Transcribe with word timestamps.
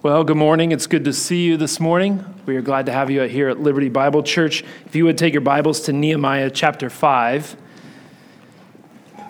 Well, 0.00 0.22
good 0.22 0.36
morning. 0.36 0.70
It's 0.70 0.86
good 0.86 1.06
to 1.06 1.12
see 1.12 1.42
you 1.42 1.56
this 1.56 1.80
morning. 1.80 2.24
We 2.46 2.54
are 2.54 2.62
glad 2.62 2.86
to 2.86 2.92
have 2.92 3.10
you 3.10 3.22
here 3.22 3.48
at 3.48 3.58
Liberty 3.58 3.88
Bible 3.88 4.22
Church. 4.22 4.62
If 4.86 4.94
you 4.94 5.04
would 5.06 5.18
take 5.18 5.32
your 5.34 5.40
Bibles 5.40 5.80
to 5.82 5.92
Nehemiah 5.92 6.50
chapter 6.50 6.88
5. 6.88 7.56
A 9.18 9.24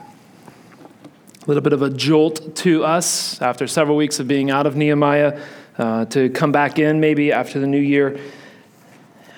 little 1.47 1.63
bit 1.63 1.73
of 1.73 1.81
a 1.81 1.89
jolt 1.89 2.55
to 2.57 2.85
us 2.85 3.41
after 3.41 3.67
several 3.67 3.97
weeks 3.97 4.21
of 4.21 4.29
being 4.29 4.51
out 4.51 4.67
of 4.67 4.77
Nehemiah 4.77 5.41
uh, 5.79 6.05
to 6.05 6.29
come 6.29 6.53
back 6.53 6.79
in 6.79 7.01
maybe 7.01 7.33
after 7.33 7.59
the 7.59 7.67
new 7.67 7.81
year. 7.81 8.21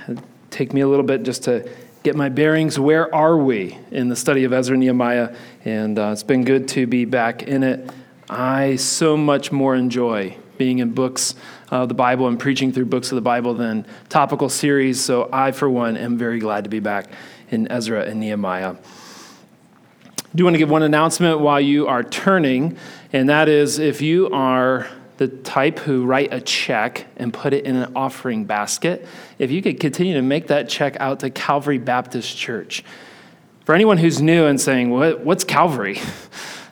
It'd 0.09 0.21
take 0.51 0.73
me 0.73 0.81
a 0.81 0.89
little 0.89 1.07
bit 1.07 1.23
just 1.23 1.45
to 1.45 1.71
get 2.03 2.17
my 2.17 2.29
bearings. 2.29 2.77
Where 2.77 3.15
are 3.15 3.39
we 3.39 3.79
in 3.93 4.09
the 4.09 4.17
study 4.17 4.43
of 4.43 4.53
Ezra 4.53 4.75
and 4.75 4.81
Nehemiah? 4.81 5.37
And 5.65 5.97
uh, 5.97 6.11
it's 6.11 6.25
been 6.25 6.43
good 6.43 6.67
to 6.71 6.89
be 6.89 7.05
back 7.05 7.45
in 7.45 7.63
it. 7.63 7.89
I 8.29 8.75
so 8.75 9.17
much 9.17 9.53
more 9.53 9.77
enjoy 9.77 10.37
being 10.61 10.81
in 10.81 10.93
books 10.93 11.35
of 11.71 11.89
the 11.89 11.95
Bible 11.95 12.29
and 12.29 12.39
preaching 12.39 12.71
through 12.71 12.85
books 12.85 13.11
of 13.11 13.17
the 13.17 13.23
Bible 13.23 13.55
than 13.55 13.87
topical 14.11 14.51
series. 14.51 15.01
So 15.01 15.27
I, 15.33 15.53
for 15.53 15.71
one, 15.71 15.97
am 15.97 16.19
very 16.19 16.39
glad 16.39 16.65
to 16.65 16.71
be 16.71 16.81
back 16.81 17.07
in 17.51 17.67
Ezra 17.73 18.05
and 18.05 18.21
Nehemiah. 18.21 18.75
I 18.75 20.35
do 20.35 20.45
want 20.45 20.53
to 20.53 20.59
give 20.59 20.69
one 20.69 20.83
announcement 20.83 21.41
while 21.41 21.63
you 21.63 21.87
are 21.87 22.03
turning, 22.03 22.77
and 23.11 23.31
that 23.31 23.49
is 23.49 23.79
if 23.79 24.03
you 24.03 24.29
are 24.33 24.87
the 25.17 25.29
type 25.29 25.79
who 25.79 26.05
write 26.05 26.29
a 26.31 26.43
check 26.43 27.07
and 27.17 27.33
put 27.33 27.55
it 27.55 27.65
in 27.65 27.77
an 27.77 27.93
offering 27.97 28.45
basket, 28.45 29.09
if 29.39 29.51
you 29.51 29.63
could 29.63 29.81
continue 29.81 30.13
to 30.13 30.23
make 30.23 30.49
that 30.49 30.69
check 30.69 30.95
out 31.01 31.21
to 31.21 31.31
Calvary 31.31 31.79
Baptist 31.79 32.37
Church. 32.37 32.85
For 33.65 33.75
anyone 33.75 33.97
who's 33.97 34.21
new 34.21 34.45
and 34.45 34.61
saying, 34.61 34.91
what, 34.91 35.21
What's 35.21 35.43
Calvary? 35.43 35.99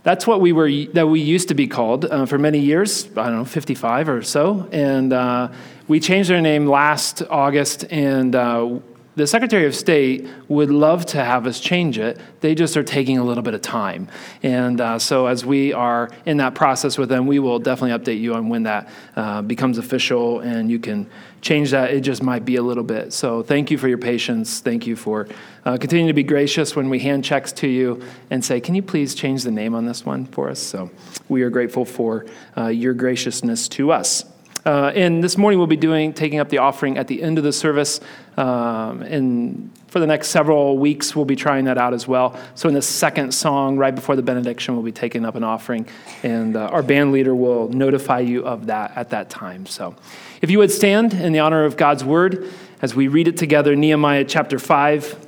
That's 0.09 0.27
what 0.27 0.41
we 0.41 0.53
were 0.53 0.71
that 0.95 1.07
we 1.07 1.21
used 1.21 1.49
to 1.49 1.55
be 1.55 1.67
called 1.67 2.07
uh, 2.07 2.25
for 2.25 2.39
many 2.39 2.61
years. 2.61 3.07
I 3.15 3.27
don't 3.27 3.41
know, 3.41 3.45
55 3.45 4.09
or 4.09 4.23
so, 4.23 4.67
and 4.73 5.13
uh, 5.13 5.53
we 5.87 6.01
changed 6.01 6.31
our 6.31 6.41
name 6.41 6.67
last 6.67 7.23
August. 7.29 7.85
And 7.91 8.35
uh, 8.35 8.79
the 9.19 9.27
Secretary 9.27 9.67
of 9.67 9.75
State 9.75 10.29
would 10.47 10.71
love 10.71 11.05
to 11.07 11.23
have 11.23 11.45
us 11.49 11.59
change 11.59 11.99
it. 11.99 12.21
They 12.41 12.55
just 12.55 12.77
are 12.77 12.85
taking 12.85 13.19
a 13.19 13.25
little 13.25 13.43
bit 13.43 13.53
of 13.53 13.61
time. 13.61 14.07
And 14.45 14.81
uh, 14.81 15.01
so, 15.01 15.27
as 15.27 15.45
we 15.45 15.73
are 15.73 16.09
in 16.25 16.37
that 16.37 16.55
process 16.55 16.97
with 16.97 17.09
them, 17.09 17.27
we 17.27 17.41
will 17.41 17.59
definitely 17.59 17.99
update 17.99 18.21
you 18.21 18.35
on 18.35 18.49
when 18.49 18.63
that 18.63 18.89
uh, 19.17 19.43
becomes 19.43 19.77
official 19.77 20.39
and 20.39 20.71
you 20.71 20.79
can 20.79 21.11
change 21.41 21.73
that. 21.73 21.91
It 21.91 22.03
just 22.03 22.23
might 22.23 22.45
be 22.45 22.57
a 22.57 22.63
little 22.63 22.85
bit. 22.85 23.13
So, 23.13 23.43
thank 23.43 23.73
you 23.73 23.77
for 23.77 23.89
your 23.89 23.99
patience. 23.99 24.61
Thank 24.61 24.87
you 24.87 24.95
for 24.95 25.27
uh, 25.65 25.79
continuing 25.79 26.07
to 26.07 26.15
be 26.15 26.23
gracious 26.23 26.77
when 26.77 26.89
we 26.89 27.01
hand 27.01 27.25
checks 27.25 27.51
to 27.55 27.67
you 27.67 28.01
and 28.31 28.45
say, 28.45 28.61
Can 28.61 28.77
you 28.77 28.83
please 28.83 29.17
change 29.17 29.43
the 29.43 29.51
name 29.51 29.75
on 29.75 29.85
this 29.85 30.07
one 30.07 30.27
for 30.27 30.49
us? 30.49 30.61
So, 30.61 30.91
we 31.29 31.43
are 31.43 31.51
grateful 31.51 31.85
for 31.85 32.25
uh, 32.57 32.69
your 32.69 32.95
graciousness 32.95 33.69
to 33.71 33.91
us. 33.91 34.25
Uh, 34.67 34.93
and 34.95 35.23
this 35.23 35.39
morning 35.39 35.59
we'll 35.59 35.67
be 35.67 35.77
doing 35.77 36.13
taking 36.13 36.41
up 36.41 36.49
the 36.49 36.59
offering 36.59 36.99
at 36.99 37.07
the 37.07 37.23
end 37.23 37.39
of 37.39 37.45
the 37.45 37.53
service. 37.53 38.01
Um, 38.37 39.03
and 39.03 39.71
for 39.89 40.01
the 40.01 40.07
next 40.07 40.29
several 40.29 40.77
weeks 40.79 41.17
we'll 41.17 41.25
be 41.25 41.37
trying 41.37 41.65
that 41.67 41.79
out 41.79 41.95
as 41.95 42.07
well. 42.07 42.39
So 42.55 42.69
in 42.69 42.75
the 42.75 42.83
second 42.83 43.33
song, 43.33 43.79
right 43.79 43.95
before 43.95 44.17
the 44.17 44.23
benediction, 44.23 44.75
we'll 44.75 44.85
be 44.85 44.93
taking 44.93 45.25
up 45.25 45.35
an 45.37 45.45
offering, 45.45 45.87
and 46.23 46.57
uh, 46.57 46.67
our 46.67 46.83
band 46.83 47.13
leader 47.13 47.35
will 47.35 47.69
notify 47.69 48.21
you 48.21 48.45
of 48.45 48.67
that 48.67 48.97
at 48.97 49.11
that 49.11 49.31
time. 49.31 49.67
So, 49.67 49.97
if 50.43 50.51
you 50.51 50.59
would 50.59 50.71
stand 50.71 51.15
in 51.15 51.33
the 51.33 51.41
honor 51.41 51.65
of 51.65 51.77
God's 51.77 52.05
word 52.05 52.51
as 52.83 52.95
we 52.95 53.09
read 53.09 53.29
it 53.29 53.37
together, 53.37 53.75
Nehemiah 53.75 54.25
chapter 54.25 54.59
five. 54.59 55.25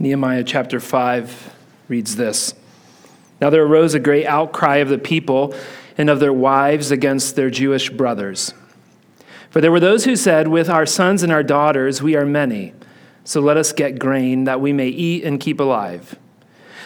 Nehemiah 0.04 0.44
chapter 0.44 0.82
5 0.82 1.56
reads 1.88 2.18
this. 2.18 2.54
Now 3.44 3.50
there 3.50 3.66
arose 3.66 3.94
a 3.94 4.00
great 4.00 4.26
outcry 4.26 4.78
of 4.78 4.88
the 4.88 4.98
people 4.98 5.54
and 5.98 6.10
of 6.10 6.22
their 6.22 6.32
wives 6.32 6.92
against 6.92 7.36
their 7.36 7.50
Jewish 7.50 7.90
brothers. 7.90 8.54
For 9.50 9.60
there 9.60 9.70
were 9.70 9.82
those 9.82 10.06
who 10.06 10.16
said, 10.16 10.48
With 10.48 10.70
our 10.70 10.86
sons 10.86 11.24
and 11.24 11.32
our 11.34 11.44
daughters 11.44 12.02
we 12.02 12.16
are 12.16 12.26
many, 12.26 12.72
so 13.26 13.42
let 13.42 13.58
us 13.58 13.74
get 13.74 14.00
grain 14.00 14.46
that 14.46 14.62
we 14.62 14.72
may 14.72 14.88
eat 14.88 15.26
and 15.26 15.42
keep 15.42 15.60
alive. 15.60 16.18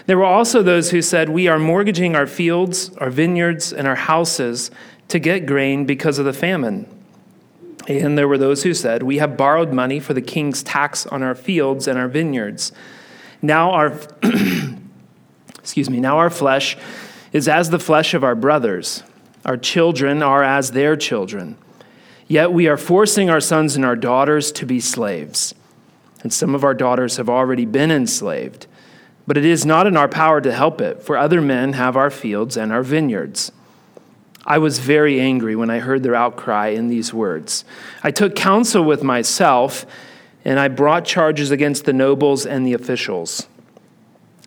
There 0.08 0.18
were 0.18 0.26
also 0.26 0.64
those 0.64 0.90
who 0.90 1.04
said, 1.04 1.30
We 1.30 1.48
are 1.48 1.60
mortgaging 1.60 2.16
our 2.16 2.26
fields, 2.26 2.90
our 2.98 3.12
vineyards, 3.12 3.72
and 3.72 3.88
our 3.88 3.94
houses 3.94 4.72
to 5.10 5.20
get 5.20 5.46
grain 5.46 5.86
because 5.86 6.18
of 6.18 6.26
the 6.26 6.34
famine. 6.34 6.88
And 7.88 8.18
there 8.18 8.28
were 8.28 8.40
those 8.40 8.64
who 8.64 8.74
said, 8.74 9.04
We 9.04 9.20
have 9.20 9.38
borrowed 9.38 9.74
money 9.74 10.00
for 10.00 10.16
the 10.16 10.24
king's 10.24 10.64
tax 10.64 11.06
on 11.06 11.22
our 11.22 11.36
fields 11.36 11.88
and 11.88 12.00
our 12.00 12.08
vineyards. 12.08 12.72
Now 13.44 13.70
our 13.70 13.90
excuse 15.68 15.90
me, 15.90 16.00
now 16.00 16.18
our 16.18 16.30
flesh 16.30 16.78
is 17.34 17.50
as 17.50 17.72
the 17.72 17.78
flesh 17.78 18.14
of 18.14 18.24
our 18.24 18.36
brothers. 18.36 19.04
Our 19.44 19.58
children 19.58 20.24
are 20.24 20.42
as 20.42 20.72
their 20.72 20.96
children. 20.96 21.58
Yet 22.26 22.54
we 22.54 22.70
are 22.70 22.78
forcing 22.78 23.30
our 23.30 23.42
sons 23.42 23.76
and 23.76 23.84
our 23.84 23.98
daughters 23.98 24.54
to 24.54 24.66
be 24.66 24.80
slaves. 24.80 25.54
And 26.24 26.32
some 26.32 26.56
of 26.56 26.64
our 26.64 26.74
daughters 26.74 27.18
have 27.18 27.30
already 27.30 27.66
been 27.66 27.92
enslaved. 27.92 28.66
But 29.28 29.36
it 29.36 29.44
is 29.44 29.66
not 29.66 29.88
in 29.88 29.98
our 29.98 30.08
power 30.08 30.40
to 30.40 30.54
help 30.54 30.80
it, 30.80 31.04
for 31.04 31.18
other 31.18 31.42
men 31.42 31.74
have 31.74 31.98
our 31.98 32.10
fields 32.10 32.56
and 32.56 32.72
our 32.72 32.82
vineyards. 32.82 33.52
I 34.46 34.60
was 34.60 34.80
very 34.80 35.20
angry 35.20 35.58
when 35.58 35.70
I 35.70 35.80
heard 35.80 36.02
their 36.02 36.16
outcry 36.16 36.68
in 36.68 36.88
these 36.88 37.14
words. 37.14 37.66
I 38.04 38.12
took 38.12 38.38
counsel 38.38 38.86
with 38.86 39.04
myself, 39.04 39.86
and 40.46 40.62
I 40.62 40.70
brought 40.70 41.04
charges 41.04 41.52
against 41.52 41.84
the 41.84 41.92
nobles 41.92 42.46
and 42.46 42.66
the 42.66 42.72
officials. 42.72 43.48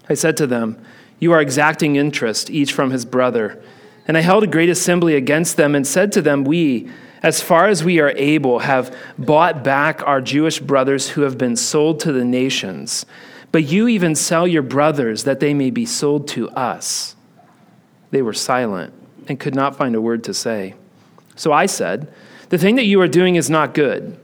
I 0.09 0.15
said 0.15 0.39
to 0.39 0.47
them, 0.47 0.83
you 1.21 1.33
are 1.33 1.41
exacting 1.41 1.97
interest, 1.97 2.51
each 2.51 2.73
from 2.73 2.91
his 2.91 3.05
brother. 3.05 3.63
And 4.09 4.17
I 4.17 4.23
held 4.23 4.43
a 4.43 4.49
great 4.49 4.71
assembly 4.71 5.15
against 5.15 5.57
them 5.57 5.75
and 5.75 5.87
said 5.87 6.11
to 6.13 6.23
them, 6.23 6.43
We, 6.45 6.91
as 7.23 7.43
far 7.43 7.69
as 7.69 7.85
we 7.85 8.01
are 8.01 8.13
able, 8.17 8.61
have 8.61 8.97
bought 9.19 9.63
back 9.63 10.03
our 10.07 10.23
Jewish 10.23 10.59
brothers 10.59 11.11
who 11.11 11.21
have 11.23 11.37
been 11.37 11.55
sold 11.55 12.01
to 12.01 12.13
the 12.13 12.25
nations. 12.25 13.05
But 13.53 13.65
you 13.65 13.87
even 13.89 14.15
sell 14.15 14.49
your 14.49 14.63
brothers 14.63 15.25
that 15.25 15.41
they 15.41 15.55
may 15.55 15.71
be 15.71 15.85
sold 15.85 16.27
to 16.29 16.49
us. 16.51 17.15
They 18.11 18.23
were 18.23 18.33
silent 18.33 18.95
and 19.29 19.39
could 19.39 19.55
not 19.55 19.77
find 19.77 19.95
a 19.95 20.01
word 20.01 20.25
to 20.25 20.35
say. 20.35 20.75
So 21.37 21.53
I 21.53 21.67
said, 21.67 22.13
The 22.49 22.59
thing 22.59 22.77
that 22.77 22.87
you 22.87 23.01
are 23.01 23.09
doing 23.09 23.37
is 23.37 23.51
not 23.51 23.75
good. 23.75 24.19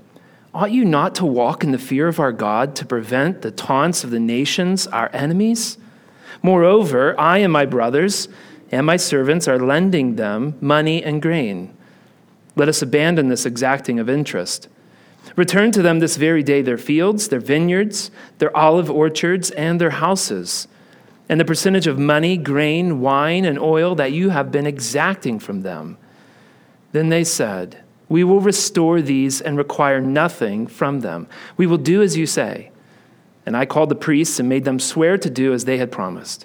Ought 0.54 0.70
you 0.70 0.86
not 0.86 1.14
to 1.16 1.26
walk 1.26 1.62
in 1.62 1.72
the 1.72 1.78
fear 1.78 2.08
of 2.08 2.18
our 2.18 2.32
God 2.32 2.74
to 2.76 2.86
prevent 2.86 3.42
the 3.42 3.50
taunts 3.50 4.04
of 4.04 4.10
the 4.10 4.20
nations, 4.20 4.86
our 4.86 5.10
enemies? 5.12 5.76
Moreover, 6.42 7.18
I 7.18 7.38
and 7.38 7.52
my 7.52 7.66
brothers 7.66 8.28
and 8.70 8.86
my 8.86 8.96
servants 8.96 9.46
are 9.48 9.58
lending 9.58 10.16
them 10.16 10.56
money 10.60 11.02
and 11.02 11.22
grain. 11.22 11.74
Let 12.56 12.68
us 12.68 12.82
abandon 12.82 13.28
this 13.28 13.46
exacting 13.46 13.98
of 13.98 14.08
interest. 14.08 14.68
Return 15.34 15.72
to 15.72 15.82
them 15.82 15.98
this 15.98 16.16
very 16.16 16.42
day 16.42 16.62
their 16.62 16.78
fields, 16.78 17.28
their 17.28 17.40
vineyards, 17.40 18.10
their 18.38 18.56
olive 18.56 18.90
orchards, 18.90 19.50
and 19.52 19.80
their 19.80 19.90
houses, 19.90 20.66
and 21.28 21.40
the 21.40 21.44
percentage 21.44 21.86
of 21.86 21.98
money, 21.98 22.36
grain, 22.36 23.00
wine, 23.00 23.44
and 23.44 23.58
oil 23.58 23.94
that 23.96 24.12
you 24.12 24.30
have 24.30 24.52
been 24.52 24.66
exacting 24.66 25.38
from 25.38 25.62
them. 25.62 25.98
Then 26.92 27.08
they 27.08 27.24
said, 27.24 27.82
We 28.08 28.24
will 28.24 28.40
restore 28.40 29.02
these 29.02 29.40
and 29.40 29.58
require 29.58 30.00
nothing 30.00 30.66
from 30.66 31.00
them. 31.00 31.26
We 31.56 31.66
will 31.66 31.78
do 31.78 32.00
as 32.00 32.16
you 32.16 32.26
say. 32.26 32.70
And 33.46 33.56
I 33.56 33.64
called 33.64 33.88
the 33.88 33.94
priests 33.94 34.38
and 34.40 34.48
made 34.48 34.64
them 34.64 34.80
swear 34.80 35.16
to 35.16 35.30
do 35.30 35.54
as 35.54 35.64
they 35.64 35.78
had 35.78 35.92
promised. 35.92 36.44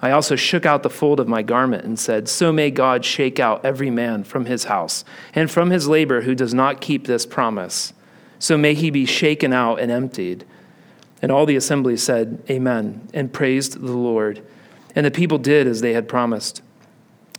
I 0.00 0.12
also 0.12 0.36
shook 0.36 0.64
out 0.64 0.82
the 0.82 0.88
fold 0.88 1.20
of 1.20 1.28
my 1.28 1.42
garment 1.42 1.84
and 1.84 1.98
said, 1.98 2.28
So 2.28 2.52
may 2.52 2.70
God 2.70 3.04
shake 3.04 3.38
out 3.38 3.64
every 3.64 3.90
man 3.90 4.24
from 4.24 4.46
his 4.46 4.64
house 4.64 5.04
and 5.34 5.50
from 5.50 5.70
his 5.70 5.88
labor 5.88 6.22
who 6.22 6.34
does 6.34 6.54
not 6.54 6.80
keep 6.80 7.06
this 7.06 7.26
promise. 7.26 7.92
So 8.38 8.56
may 8.56 8.72
he 8.72 8.90
be 8.90 9.04
shaken 9.04 9.52
out 9.52 9.80
and 9.80 9.90
emptied. 9.90 10.46
And 11.20 11.30
all 11.30 11.44
the 11.44 11.56
assembly 11.56 11.98
said, 11.98 12.42
Amen, 12.48 13.08
and 13.12 13.32
praised 13.32 13.78
the 13.78 13.92
Lord. 13.92 14.42
And 14.94 15.04
the 15.04 15.10
people 15.10 15.36
did 15.36 15.66
as 15.66 15.82
they 15.82 15.92
had 15.92 16.08
promised. 16.08 16.62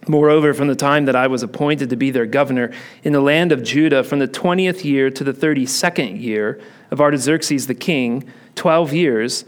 Moreover, 0.08 0.54
from 0.54 0.68
the 0.68 0.76
time 0.76 1.06
that 1.06 1.16
I 1.16 1.28
was 1.28 1.44
appointed 1.44 1.90
to 1.90 1.96
be 1.96 2.12
their 2.12 2.26
governor 2.26 2.72
in 3.04 3.14
the 3.14 3.22
land 3.22 3.52
of 3.52 3.64
Judah, 3.64 4.04
from 4.04 4.20
the 4.20 4.28
20th 4.28 4.84
year 4.84 5.10
to 5.10 5.24
the 5.24 5.34
32nd 5.34 6.22
year 6.22 6.60
of 6.92 7.02
Artaxerxes 7.02 7.68
the 7.68 7.74
king, 7.74 8.30
12 8.56 8.94
years, 8.94 9.46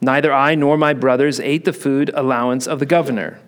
neither 0.00 0.32
I 0.32 0.54
nor 0.54 0.76
my 0.76 0.92
brothers 0.92 1.40
ate 1.40 1.64
the 1.64 1.72
food 1.72 2.10
allowance 2.14 2.66
of 2.66 2.78
the 2.78 2.86
governor. 2.86 3.40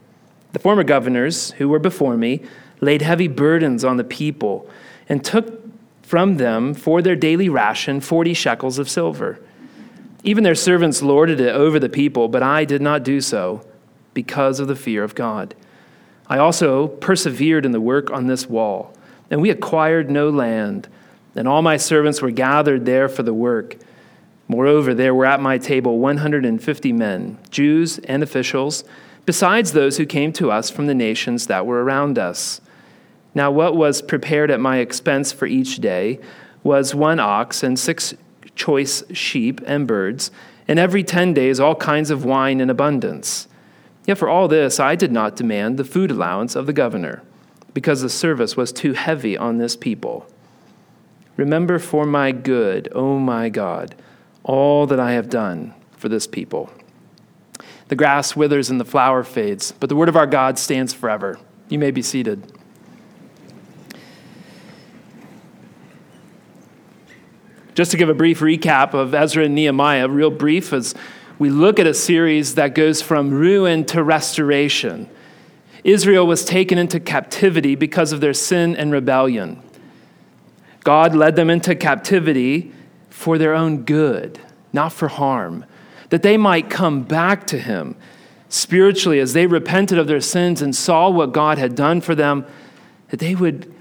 The 0.52 0.58
former 0.58 0.84
governors 0.84 1.50
who 1.52 1.68
were 1.68 1.78
before 1.78 2.16
me 2.16 2.42
laid 2.80 3.02
heavy 3.02 3.28
burdens 3.28 3.84
on 3.84 3.96
the 3.96 4.04
people 4.04 4.68
and 5.08 5.24
took 5.24 5.62
from 6.02 6.36
them 6.36 6.74
for 6.74 7.00
their 7.00 7.16
daily 7.16 7.48
ration 7.48 8.00
40 8.00 8.34
shekels 8.34 8.78
of 8.78 8.88
silver. 8.88 9.40
Even 10.24 10.44
their 10.44 10.54
servants 10.54 11.02
lorded 11.02 11.40
it 11.40 11.54
over 11.54 11.78
the 11.78 11.88
people, 11.88 12.28
but 12.28 12.42
I 12.42 12.64
did 12.64 12.82
not 12.82 13.02
do 13.02 13.20
so 13.20 13.66
because 14.14 14.60
of 14.60 14.68
the 14.68 14.76
fear 14.76 15.02
of 15.02 15.14
God. 15.14 15.54
I 16.28 16.38
also 16.38 16.88
persevered 16.88 17.64
in 17.64 17.72
the 17.72 17.80
work 17.80 18.10
on 18.10 18.26
this 18.26 18.48
wall, 18.48 18.94
and 19.30 19.42
we 19.42 19.50
acquired 19.50 20.10
no 20.10 20.28
land, 20.28 20.88
and 21.34 21.48
all 21.48 21.62
my 21.62 21.76
servants 21.76 22.20
were 22.20 22.30
gathered 22.30 22.84
there 22.84 23.08
for 23.08 23.22
the 23.22 23.34
work. 23.34 23.76
Moreover, 24.48 24.94
there 24.94 25.14
were 25.14 25.26
at 25.26 25.40
my 25.40 25.58
table 25.58 25.98
150 25.98 26.92
men, 26.92 27.38
Jews 27.50 27.98
and 28.00 28.22
officials, 28.22 28.84
besides 29.24 29.72
those 29.72 29.96
who 29.96 30.06
came 30.06 30.32
to 30.34 30.50
us 30.50 30.68
from 30.68 30.86
the 30.86 30.94
nations 30.94 31.46
that 31.46 31.64
were 31.64 31.82
around 31.82 32.18
us. 32.18 32.60
Now, 33.34 33.50
what 33.50 33.76
was 33.76 34.02
prepared 34.02 34.50
at 34.50 34.60
my 34.60 34.78
expense 34.78 35.32
for 35.32 35.46
each 35.46 35.76
day 35.76 36.20
was 36.62 36.94
one 36.94 37.18
ox 37.18 37.62
and 37.62 37.78
six 37.78 38.14
choice 38.54 39.02
sheep 39.12 39.60
and 39.66 39.86
birds, 39.86 40.30
and 40.68 40.78
every 40.78 41.02
ten 41.02 41.32
days 41.32 41.58
all 41.58 41.74
kinds 41.74 42.10
of 42.10 42.24
wine 42.24 42.60
in 42.60 42.68
abundance. 42.68 43.48
Yet 44.06 44.18
for 44.18 44.28
all 44.28 44.48
this 44.48 44.78
I 44.78 44.96
did 44.96 45.12
not 45.12 45.36
demand 45.36 45.78
the 45.78 45.84
food 45.84 46.10
allowance 46.10 46.54
of 46.54 46.66
the 46.66 46.72
governor, 46.72 47.22
because 47.72 48.02
the 48.02 48.10
service 48.10 48.56
was 48.56 48.72
too 48.72 48.92
heavy 48.92 49.36
on 49.36 49.58
this 49.58 49.76
people. 49.76 50.26
Remember 51.36 51.78
for 51.78 52.04
my 52.04 52.32
good, 52.32 52.88
O 52.94 53.18
my 53.18 53.48
God, 53.48 53.94
all 54.44 54.86
that 54.86 55.00
I 55.00 55.12
have 55.12 55.30
done 55.30 55.74
for 55.96 56.08
this 56.08 56.26
people. 56.26 56.70
The 57.88 57.96
grass 57.96 58.36
withers 58.36 58.70
and 58.70 58.80
the 58.80 58.84
flower 58.84 59.22
fades, 59.22 59.72
but 59.72 59.88
the 59.88 59.96
word 59.96 60.08
of 60.08 60.16
our 60.16 60.26
God 60.26 60.58
stands 60.58 60.92
forever. 60.92 61.38
You 61.68 61.78
may 61.78 61.90
be 61.90 62.02
seated. 62.02 62.52
Just 67.74 67.90
to 67.92 67.96
give 67.96 68.10
a 68.10 68.14
brief 68.14 68.40
recap 68.40 68.92
of 68.92 69.14
Ezra 69.14 69.44
and 69.44 69.54
Nehemiah, 69.54 70.08
real 70.08 70.30
brief, 70.30 70.72
as 70.72 70.94
we 71.38 71.48
look 71.48 71.78
at 71.78 71.86
a 71.86 71.94
series 71.94 72.54
that 72.56 72.74
goes 72.74 73.00
from 73.00 73.30
ruin 73.30 73.84
to 73.86 74.02
restoration. 74.02 75.08
Israel 75.82 76.26
was 76.26 76.44
taken 76.44 76.78
into 76.78 77.00
captivity 77.00 77.74
because 77.74 78.12
of 78.12 78.20
their 78.20 78.34
sin 78.34 78.76
and 78.76 78.92
rebellion. 78.92 79.62
God 80.84 81.14
led 81.14 81.36
them 81.36 81.50
into 81.50 81.74
captivity 81.74 82.72
for 83.10 83.38
their 83.38 83.54
own 83.54 83.84
good, 83.84 84.40
not 84.72 84.92
for 84.92 85.08
harm, 85.08 85.64
that 86.08 86.22
they 86.22 86.36
might 86.36 86.70
come 86.70 87.02
back 87.02 87.46
to 87.48 87.58
Him 87.58 87.96
spiritually 88.48 89.18
as 89.18 89.32
they 89.32 89.46
repented 89.46 89.98
of 89.98 90.06
their 90.06 90.20
sins 90.20 90.60
and 90.60 90.74
saw 90.74 91.08
what 91.08 91.32
God 91.32 91.58
had 91.58 91.74
done 91.74 92.00
for 92.00 92.14
them, 92.14 92.44
that 93.08 93.20
they 93.20 93.34
would 93.34 93.72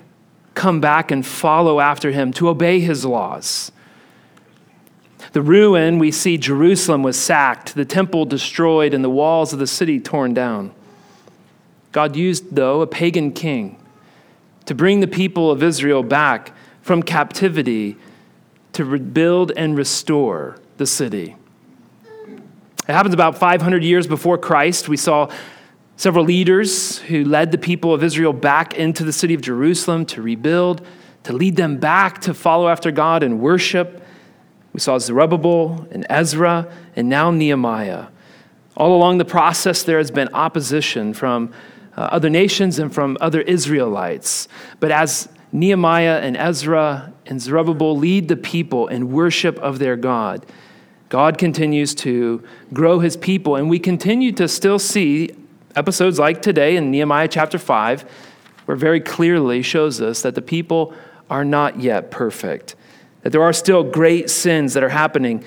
come 0.53 0.79
back 0.79 1.11
and 1.11 1.25
follow 1.25 1.79
after 1.79 2.11
Him 2.11 2.31
to 2.33 2.49
obey 2.49 2.79
His 2.79 3.05
laws. 3.05 3.71
The 5.33 5.41
ruin, 5.41 5.97
we 5.99 6.11
see 6.11 6.37
Jerusalem 6.37 7.03
was 7.03 7.17
sacked, 7.17 7.75
the 7.75 7.85
temple 7.85 8.25
destroyed, 8.25 8.93
and 8.93 9.03
the 9.03 9.09
walls 9.09 9.53
of 9.53 9.59
the 9.59 9.67
city 9.67 9.99
torn 9.99 10.33
down. 10.33 10.73
God 11.91 12.15
used, 12.15 12.55
though, 12.55 12.81
a 12.81 12.87
pagan 12.87 13.31
king 13.31 13.77
to 14.65 14.75
bring 14.75 14.99
the 14.99 15.07
people 15.07 15.51
of 15.51 15.63
Israel 15.63 16.03
back 16.03 16.53
from 16.81 17.03
captivity 17.03 17.97
to 18.73 18.85
rebuild 18.85 19.51
and 19.55 19.77
restore 19.77 20.57
the 20.77 20.85
city. 20.85 21.35
It 22.87 22.93
happens 22.93 23.13
about 23.13 23.37
500 23.37 23.83
years 23.83 24.07
before 24.07 24.37
Christ. 24.37 24.89
We 24.89 24.97
saw 24.97 25.29
several 25.97 26.25
leaders 26.25 26.97
who 26.99 27.23
led 27.23 27.51
the 27.51 27.57
people 27.57 27.93
of 27.93 28.03
Israel 28.03 28.33
back 28.33 28.73
into 28.73 29.03
the 29.03 29.13
city 29.13 29.33
of 29.33 29.41
Jerusalem 29.41 30.05
to 30.07 30.21
rebuild, 30.21 30.85
to 31.23 31.33
lead 31.33 31.55
them 31.55 31.77
back 31.77 32.21
to 32.21 32.33
follow 32.33 32.67
after 32.67 32.89
God 32.91 33.21
and 33.21 33.39
worship. 33.39 34.01
We 34.73 34.79
saw 34.79 34.97
Zerubbabel 34.97 35.87
and 35.91 36.05
Ezra 36.09 36.71
and 36.95 37.07
now 37.07 37.29
Nehemiah. 37.29 38.07
All 38.75 38.95
along 38.95 39.19
the 39.19 39.25
process, 39.25 39.83
there 39.83 39.99
has 39.99 40.09
been 40.09 40.29
opposition 40.33 41.13
from 41.13 41.53
uh, 41.95 42.01
other 42.01 42.29
nations 42.29 42.79
and 42.79 42.91
from 42.91 43.17
other 43.21 43.41
Israelites. 43.41 44.47
But 44.79 44.91
as 44.91 45.29
Nehemiah 45.51 46.19
and 46.19 46.37
Ezra 46.37 47.11
and 47.25 47.41
Zerubbabel 47.41 47.97
lead 47.97 48.27
the 48.27 48.37
people 48.37 48.87
in 48.87 49.11
worship 49.11 49.57
of 49.59 49.79
their 49.79 49.97
God. 49.97 50.45
God 51.09 51.37
continues 51.37 51.93
to 51.95 52.41
grow 52.71 52.99
his 52.99 53.17
people, 53.17 53.57
and 53.57 53.69
we 53.69 53.79
continue 53.79 54.31
to 54.33 54.47
still 54.47 54.79
see 54.79 55.31
episodes 55.75 56.19
like 56.19 56.41
today 56.41 56.77
in 56.77 56.89
Nehemiah 56.89 57.27
chapter 57.27 57.57
5, 57.57 58.05
where 58.65 58.77
very 58.77 59.01
clearly 59.01 59.61
shows 59.61 59.99
us 59.99 60.21
that 60.21 60.35
the 60.35 60.41
people 60.41 60.93
are 61.29 61.43
not 61.43 61.81
yet 61.81 62.11
perfect, 62.11 62.75
that 63.23 63.31
there 63.31 63.43
are 63.43 63.53
still 63.53 63.83
great 63.83 64.29
sins 64.29 64.73
that 64.73 64.83
are 64.83 64.89
happening, 64.89 65.43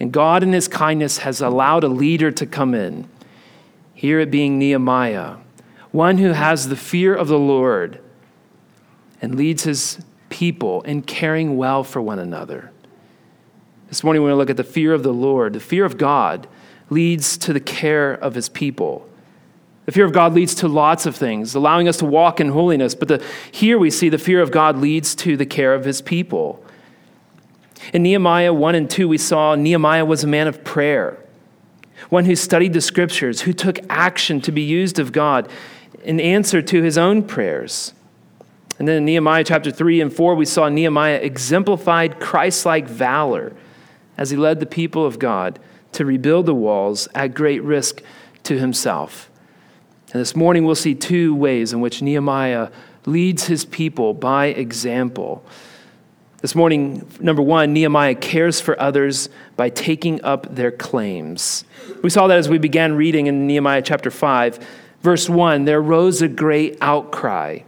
and 0.00 0.12
God 0.12 0.42
in 0.42 0.52
his 0.52 0.66
kindness 0.66 1.18
has 1.18 1.40
allowed 1.40 1.84
a 1.84 1.88
leader 1.88 2.32
to 2.32 2.46
come 2.46 2.74
in. 2.74 3.08
Here 3.94 4.18
it 4.18 4.32
being 4.32 4.58
Nehemiah, 4.58 5.36
one 5.92 6.18
who 6.18 6.32
has 6.32 6.68
the 6.68 6.76
fear 6.76 7.14
of 7.14 7.28
the 7.28 7.38
Lord 7.38 8.00
and 9.24 9.36
leads 9.36 9.64
his 9.64 9.98
people 10.28 10.82
in 10.82 11.00
caring 11.00 11.56
well 11.56 11.82
for 11.82 12.02
one 12.02 12.18
another. 12.18 12.70
This 13.88 14.04
morning, 14.04 14.22
we're 14.22 14.28
going 14.28 14.34
to 14.34 14.38
look 14.38 14.50
at 14.50 14.58
the 14.58 14.64
fear 14.64 14.92
of 14.92 15.02
the 15.02 15.14
Lord. 15.14 15.54
The 15.54 15.60
fear 15.60 15.86
of 15.86 15.96
God 15.96 16.46
leads 16.90 17.38
to 17.38 17.54
the 17.54 17.60
care 17.60 18.12
of 18.12 18.34
his 18.34 18.50
people. 18.50 19.08
The 19.86 19.92
fear 19.92 20.04
of 20.04 20.12
God 20.12 20.34
leads 20.34 20.54
to 20.56 20.68
lots 20.68 21.06
of 21.06 21.16
things, 21.16 21.54
allowing 21.54 21.88
us 21.88 21.96
to 21.98 22.04
walk 22.04 22.38
in 22.38 22.50
holiness. 22.50 22.94
But 22.94 23.08
the, 23.08 23.24
here 23.50 23.78
we 23.78 23.90
see 23.90 24.10
the 24.10 24.18
fear 24.18 24.42
of 24.42 24.50
God 24.50 24.76
leads 24.76 25.14
to 25.16 25.38
the 25.38 25.46
care 25.46 25.72
of 25.72 25.86
his 25.86 26.02
people. 26.02 26.62
In 27.94 28.02
Nehemiah 28.02 28.52
1 28.52 28.74
and 28.74 28.90
2, 28.90 29.08
we 29.08 29.18
saw 29.18 29.54
Nehemiah 29.54 30.04
was 30.04 30.22
a 30.22 30.26
man 30.26 30.48
of 30.48 30.64
prayer, 30.64 31.18
one 32.10 32.26
who 32.26 32.36
studied 32.36 32.74
the 32.74 32.80
scriptures, 32.82 33.42
who 33.42 33.54
took 33.54 33.78
action 33.88 34.42
to 34.42 34.52
be 34.52 34.62
used 34.62 34.98
of 34.98 35.12
God 35.12 35.48
in 36.02 36.20
answer 36.20 36.60
to 36.60 36.82
his 36.82 36.98
own 36.98 37.22
prayers. 37.22 37.94
And 38.78 38.88
then 38.88 38.96
in 38.96 39.04
Nehemiah 39.04 39.44
chapter 39.44 39.70
3 39.70 40.00
and 40.00 40.12
4, 40.12 40.34
we 40.34 40.44
saw 40.44 40.68
Nehemiah 40.68 41.16
exemplified 41.16 42.18
Christ 42.18 42.66
like 42.66 42.88
valor 42.88 43.54
as 44.18 44.30
he 44.30 44.36
led 44.36 44.60
the 44.60 44.66
people 44.66 45.06
of 45.06 45.18
God 45.18 45.58
to 45.92 46.04
rebuild 46.04 46.46
the 46.46 46.54
walls 46.54 47.08
at 47.14 47.34
great 47.34 47.62
risk 47.62 48.02
to 48.44 48.58
himself. 48.58 49.30
And 50.12 50.20
this 50.20 50.36
morning, 50.36 50.64
we'll 50.64 50.74
see 50.74 50.94
two 50.94 51.34
ways 51.34 51.72
in 51.72 51.80
which 51.80 52.02
Nehemiah 52.02 52.70
leads 53.06 53.46
his 53.46 53.64
people 53.64 54.14
by 54.14 54.46
example. 54.46 55.44
This 56.40 56.54
morning, 56.54 57.08
number 57.20 57.42
one, 57.42 57.72
Nehemiah 57.72 58.14
cares 58.14 58.60
for 58.60 58.78
others 58.80 59.28
by 59.56 59.70
taking 59.70 60.22
up 60.22 60.54
their 60.54 60.70
claims. 60.70 61.64
We 62.02 62.10
saw 62.10 62.26
that 62.26 62.38
as 62.38 62.48
we 62.48 62.58
began 62.58 62.94
reading 62.94 63.28
in 63.28 63.46
Nehemiah 63.46 63.82
chapter 63.82 64.10
5, 64.10 64.58
verse 65.00 65.28
1 65.28 65.64
there 65.64 65.80
rose 65.80 66.22
a 66.22 66.28
great 66.28 66.76
outcry. 66.80 67.60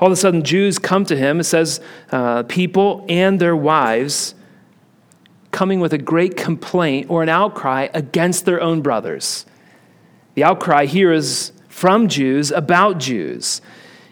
All 0.00 0.06
of 0.06 0.12
a 0.12 0.16
sudden, 0.16 0.44
Jews 0.44 0.78
come 0.78 1.04
to 1.06 1.16
him. 1.16 1.40
It 1.40 1.44
says, 1.44 1.80
uh, 2.12 2.44
people 2.44 3.04
and 3.08 3.40
their 3.40 3.56
wives 3.56 4.34
coming 5.50 5.80
with 5.80 5.92
a 5.92 5.98
great 5.98 6.36
complaint 6.36 7.10
or 7.10 7.22
an 7.22 7.28
outcry 7.28 7.88
against 7.94 8.44
their 8.44 8.60
own 8.60 8.80
brothers. 8.80 9.44
The 10.34 10.44
outcry 10.44 10.86
here 10.86 11.12
is 11.12 11.52
from 11.68 12.08
Jews 12.08 12.50
about 12.50 12.98
Jews, 12.98 13.60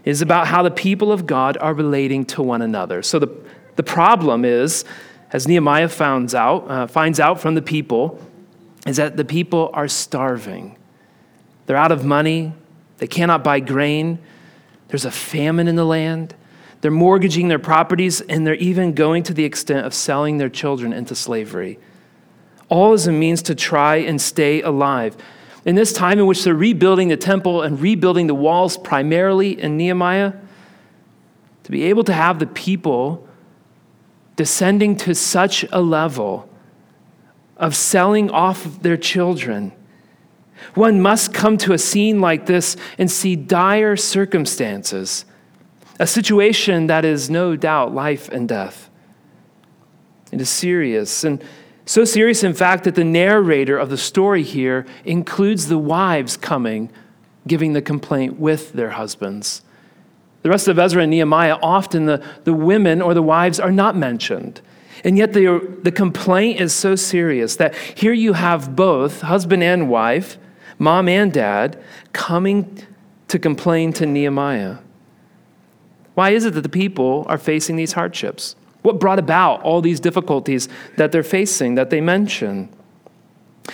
it 0.05 0.11
is 0.11 0.23
about 0.23 0.47
how 0.47 0.62
the 0.62 0.71
people 0.71 1.11
of 1.11 1.26
God 1.26 1.57
are 1.59 1.75
relating 1.75 2.25
to 2.26 2.43
one 2.43 2.62
another. 2.62 3.02
So 3.02 3.19
the, 3.19 3.28
the 3.75 3.83
problem 3.83 4.45
is, 4.45 4.85
as 5.33 5.49
Nehemiah 5.49 5.88
finds 5.88 6.35
out, 6.35 6.71
uh, 6.71 6.87
finds 6.87 7.19
out 7.19 7.40
from 7.40 7.57
the 7.57 7.62
people, 7.62 8.21
is 8.87 8.97
that 8.97 9.16
the 9.16 9.25
people 9.25 9.71
are 9.75 9.88
starving. 9.88 10.76
They're 11.66 11.76
out 11.76 11.90
of 11.90 12.05
money, 12.05 12.52
they 12.99 13.09
cannot 13.09 13.43
buy 13.43 13.61
grain. 13.61 14.21
There's 14.88 15.05
a 15.05 15.11
famine 15.11 15.69
in 15.69 15.76
the 15.76 15.85
land. 15.85 16.35
They're 16.81 16.90
mortgaging 16.90 17.49
their 17.49 17.59
properties, 17.59 18.21
and 18.21 18.47
they're 18.47 18.55
even 18.55 18.93
going 18.93 19.23
to 19.25 19.35
the 19.35 19.45
extent 19.45 19.87
of 19.87 19.95
selling 19.95 20.38
their 20.38 20.49
children 20.49 20.93
into 20.93 21.14
slavery. 21.14 21.78
All 22.69 22.93
as 22.93 23.07
a 23.07 23.12
means 23.12 23.43
to 23.43 23.55
try 23.55 23.97
and 23.97 24.21
stay 24.21 24.62
alive. 24.62 25.16
In 25.64 25.75
this 25.75 25.93
time 25.93 26.19
in 26.19 26.26
which 26.26 26.45
they're 26.45 26.55
rebuilding 26.55 27.09
the 27.09 27.16
temple 27.16 27.62
and 27.62 27.81
rebuilding 27.81 28.26
the 28.28 28.35
walls 28.35 28.76
primarily 28.76 29.61
in 29.61 29.76
Nehemiah, 29.76 30.35
to 31.64 31.71
be 31.73 31.85
able 31.85 32.05
to 32.05 32.12
have 32.12 32.38
the 32.38 32.47
people 32.47 33.26
descending 34.37 34.97
to 34.97 35.14
such 35.14 35.64
a 35.73 35.81
level 35.81 36.49
of 37.57 37.75
selling 37.75 38.31
off 38.31 38.81
their 38.83 38.97
children 38.97 39.73
one 40.75 41.01
must 41.01 41.35
come 41.35 41.57
to 41.59 41.73
a 41.73 41.79
scene 41.79 42.21
like 42.21 42.47
this 42.47 42.77
and 42.99 43.11
see 43.11 43.37
dire 43.37 43.97
circumstances, 43.97 45.25
a 45.99 46.07
situation 46.07 46.87
that 46.87 47.05
is 47.05 47.31
no 47.31 47.57
doubt 47.57 47.95
life 47.95 48.29
and 48.29 48.49
death. 48.49 48.91
It 50.33 50.41
is 50.41 50.49
serious, 50.49 51.25
and 51.25 51.43
so 51.89 52.05
serious, 52.05 52.43
in 52.43 52.53
fact, 52.53 52.83
that 52.85 52.97
the 52.97 53.05
narrator 53.05 53.79
of 53.79 53.91
the 53.91 53.97
story 53.97 54.43
here 54.43 54.85
includes 55.05 55.69
the 55.69 55.79
wives 55.79 56.37
coming, 56.37 56.91
giving 57.47 57.75
the 57.75 57.83
complaint 57.83 58.41
with 58.41 58.73
their 58.73 58.91
husbands. 58.91 59.63
The 60.43 60.51
rest 60.51 60.67
of 60.67 60.81
Ezra 60.81 61.03
and 61.03 61.11
Nehemiah, 61.11 61.59
often 61.63 62.07
the, 62.07 62.25
the 62.43 62.53
women 62.53 63.01
or 63.01 63.15
the 63.15 63.23
wives 63.23 63.61
are 63.61 63.71
not 63.71 63.97
mentioned. 63.97 64.61
And 65.05 65.17
yet 65.17 65.33
the, 65.33 65.79
the 65.83 65.93
complaint 65.93 66.61
is 66.61 66.73
so 66.73 66.97
serious 66.97 67.55
that 67.57 67.75
here 67.75 68.13
you 68.13 68.33
have 68.33 68.75
both, 68.75 69.21
husband 69.21 69.63
and 69.63 69.89
wife, 69.89 70.39
mom 70.78 71.09
and 71.09 71.33
dad, 71.33 71.83
coming 72.12 72.83
to 73.28 73.38
complain 73.38 73.92
to 73.95 74.06
Nehemiah. 74.06 74.78
Why 76.14 76.30
is 76.30 76.45
it 76.45 76.54
that 76.54 76.62
the 76.62 76.68
people 76.68 77.26
are 77.28 77.38
facing 77.38 77.76
these 77.76 77.92
hardships? 77.92 78.56
What 78.83 79.00
brought 79.00 79.18
about 79.18 79.62
all 79.62 79.80
these 79.80 80.00
difficulties 80.00 80.68
that 80.97 81.12
they're 81.12 81.23
facing, 81.23 81.75
that 81.75 81.90
they 81.90 82.00
mention? 82.00 82.68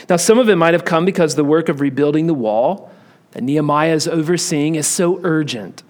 Now, 0.09 0.17
some 0.17 0.39
of 0.39 0.49
it 0.49 0.57
might 0.57 0.75
have 0.75 0.85
come 0.85 1.05
because 1.05 1.35
the 1.35 1.45
work 1.45 1.69
of 1.69 1.81
rebuilding 1.81 2.27
the 2.27 2.35
wall 2.35 2.91
that 3.33 3.43
Nehemiah 3.43 3.95
is 3.95 4.09
overseeing 4.09 4.75
is 4.75 4.87
so 4.87 5.21
urgent. 5.23 5.83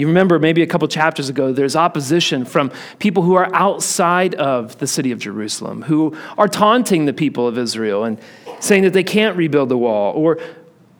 You 0.00 0.06
remember 0.06 0.38
maybe 0.38 0.62
a 0.62 0.66
couple 0.66 0.88
chapters 0.88 1.28
ago, 1.28 1.52
there's 1.52 1.76
opposition 1.76 2.46
from 2.46 2.72
people 2.98 3.22
who 3.22 3.34
are 3.34 3.54
outside 3.54 4.34
of 4.36 4.78
the 4.78 4.86
city 4.86 5.12
of 5.12 5.18
Jerusalem, 5.18 5.82
who 5.82 6.16
are 6.38 6.48
taunting 6.48 7.04
the 7.04 7.12
people 7.12 7.46
of 7.46 7.58
Israel 7.58 8.04
and 8.04 8.18
saying 8.60 8.84
that 8.84 8.94
they 8.94 9.04
can't 9.04 9.36
rebuild 9.36 9.68
the 9.68 9.76
wall, 9.76 10.14
or 10.14 10.38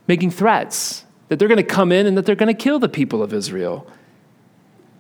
making 0.07 0.31
threats 0.31 1.07
that 1.29 1.39
they're 1.39 1.49
going 1.49 1.57
to 1.57 1.63
come 1.63 1.93
in 1.93 2.07
and 2.07 2.17
that 2.19 2.27
they're 2.27 2.35
going 2.35 2.55
to 2.55 2.63
kill 2.63 2.79
the 2.79 2.91
people 2.91 3.23
of 3.23 3.33
Israel. 3.33 3.87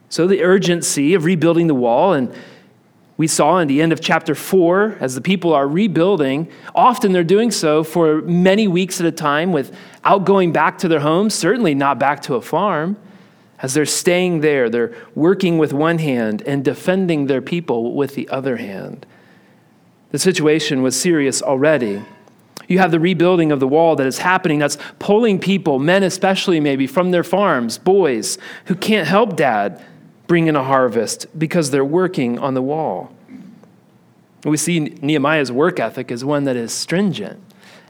So 0.09 0.26
the 0.26 0.42
urgency 0.42 1.12
of 1.12 1.25
rebuilding 1.25 1.66
the 1.66 1.75
wall, 1.75 2.14
and 2.14 2.35
we 3.19 3.26
saw 3.26 3.59
in 3.59 3.69
the 3.69 3.83
end 3.83 3.92
of 3.92 4.00
chapter 4.00 4.35
4, 4.35 4.97
as 5.00 5.14
the 5.14 5.21
people 5.21 5.52
are 5.52 5.69
rebuilding, 5.69 6.50
often 6.75 7.12
they're 7.12 7.23
doing 7.23 7.50
so 7.50 7.85
for 7.85 8.23
many 8.23 8.66
weeks 8.66 8.99
at 8.99 9.07
a 9.07 9.12
time 9.12 9.52
without 9.52 10.25
going 10.25 10.52
back 10.52 10.78
to 10.78 10.88
their 10.88 11.00
homes, 11.00 11.35
certainly 11.35 11.75
not 11.75 11.99
back 11.99 12.23
to 12.23 12.35
a 12.35 12.40
farm. 12.40 12.97
As 13.62 13.75
they're 13.75 13.87
staying 13.87 14.40
there, 14.40 14.71
they're 14.71 14.95
working 15.14 15.59
with 15.59 15.73
one 15.73 15.99
hand 15.99 16.43
and 16.47 16.64
defending 16.64 17.26
their 17.26 17.43
people 17.43 17.95
with 17.95 18.14
the 18.14 18.29
other 18.29 18.57
hand. 18.57 19.05
The 20.12 20.19
situation 20.19 20.83
was 20.83 21.00
serious 21.00 21.43
already. 21.43 22.02
You 22.69 22.79
have 22.79 22.90
the 22.90 23.00
rebuilding 23.00 23.52
of 23.52 23.61
the 23.61 23.69
wall 23.69 23.97
that 23.97 24.07
is 24.07 24.19
happening 24.19 24.61
that's 24.61 24.79
pulling 24.99 25.38
people, 25.38 25.79
men 25.79 26.02
especially 26.02 26.61
maybe, 26.61 26.87
from 26.87 27.11
their 27.11 27.25
farms, 27.25 27.79
boys 27.79 28.38
who 28.67 28.75
can't 28.75 29.09
help 29.09 29.37
dad 29.37 29.85
bring 30.26 30.47
in 30.47 30.57
a 30.57 30.64
harvest 30.64 31.26
because 31.38 31.71
they're 31.71 31.85
working 31.85 32.38
on 32.38 32.55
the 32.55 32.62
wall. 32.62 33.12
We 34.45 34.57
see 34.57 34.81
Nehemiah's 34.81 35.52
work 35.52 35.81
ethic 35.81 36.11
as 36.11 36.25
one 36.25 36.45
that 36.45 36.57
is 36.57 36.73
stringent, 36.73 37.43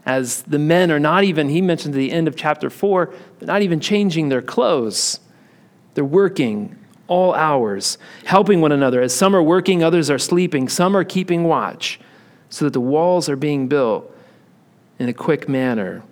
as 0.05 0.41
the 0.43 0.59
men 0.59 0.91
are 0.91 0.99
not 0.99 1.23
even, 1.23 1.49
he 1.49 1.61
mentioned 1.61 1.93
at 1.93 1.97
the 1.97 2.11
end 2.11 2.27
of 2.27 2.35
chapter 2.35 2.69
4, 2.69 3.13
they're 3.39 3.47
not 3.47 3.61
even 3.61 3.79
changing 3.79 4.29
their 4.29 4.41
clothes. 4.41 5.19
They're 5.93 6.05
working 6.05 6.77
all 7.07 7.33
hours, 7.33 7.97
helping 8.25 8.61
one 8.61 8.71
another. 8.71 9.01
As 9.01 9.13
some 9.13 9.35
are 9.35 9.43
working, 9.43 9.83
others 9.83 10.09
are 10.09 10.19
sleeping, 10.19 10.69
some 10.69 10.95
are 10.95 11.03
keeping 11.03 11.43
watch, 11.43 11.99
so 12.49 12.65
that 12.65 12.73
the 12.73 12.79
walls 12.79 13.27
are 13.27 13.35
being 13.35 13.67
built 13.67 14.15
in 14.97 15.09
a 15.09 15.13
quick 15.13 15.49
manner. 15.49 16.03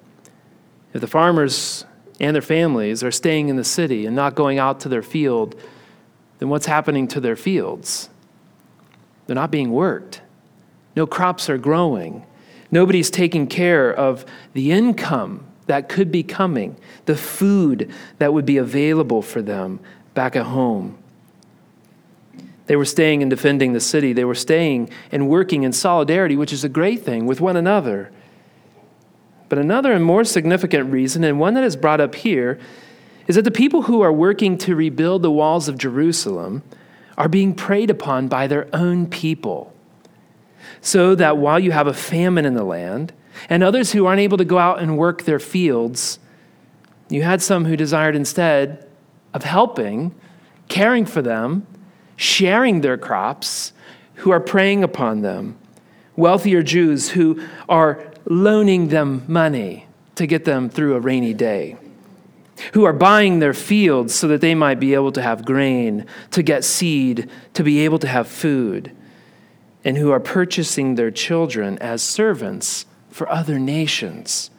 If 0.93 1.01
the 1.01 1.07
farmers 1.07 1.85
and 2.19 2.35
their 2.35 2.41
families 2.41 3.03
are 3.03 3.11
staying 3.11 3.49
in 3.49 3.55
the 3.55 3.63
city 3.63 4.05
and 4.05 4.15
not 4.15 4.35
going 4.35 4.59
out 4.59 4.81
to 4.81 4.89
their 4.89 5.01
field, 5.01 5.55
then 6.39 6.49
what's 6.49 6.65
happening 6.65 7.07
to 7.09 7.21
their 7.21 7.35
fields? 7.35 8.09
They're 9.25 9.35
not 9.35 9.51
being 9.51 9.71
worked. 9.71 10.21
No 10.95 11.05
crops 11.05 11.49
are 11.49 11.57
growing. 11.57 12.25
Nobody's 12.71 13.09
taking 13.09 13.47
care 13.47 13.93
of 13.93 14.25
the 14.53 14.71
income 14.71 15.45
that 15.69 15.87
could 15.87 16.11
be 16.11 16.23
coming, 16.23 16.75
the 17.05 17.15
food 17.15 17.91
that 18.17 18.33
would 18.33 18.45
be 18.45 18.57
available 18.57 19.21
for 19.21 19.39
them 19.39 19.79
back 20.15 20.35
at 20.35 20.47
home. 20.47 20.97
They 22.65 22.75
were 22.75 22.85
staying 22.85 23.21
and 23.21 23.29
defending 23.29 23.73
the 23.73 23.79
city. 23.79 24.11
They 24.11 24.25
were 24.25 24.33
staying 24.33 24.89
and 25.11 25.29
working 25.29 25.61
in 25.61 25.71
solidarity, 25.71 26.35
which 26.35 26.51
is 26.51 26.63
a 26.63 26.69
great 26.69 27.03
thing, 27.03 27.27
with 27.27 27.39
one 27.39 27.55
another. 27.55 28.11
But 29.47 29.59
another 29.59 29.93
and 29.93 30.03
more 30.03 30.23
significant 30.23 30.91
reason, 30.91 31.23
and 31.23 31.39
one 31.39 31.53
that 31.53 31.63
is 31.63 31.75
brought 31.75 32.01
up 32.01 32.15
here, 32.15 32.59
is 33.27 33.35
that 33.35 33.43
the 33.45 33.51
people 33.51 33.83
who 33.83 34.01
are 34.01 34.11
working 34.11 34.57
to 34.57 34.75
rebuild 34.75 35.21
the 35.21 35.29
walls 35.29 35.67
of 35.67 35.77
Jerusalem 35.77 36.63
are 37.15 37.29
being 37.29 37.53
preyed 37.53 37.91
upon 37.91 38.27
by 38.27 38.47
their 38.47 38.67
own 38.73 39.05
people. 39.05 39.71
So 40.81 41.13
that 41.13 41.37
while 41.37 41.59
you 41.59 41.73
have 41.73 41.85
a 41.85 41.93
famine 41.93 42.45
in 42.45 42.55
the 42.55 42.63
land, 42.63 43.13
and 43.49 43.63
others 43.63 43.91
who 43.91 44.05
aren't 44.05 44.21
able 44.21 44.37
to 44.37 44.45
go 44.45 44.57
out 44.57 44.79
and 44.79 44.97
work 44.97 45.23
their 45.23 45.39
fields. 45.39 46.19
You 47.09 47.23
had 47.23 47.41
some 47.41 47.65
who 47.65 47.75
desired 47.75 48.15
instead 48.15 48.87
of 49.33 49.43
helping, 49.43 50.13
caring 50.67 51.05
for 51.05 51.21
them, 51.21 51.65
sharing 52.15 52.81
their 52.81 52.97
crops, 52.97 53.73
who 54.15 54.31
are 54.31 54.39
preying 54.39 54.83
upon 54.83 55.21
them. 55.21 55.57
Wealthier 56.15 56.61
Jews 56.61 57.09
who 57.09 57.41
are 57.69 58.11
loaning 58.25 58.89
them 58.89 59.23
money 59.27 59.87
to 60.15 60.27
get 60.27 60.45
them 60.45 60.69
through 60.69 60.95
a 60.95 60.99
rainy 60.99 61.33
day. 61.33 61.77
Who 62.73 62.83
are 62.83 62.93
buying 62.93 63.39
their 63.39 63.53
fields 63.53 64.13
so 64.13 64.27
that 64.27 64.41
they 64.41 64.53
might 64.53 64.81
be 64.81 64.93
able 64.93 65.13
to 65.13 65.21
have 65.21 65.45
grain, 65.45 66.05
to 66.31 66.43
get 66.43 66.65
seed, 66.65 67.29
to 67.53 67.63
be 67.63 67.79
able 67.85 67.99
to 67.99 68.07
have 68.07 68.27
food. 68.27 68.91
And 69.85 69.97
who 69.97 70.11
are 70.11 70.19
purchasing 70.19 70.95
their 70.95 71.09
children 71.09 71.77
as 71.77 72.03
servants 72.03 72.85
for 73.09 73.29
other 73.29 73.59
nations 73.59 74.49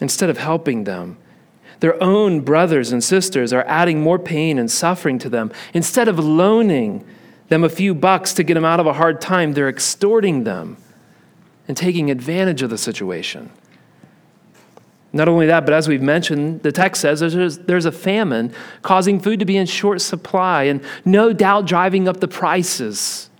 instead 0.00 0.30
of 0.30 0.38
helping 0.38 0.84
them. 0.84 1.16
Their 1.80 2.02
own 2.02 2.40
brothers 2.40 2.92
and 2.92 3.02
sisters 3.02 3.52
are 3.52 3.64
adding 3.66 4.00
more 4.00 4.18
pain 4.18 4.58
and 4.58 4.70
suffering 4.70 5.18
to 5.20 5.28
them. 5.28 5.52
Instead 5.72 6.08
of 6.08 6.18
loaning 6.18 7.04
them 7.48 7.64
a 7.64 7.68
few 7.68 7.94
bucks 7.94 8.32
to 8.34 8.42
get 8.42 8.54
them 8.54 8.64
out 8.64 8.80
of 8.80 8.86
a 8.86 8.94
hard 8.94 9.20
time, 9.20 9.52
they're 9.52 9.68
extorting 9.68 10.44
them 10.44 10.76
and 11.68 11.76
taking 11.76 12.10
advantage 12.10 12.62
of 12.62 12.70
the 12.70 12.78
situation. 12.78 13.50
Not 15.12 15.28
only 15.28 15.46
that, 15.46 15.64
but 15.64 15.72
as 15.74 15.86
we've 15.86 16.02
mentioned, 16.02 16.62
the 16.62 16.72
text 16.72 17.00
says 17.00 17.20
there's, 17.20 17.58
there's 17.58 17.84
a 17.84 17.92
famine 17.92 18.52
causing 18.82 19.20
food 19.20 19.38
to 19.38 19.44
be 19.44 19.56
in 19.56 19.66
short 19.66 20.00
supply 20.00 20.64
and 20.64 20.82
no 21.04 21.32
doubt 21.32 21.66
driving 21.66 22.08
up 22.08 22.18
the 22.18 22.26
prices 22.26 23.30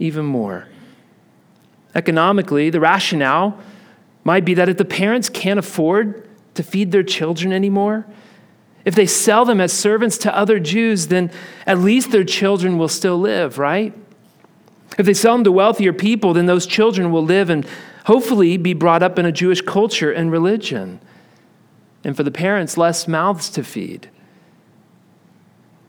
even 0.00 0.24
more. 0.24 0.66
Economically, 1.98 2.70
the 2.70 2.78
rationale 2.78 3.58
might 4.22 4.44
be 4.44 4.54
that 4.54 4.68
if 4.68 4.76
the 4.76 4.84
parents 4.84 5.28
can't 5.28 5.58
afford 5.58 6.28
to 6.54 6.62
feed 6.62 6.92
their 6.92 7.02
children 7.02 7.52
anymore, 7.52 8.06
if 8.84 8.94
they 8.94 9.04
sell 9.04 9.44
them 9.44 9.60
as 9.60 9.72
servants 9.72 10.16
to 10.18 10.32
other 10.32 10.60
Jews, 10.60 11.08
then 11.08 11.32
at 11.66 11.78
least 11.78 12.12
their 12.12 12.22
children 12.22 12.78
will 12.78 12.86
still 12.86 13.18
live, 13.18 13.58
right? 13.58 13.92
If 14.96 15.06
they 15.06 15.12
sell 15.12 15.34
them 15.34 15.42
to 15.42 15.50
wealthier 15.50 15.92
people, 15.92 16.34
then 16.34 16.46
those 16.46 16.68
children 16.68 17.10
will 17.10 17.24
live 17.24 17.50
and 17.50 17.66
hopefully 18.04 18.56
be 18.56 18.74
brought 18.74 19.02
up 19.02 19.18
in 19.18 19.26
a 19.26 19.32
Jewish 19.32 19.60
culture 19.60 20.12
and 20.12 20.30
religion. 20.30 21.00
And 22.04 22.16
for 22.16 22.22
the 22.22 22.30
parents, 22.30 22.78
less 22.78 23.08
mouths 23.08 23.50
to 23.50 23.64
feed. 23.64 24.08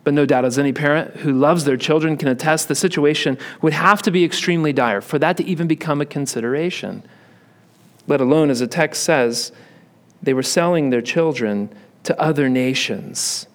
But 0.10 0.16
no 0.16 0.26
doubt, 0.26 0.44
as 0.44 0.58
any 0.58 0.74
parent 0.74 1.18
who 1.18 1.32
loves 1.32 1.66
their 1.66 1.78
children 1.78 2.18
can 2.18 2.30
attest, 2.30 2.68
the 2.68 2.74
situation 2.74 3.38
would 3.62 3.74
have 3.74 4.02
to 4.02 4.10
be 4.10 4.24
extremely 4.24 4.74
dire 4.74 5.02
for 5.02 5.20
that 5.20 5.38
to 5.38 5.44
even 5.44 5.68
become 5.68 6.02
a 6.02 6.06
consideration. 6.08 7.04
Let 8.08 8.20
alone, 8.20 8.50
as 8.50 8.58
the 8.58 8.66
text 8.66 9.04
says, 9.04 9.52
they 10.20 10.34
were 10.34 10.42
selling 10.42 10.90
their 10.90 11.04
children 11.04 11.72
to 12.06 12.20
other 12.20 12.50
nations. 12.50 13.46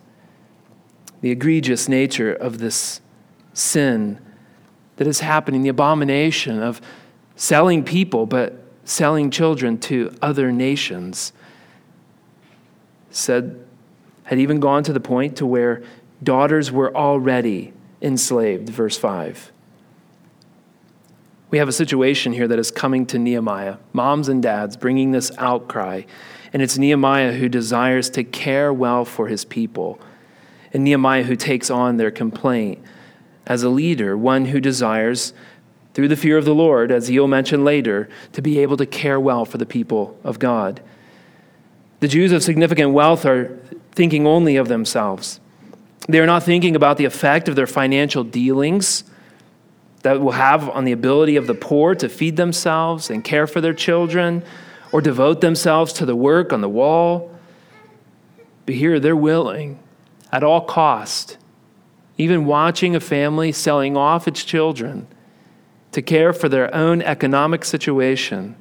The 1.23 1.33
egregious 1.33 1.89
nature 1.89 2.33
of 2.33 2.59
this 2.59 3.01
sin 3.53 4.21
that 4.95 5.09
is 5.09 5.19
happening, 5.19 5.63
the 5.63 5.71
abomination 5.71 6.63
of 6.63 6.81
selling 7.35 7.83
people, 7.83 8.27
but 8.27 8.63
selling 8.85 9.29
children 9.33 9.77
to 9.79 10.17
other 10.23 10.53
nations, 10.53 11.33
said, 13.11 13.67
had 14.23 14.39
even 14.39 14.61
gone 14.61 14.85
to 14.85 14.93
the 14.93 15.01
point 15.01 15.37
to 15.39 15.47
where 15.47 15.83
daughters 16.25 16.73
were 16.73 16.95
already 16.95 17.73
enslaved, 18.03 18.69
verse 18.69 18.97
5. 18.97 19.53
We 21.51 21.59
have 21.59 21.69
a 21.69 21.73
situation 21.73 22.33
here 22.33 22.49
that 22.49 22.59
is 22.59 22.71
coming 22.71 23.07
to 23.07 23.19
Nehemiah, 23.19 23.77
moms 23.93 24.29
and 24.29 24.43
dads 24.43 24.77
bringing 24.77 25.13
this 25.13 25.31
outcry, 25.39 26.03
and 26.53 26.63
it's 26.63 26.79
Nehemiah 26.79 27.33
who 27.33 27.49
desires 27.49 28.11
to 28.11 28.25
care 28.25 28.73
well 28.73 29.05
for 29.05 29.29
his 29.29 29.45
people, 29.45 30.01
and 30.73 30.83
Nehemiah 30.83 31.23
who 31.23 31.37
takes 31.37 31.71
on 31.71 31.97
their 31.97 32.11
complaint 32.11 32.83
as 33.47 33.63
a 33.63 33.69
leader, 33.69 34.17
one 34.17 34.47
who 34.47 34.59
desires, 34.59 35.33
through 35.93 36.09
the 36.09 36.17
fear 36.17 36.37
of 36.37 36.45
the 36.45 36.55
Lord, 36.55 36.91
as 36.91 37.07
he'll 37.07 37.29
mention 37.29 37.65
later, 37.65 38.09
to 38.33 38.43
be 38.43 38.59
able 38.59 38.77
to 38.79 38.87
care 38.87 39.21
well 39.21 39.45
for 39.45 39.59
the 39.59 39.67
people 39.67 40.19
of 40.25 40.41
God. 40.41 40.81
The 42.01 42.09
Jews 42.09 42.33
of 42.33 42.43
significant 42.43 42.93
wealth 42.93 43.25
are 43.25 43.57
thinking 43.93 44.27
only 44.27 44.57
of 44.57 44.67
themselves. 44.67 45.39
They 46.09 46.21
are 46.21 46.27
not 46.27 46.43
thinking 46.43 46.77
about 46.77 46.99
the 46.99 47.07
effect 47.07 47.49
of 47.49 47.57
their 47.57 47.67
financial 47.67 48.25
dealings 48.25 49.05
that 50.03 50.21
will 50.21 50.33
have 50.33 50.69
on 50.69 50.85
the 50.85 50.93
ability 50.93 51.37
of 51.37 51.47
the 51.47 51.55
poor 51.55 51.95
to 51.95 52.11
feed 52.11 52.37
themselves 52.37 53.09
and 53.09 53.25
care 53.25 53.47
for 53.47 53.63
their 53.63 53.73
children 53.73 54.45
or 54.93 55.01
devote 55.01 55.41
themselves 55.41 55.95
to 55.95 56.05
the 56.05 56.15
work 56.15 56.53
on 56.53 56.61
the 56.61 56.69
wall. 56.69 57.35
But 58.67 58.75
here 58.75 59.01
they're 59.01 59.17
willing 59.17 59.79
at 60.31 60.45
all 60.45 60.61
cost, 60.61 61.39
even 62.19 62.45
watching 62.45 62.95
a 62.95 63.01
family 63.01 63.51
selling 63.51 63.97
off 63.97 64.29
its 64.29 64.45
children 64.45 65.07
to 65.93 66.03
care 66.03 66.35
for 66.35 66.51
their 66.51 66.75
own 66.75 67.01
economic 67.01 67.65
situation, 67.65 68.57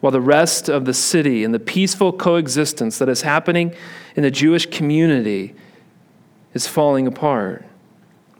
while 0.00 0.10
the 0.10 0.20
rest 0.20 0.68
of 0.68 0.84
the 0.84 0.92
city 0.92 1.42
and 1.42 1.54
the 1.54 1.60
peaceful 1.60 2.12
coexistence 2.12 2.98
that 2.98 3.08
is 3.08 3.22
happening 3.22 3.74
in 4.14 4.22
the 4.22 4.30
Jewish 4.30 4.66
community 4.66 5.54
is 6.54 6.66
falling 6.66 7.06
apart. 7.06 7.64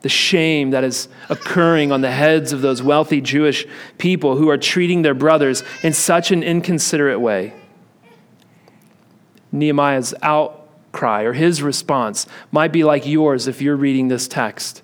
the 0.02 0.08
shame 0.10 0.72
that 0.72 0.84
is 0.84 1.08
occurring 1.30 1.90
on 1.90 2.02
the 2.02 2.10
heads 2.10 2.52
of 2.52 2.60
those 2.60 2.82
wealthy 2.82 3.22
Jewish 3.22 3.66
people 3.96 4.36
who 4.36 4.50
are 4.50 4.58
treating 4.58 5.00
their 5.00 5.14
brothers 5.14 5.64
in 5.82 5.94
such 5.94 6.30
an 6.30 6.42
inconsiderate 6.42 7.22
way. 7.22 7.54
Nehemiah's 9.50 10.12
outcry 10.20 11.22
or 11.22 11.32
his 11.32 11.62
response 11.62 12.26
might 12.52 12.70
be 12.70 12.84
like 12.84 13.06
yours 13.06 13.48
if 13.48 13.62
you're 13.62 13.76
reading 13.76 14.08
this 14.08 14.28
text 14.28 14.82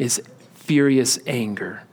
is 0.00 0.20
furious 0.54 1.16
anger. 1.28 1.84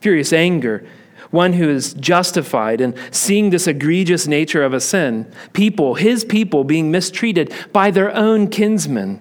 Furious 0.00 0.34
anger 0.34 0.86
one 1.30 1.54
who 1.54 1.68
is 1.68 1.94
justified 1.94 2.80
in 2.80 2.94
seeing 3.10 3.48
this 3.48 3.66
egregious 3.66 4.26
nature 4.26 4.62
of 4.62 4.74
a 4.74 4.80
sin, 4.80 5.32
people, 5.54 5.94
his 5.94 6.24
people, 6.24 6.62
being 6.62 6.90
mistreated 6.90 7.52
by 7.72 7.90
their 7.90 8.14
own 8.14 8.48
kinsmen 8.48 9.18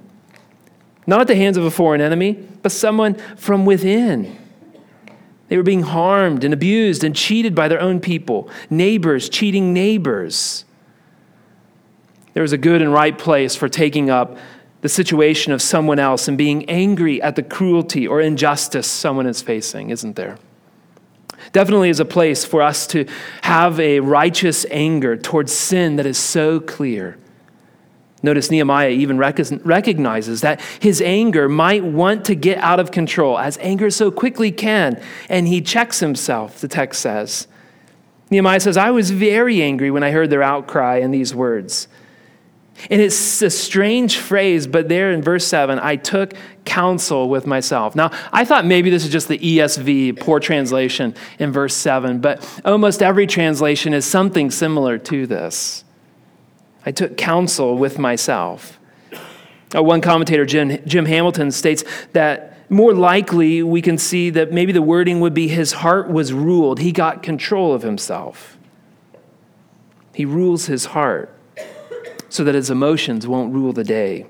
not 1.05 1.21
at 1.21 1.27
the 1.27 1.35
hands 1.35 1.57
of 1.57 1.65
a 1.65 1.71
foreign 1.71 2.01
enemy, 2.01 2.33
but 2.61 2.71
someone 2.71 3.15
from 3.35 3.65
within. 3.65 4.37
They 5.49 5.57
were 5.57 5.63
being 5.63 5.83
harmed 5.83 6.43
and 6.43 6.53
abused 6.53 7.03
and 7.03 7.15
cheated 7.15 7.53
by 7.53 7.67
their 7.67 7.79
own 7.79 7.99
people, 7.99 8.49
neighbors 8.69 9.29
cheating 9.29 9.73
neighbors. 9.73 10.65
There 12.33 12.41
was 12.41 12.53
a 12.53 12.57
good 12.57 12.81
and 12.81 12.91
right 12.91 13.17
place 13.17 13.55
for 13.55 13.69
taking 13.69 14.09
up 14.09 14.37
the 14.81 14.89
situation 14.89 15.53
of 15.53 15.61
someone 15.61 15.99
else 15.99 16.27
and 16.27 16.37
being 16.37 16.69
angry 16.69 17.21
at 17.21 17.35
the 17.35 17.43
cruelty 17.43 18.07
or 18.07 18.19
injustice 18.19 18.87
someone 18.87 19.27
is 19.27 19.41
facing, 19.41 19.91
isn't 19.91 20.15
there? 20.15 20.37
Definitely 21.51 21.89
is 21.89 21.99
a 21.99 22.05
place 22.05 22.43
for 22.43 22.61
us 22.61 22.87
to 22.87 23.05
have 23.43 23.79
a 23.79 23.99
righteous 23.99 24.65
anger 24.71 25.15
towards 25.15 25.53
sin 25.53 25.97
that 25.97 26.05
is 26.05 26.17
so 26.17 26.59
clear 26.59 27.17
Notice 28.23 28.49
Nehemiah 28.49 28.89
even 28.89 29.17
recognizes 29.17 30.41
that 30.41 30.61
his 30.79 31.01
anger 31.01 31.49
might 31.49 31.83
want 31.83 32.23
to 32.25 32.35
get 32.35 32.57
out 32.59 32.79
of 32.79 32.89
control, 32.89 33.37
as 33.37 33.57
anger 33.59 33.89
so 33.89 34.09
quickly 34.09 34.49
can, 34.49 35.01
and 35.27 35.47
he 35.47 35.61
checks 35.61 35.99
himself, 35.99 36.61
the 36.61 36.69
text 36.69 37.01
says. 37.01 37.47
Nehemiah 38.31 38.61
says, 38.61 38.77
I 38.77 38.91
was 38.91 39.11
very 39.11 39.61
angry 39.61 39.91
when 39.91 40.03
I 40.03 40.11
heard 40.11 40.29
their 40.29 40.41
outcry 40.41 40.99
and 40.99 41.13
these 41.13 41.35
words. 41.35 41.89
And 42.89 43.01
it's 43.01 43.41
a 43.41 43.49
strange 43.49 44.17
phrase, 44.17 44.65
but 44.67 44.89
there 44.89 45.11
in 45.11 45.21
verse 45.21 45.45
7, 45.45 45.77
I 45.77 45.97
took 45.97 46.33
counsel 46.65 47.29
with 47.29 47.45
myself. 47.45 47.95
Now, 47.95 48.09
I 48.31 48.45
thought 48.45 48.65
maybe 48.65 48.89
this 48.89 49.03
is 49.03 49.11
just 49.11 49.27
the 49.27 49.37
ESV, 49.37 50.19
poor 50.19 50.39
translation 50.39 51.13
in 51.39 51.51
verse 51.51 51.75
7, 51.75 52.19
but 52.19 52.61
almost 52.65 53.03
every 53.03 53.27
translation 53.27 53.93
is 53.93 54.05
something 54.05 54.49
similar 54.49 54.97
to 54.97 55.27
this. 55.27 55.83
I 56.85 56.91
took 56.91 57.17
counsel 57.17 57.77
with 57.77 57.97
myself. 57.97 58.79
Uh, 59.75 59.81
one 59.81 60.01
commentator, 60.01 60.45
Jim, 60.45 60.79
Jim 60.85 61.05
Hamilton, 61.05 61.51
states 61.51 61.83
that 62.13 62.69
more 62.69 62.93
likely 62.93 63.63
we 63.63 63.81
can 63.81 63.97
see 63.97 64.29
that 64.31 64.51
maybe 64.51 64.71
the 64.71 64.81
wording 64.81 65.19
would 65.19 65.33
be 65.33 65.47
his 65.47 65.73
heart 65.73 66.09
was 66.09 66.33
ruled. 66.33 66.79
He 66.79 66.91
got 66.91 67.23
control 67.23 67.73
of 67.73 67.81
himself. 67.81 68.57
He 70.13 70.25
rules 70.25 70.67
his 70.67 70.85
heart 70.85 71.35
so 72.29 72.43
that 72.43 72.55
his 72.55 72.69
emotions 72.69 73.27
won't 73.27 73.53
rule 73.53 73.73
the 73.73 73.83
day. 73.83 74.27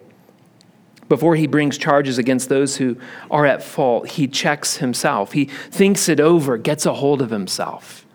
Before 1.10 1.36
he 1.36 1.48
brings 1.48 1.78
charges 1.78 2.18
against 2.18 2.50
those 2.50 2.78
who 2.78 2.98
are 3.30 3.46
at 3.46 3.62
fault, 3.62 4.08
he 4.10 4.28
checks 4.28 4.78
himself. 4.78 5.34
He 5.34 5.46
thinks 5.46 6.08
it 6.08 6.20
over, 6.20 6.58
gets 6.58 6.86
a 6.86 6.94
hold 6.94 7.22
of 7.22 7.30
himself. 7.30 8.06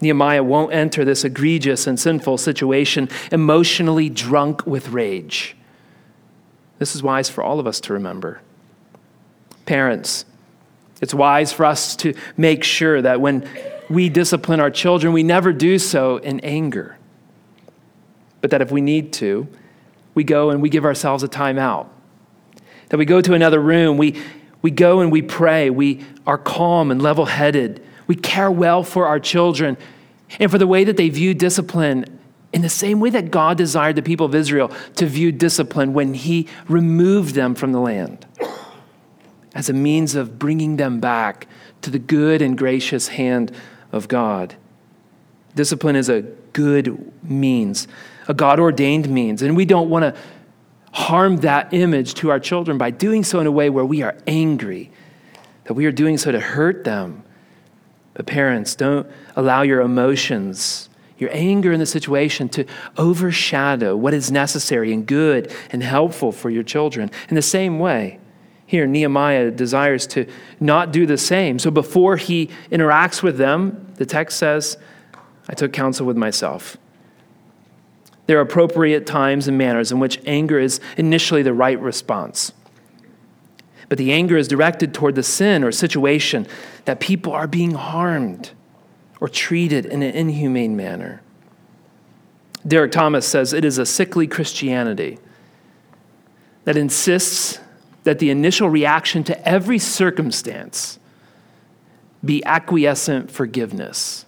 Nehemiah 0.00 0.42
won't 0.42 0.72
enter 0.72 1.04
this 1.04 1.24
egregious 1.24 1.86
and 1.86 1.98
sinful 1.98 2.38
situation 2.38 3.08
emotionally 3.32 4.08
drunk 4.08 4.66
with 4.66 4.90
rage. 4.90 5.56
This 6.78 6.94
is 6.94 7.02
wise 7.02 7.30
for 7.30 7.42
all 7.42 7.58
of 7.58 7.66
us 7.66 7.80
to 7.80 7.94
remember. 7.94 8.40
Parents, 9.64 10.26
it's 11.00 11.14
wise 11.14 11.52
for 11.52 11.64
us 11.64 11.96
to 11.96 12.14
make 12.36 12.62
sure 12.62 13.00
that 13.00 13.20
when 13.20 13.48
we 13.88 14.08
discipline 14.08 14.60
our 14.60 14.70
children, 14.70 15.12
we 15.12 15.22
never 15.22 15.52
do 15.52 15.78
so 15.78 16.18
in 16.18 16.40
anger. 16.40 16.98
But 18.40 18.50
that 18.50 18.60
if 18.60 18.70
we 18.70 18.80
need 18.80 19.12
to, 19.14 19.48
we 20.14 20.24
go 20.24 20.50
and 20.50 20.60
we 20.60 20.68
give 20.68 20.84
ourselves 20.84 21.22
a 21.22 21.28
timeout. 21.28 21.88
That 22.90 22.98
we 22.98 23.04
go 23.04 23.20
to 23.20 23.32
another 23.34 23.60
room, 23.60 23.96
we, 23.96 24.20
we 24.60 24.70
go 24.70 25.00
and 25.00 25.10
we 25.10 25.22
pray, 25.22 25.70
we 25.70 26.04
are 26.26 26.38
calm 26.38 26.90
and 26.90 27.00
level 27.00 27.24
headed 27.24 27.85
we 28.06 28.14
care 28.14 28.50
well 28.50 28.82
for 28.82 29.06
our 29.06 29.20
children 29.20 29.76
and 30.38 30.50
for 30.50 30.58
the 30.58 30.66
way 30.66 30.84
that 30.84 30.96
they 30.96 31.08
view 31.08 31.34
discipline 31.34 32.04
in 32.52 32.62
the 32.62 32.68
same 32.68 33.00
way 33.00 33.10
that 33.10 33.30
God 33.30 33.58
desired 33.58 33.96
the 33.96 34.02
people 34.02 34.24
of 34.24 34.34
Israel 34.34 34.72
to 34.96 35.06
view 35.06 35.32
discipline 35.32 35.92
when 35.92 36.14
He 36.14 36.48
removed 36.68 37.34
them 37.34 37.54
from 37.54 37.72
the 37.72 37.80
land 37.80 38.24
as 39.54 39.68
a 39.68 39.72
means 39.72 40.14
of 40.14 40.38
bringing 40.38 40.76
them 40.76 41.00
back 41.00 41.46
to 41.82 41.90
the 41.90 41.98
good 41.98 42.40
and 42.40 42.56
gracious 42.56 43.08
hand 43.08 43.54
of 43.92 44.08
God. 44.08 44.54
Discipline 45.54 45.96
is 45.96 46.08
a 46.08 46.22
good 46.52 47.12
means, 47.22 47.88
a 48.28 48.34
God 48.34 48.58
ordained 48.58 49.08
means, 49.08 49.42
and 49.42 49.56
we 49.56 49.64
don't 49.64 49.90
want 49.90 50.02
to 50.14 50.20
harm 50.92 51.38
that 51.38 51.74
image 51.74 52.14
to 52.14 52.30
our 52.30 52.40
children 52.40 52.78
by 52.78 52.90
doing 52.90 53.22
so 53.22 53.38
in 53.38 53.46
a 53.46 53.52
way 53.52 53.68
where 53.68 53.84
we 53.84 54.00
are 54.00 54.16
angry, 54.26 54.90
that 55.64 55.74
we 55.74 55.84
are 55.84 55.92
doing 55.92 56.16
so 56.16 56.32
to 56.32 56.40
hurt 56.40 56.84
them 56.84 57.22
but 58.16 58.24
parents, 58.24 58.74
don't 58.74 59.06
allow 59.36 59.60
your 59.60 59.82
emotions, 59.82 60.88
your 61.18 61.28
anger 61.34 61.70
in 61.70 61.78
the 61.78 61.86
situation 61.86 62.48
to 62.48 62.64
overshadow 62.96 63.94
what 63.94 64.14
is 64.14 64.32
necessary 64.32 64.90
and 64.90 65.06
good 65.06 65.54
and 65.70 65.82
helpful 65.82 66.32
for 66.32 66.48
your 66.48 66.62
children. 66.62 67.10
In 67.28 67.34
the 67.34 67.42
same 67.42 67.78
way, 67.78 68.18
here, 68.64 68.86
Nehemiah 68.86 69.50
desires 69.50 70.06
to 70.08 70.26
not 70.58 70.92
do 70.92 71.04
the 71.04 71.18
same. 71.18 71.58
So 71.58 71.70
before 71.70 72.16
he 72.16 72.48
interacts 72.72 73.22
with 73.22 73.36
them, 73.36 73.92
the 73.96 74.06
text 74.06 74.38
says, 74.38 74.78
I 75.48 75.52
took 75.52 75.74
counsel 75.74 76.06
with 76.06 76.16
myself. 76.16 76.78
There 78.26 78.38
are 78.38 78.42
appropriate 78.42 79.06
times 79.06 79.46
and 79.46 79.58
manners 79.58 79.92
in 79.92 80.00
which 80.00 80.20
anger 80.26 80.58
is 80.58 80.80
initially 80.96 81.42
the 81.42 81.52
right 81.52 81.78
response 81.78 82.52
but 83.88 83.98
the 83.98 84.12
anger 84.12 84.36
is 84.36 84.48
directed 84.48 84.92
toward 84.92 85.14
the 85.14 85.22
sin 85.22 85.62
or 85.62 85.72
situation 85.72 86.46
that 86.84 87.00
people 87.00 87.32
are 87.32 87.46
being 87.46 87.72
harmed 87.72 88.50
or 89.20 89.28
treated 89.28 89.86
in 89.86 90.02
an 90.02 90.14
inhumane 90.14 90.76
manner. 90.76 91.22
Derek 92.66 92.92
Thomas 92.92 93.26
says 93.26 93.52
it 93.52 93.64
is 93.64 93.78
a 93.78 93.86
sickly 93.86 94.26
Christianity 94.26 95.18
that 96.64 96.76
insists 96.76 97.60
that 98.02 98.18
the 98.18 98.30
initial 98.30 98.68
reaction 98.68 99.22
to 99.24 99.48
every 99.48 99.78
circumstance 99.78 100.98
be 102.24 102.44
acquiescent 102.44 103.30
forgiveness. 103.30 104.25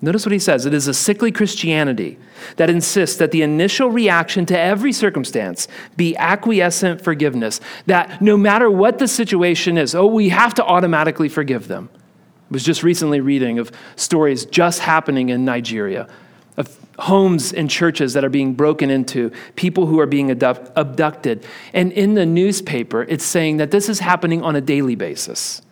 Notice 0.00 0.24
what 0.24 0.32
he 0.32 0.38
says. 0.38 0.64
It 0.64 0.74
is 0.74 0.86
a 0.86 0.94
sickly 0.94 1.32
Christianity 1.32 2.18
that 2.56 2.70
insists 2.70 3.16
that 3.16 3.32
the 3.32 3.42
initial 3.42 3.90
reaction 3.90 4.46
to 4.46 4.58
every 4.58 4.92
circumstance 4.92 5.66
be 5.96 6.16
acquiescent 6.16 7.02
forgiveness. 7.02 7.60
That 7.86 8.22
no 8.22 8.36
matter 8.36 8.70
what 8.70 8.98
the 8.98 9.08
situation 9.08 9.76
is, 9.76 9.96
oh, 9.96 10.06
we 10.06 10.28
have 10.28 10.54
to 10.54 10.64
automatically 10.64 11.28
forgive 11.28 11.66
them. 11.66 11.88
I 11.92 12.52
was 12.52 12.62
just 12.62 12.84
recently 12.84 13.20
reading 13.20 13.58
of 13.58 13.72
stories 13.96 14.44
just 14.44 14.80
happening 14.80 15.30
in 15.30 15.44
Nigeria 15.44 16.08
of 16.56 16.76
homes 16.98 17.52
and 17.52 17.68
churches 17.68 18.12
that 18.12 18.24
are 18.24 18.30
being 18.30 18.54
broken 18.54 18.90
into, 18.90 19.32
people 19.56 19.86
who 19.86 19.98
are 19.98 20.06
being 20.06 20.30
abducted. 20.30 21.44
And 21.72 21.92
in 21.92 22.14
the 22.14 22.26
newspaper, 22.26 23.02
it's 23.02 23.24
saying 23.24 23.56
that 23.58 23.72
this 23.72 23.88
is 23.88 23.98
happening 24.00 24.42
on 24.42 24.54
a 24.54 24.60
daily 24.60 24.94
basis. 24.94 25.62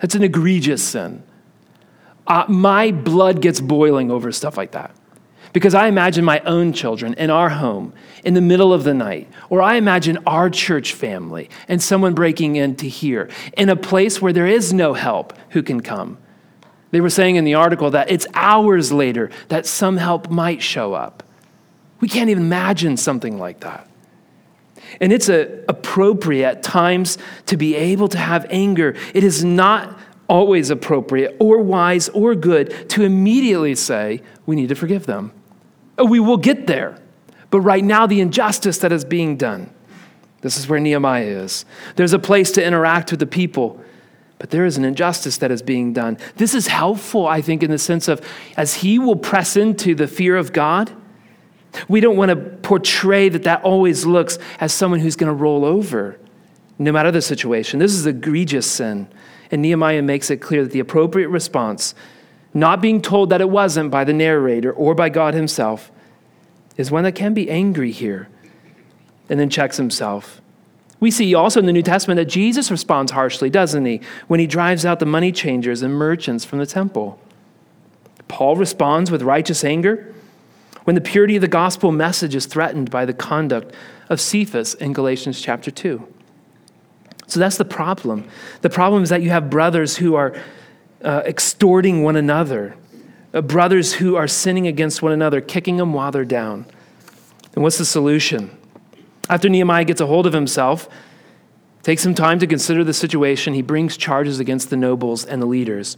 That's 0.00 0.14
an 0.14 0.22
egregious 0.22 0.82
sin 0.82 1.24
uh, 2.30 2.44
my 2.48 2.92
blood 2.92 3.42
gets 3.42 3.60
boiling 3.60 4.08
over 4.10 4.30
stuff 4.30 4.56
like 4.56 4.70
that. 4.70 4.94
Because 5.52 5.74
I 5.74 5.88
imagine 5.88 6.24
my 6.24 6.38
own 6.40 6.72
children 6.72 7.14
in 7.14 7.28
our 7.28 7.48
home 7.48 7.92
in 8.22 8.34
the 8.34 8.40
middle 8.40 8.72
of 8.72 8.84
the 8.84 8.94
night, 8.94 9.28
or 9.48 9.60
I 9.60 9.74
imagine 9.74 10.16
our 10.28 10.48
church 10.48 10.92
family 10.94 11.50
and 11.66 11.82
someone 11.82 12.14
breaking 12.14 12.54
in 12.54 12.76
to 12.76 12.88
hear 12.88 13.28
in 13.56 13.68
a 13.68 13.74
place 13.74 14.22
where 14.22 14.32
there 14.32 14.46
is 14.46 14.72
no 14.72 14.94
help 14.94 15.36
who 15.50 15.62
can 15.64 15.80
come. 15.80 16.18
They 16.92 17.00
were 17.00 17.10
saying 17.10 17.34
in 17.34 17.44
the 17.44 17.54
article 17.54 17.90
that 17.90 18.12
it's 18.12 18.28
hours 18.32 18.92
later 18.92 19.30
that 19.48 19.66
some 19.66 19.96
help 19.96 20.30
might 20.30 20.62
show 20.62 20.94
up. 20.94 21.24
We 21.98 22.08
can't 22.08 22.30
even 22.30 22.44
imagine 22.44 22.96
something 22.96 23.40
like 23.40 23.60
that. 23.60 23.88
And 25.00 25.12
it's 25.12 25.28
a, 25.28 25.64
appropriate 25.68 26.46
at 26.46 26.62
times 26.62 27.18
to 27.46 27.56
be 27.56 27.74
able 27.74 28.06
to 28.08 28.18
have 28.18 28.46
anger. 28.50 28.94
It 29.14 29.24
is 29.24 29.44
not 29.44 29.98
always 30.30 30.70
appropriate 30.70 31.36
or 31.40 31.58
wise 31.58 32.08
or 32.10 32.34
good 32.34 32.88
to 32.88 33.02
immediately 33.02 33.74
say, 33.74 34.22
we 34.46 34.56
need 34.56 34.68
to 34.68 34.74
forgive 34.74 35.04
them. 35.04 35.32
Oh, 35.98 36.06
we 36.06 36.20
will 36.20 36.38
get 36.38 36.66
there. 36.66 36.96
But 37.50 37.60
right 37.60 37.84
now, 37.84 38.06
the 38.06 38.20
injustice 38.20 38.78
that 38.78 38.92
is 38.92 39.04
being 39.04 39.36
done, 39.36 39.68
this 40.40 40.56
is 40.56 40.68
where 40.68 40.80
Nehemiah 40.80 41.24
is. 41.24 41.64
There's 41.96 42.12
a 42.12 42.18
place 42.18 42.52
to 42.52 42.64
interact 42.64 43.10
with 43.10 43.20
the 43.20 43.26
people, 43.26 43.82
but 44.38 44.50
there 44.50 44.64
is 44.64 44.78
an 44.78 44.84
injustice 44.84 45.36
that 45.38 45.50
is 45.50 45.60
being 45.60 45.92
done. 45.92 46.16
This 46.36 46.54
is 46.54 46.68
helpful, 46.68 47.26
I 47.26 47.42
think, 47.42 47.62
in 47.62 47.70
the 47.70 47.78
sense 47.78 48.06
of 48.06 48.24
as 48.56 48.74
he 48.74 48.98
will 48.98 49.16
press 49.16 49.56
into 49.56 49.94
the 49.96 50.06
fear 50.06 50.36
of 50.36 50.52
God, 50.52 50.92
We 51.88 52.00
don't 52.00 52.16
want 52.16 52.30
to 52.30 52.36
portray 52.36 53.28
that 53.28 53.44
that 53.44 53.62
always 53.62 54.04
looks 54.04 54.38
as 54.58 54.72
someone 54.72 55.00
who's 55.00 55.16
going 55.16 55.28
to 55.28 55.34
roll 55.34 55.64
over, 55.64 56.18
no 56.78 56.92
matter 56.92 57.10
the 57.10 57.22
situation. 57.22 57.78
This 57.78 57.92
is 57.92 58.06
egregious 58.06 58.70
sin. 58.70 59.08
And 59.50 59.62
Nehemiah 59.62 60.02
makes 60.02 60.30
it 60.30 60.38
clear 60.38 60.62
that 60.62 60.72
the 60.72 60.80
appropriate 60.80 61.28
response, 61.28 61.94
not 62.54 62.80
being 62.80 63.02
told 63.02 63.30
that 63.30 63.40
it 63.40 63.50
wasn't 63.50 63.90
by 63.90 64.04
the 64.04 64.12
narrator 64.12 64.72
or 64.72 64.94
by 64.94 65.08
God 65.08 65.34
himself, 65.34 65.90
is 66.76 66.90
one 66.90 67.04
that 67.04 67.14
can 67.14 67.34
be 67.34 67.50
angry 67.50 67.90
here 67.90 68.28
and 69.28 69.38
then 69.38 69.50
checks 69.50 69.76
himself. 69.76 70.40
We 70.98 71.10
see 71.10 71.34
also 71.34 71.60
in 71.60 71.66
the 71.66 71.72
New 71.72 71.82
Testament 71.82 72.18
that 72.18 72.26
Jesus 72.26 72.70
responds 72.70 73.12
harshly, 73.12 73.48
doesn't 73.48 73.86
he, 73.86 74.00
when 74.28 74.38
he 74.38 74.46
drives 74.46 74.84
out 74.84 75.00
the 75.00 75.06
money 75.06 75.32
changers 75.32 75.82
and 75.82 75.94
merchants 75.94 76.44
from 76.44 76.58
the 76.58 76.66
temple. 76.66 77.18
Paul 78.28 78.56
responds 78.56 79.10
with 79.10 79.22
righteous 79.22 79.64
anger 79.64 80.14
when 80.84 80.94
the 80.94 81.00
purity 81.00 81.36
of 81.36 81.42
the 81.42 81.48
gospel 81.48 81.90
message 81.90 82.34
is 82.34 82.46
threatened 82.46 82.90
by 82.90 83.04
the 83.04 83.14
conduct 83.14 83.74
of 84.08 84.20
Cephas 84.20 84.74
in 84.74 84.92
Galatians 84.92 85.40
chapter 85.40 85.70
2. 85.70 86.06
So 87.30 87.38
that's 87.38 87.58
the 87.58 87.64
problem. 87.64 88.28
The 88.62 88.70
problem 88.70 89.04
is 89.04 89.08
that 89.10 89.22
you 89.22 89.30
have 89.30 89.50
brothers 89.50 89.96
who 89.96 90.16
are 90.16 90.34
uh, 91.04 91.22
extorting 91.24 92.02
one 92.02 92.16
another, 92.16 92.76
uh, 93.32 93.40
brothers 93.40 93.92
who 93.94 94.16
are 94.16 94.26
sinning 94.26 94.66
against 94.66 95.00
one 95.00 95.12
another, 95.12 95.40
kicking 95.40 95.76
them 95.76 95.92
while 95.92 96.10
they're 96.10 96.24
down. 96.24 96.66
And 97.54 97.62
what's 97.62 97.78
the 97.78 97.84
solution? 97.84 98.50
After 99.28 99.48
Nehemiah 99.48 99.84
gets 99.84 100.00
a 100.00 100.06
hold 100.06 100.26
of 100.26 100.32
himself, 100.32 100.88
takes 101.84 102.02
some 102.02 102.16
time 102.16 102.40
to 102.40 102.48
consider 102.48 102.82
the 102.82 102.92
situation, 102.92 103.54
he 103.54 103.62
brings 103.62 103.96
charges 103.96 104.40
against 104.40 104.68
the 104.68 104.76
nobles 104.76 105.24
and 105.24 105.40
the 105.40 105.46
leaders. 105.46 105.96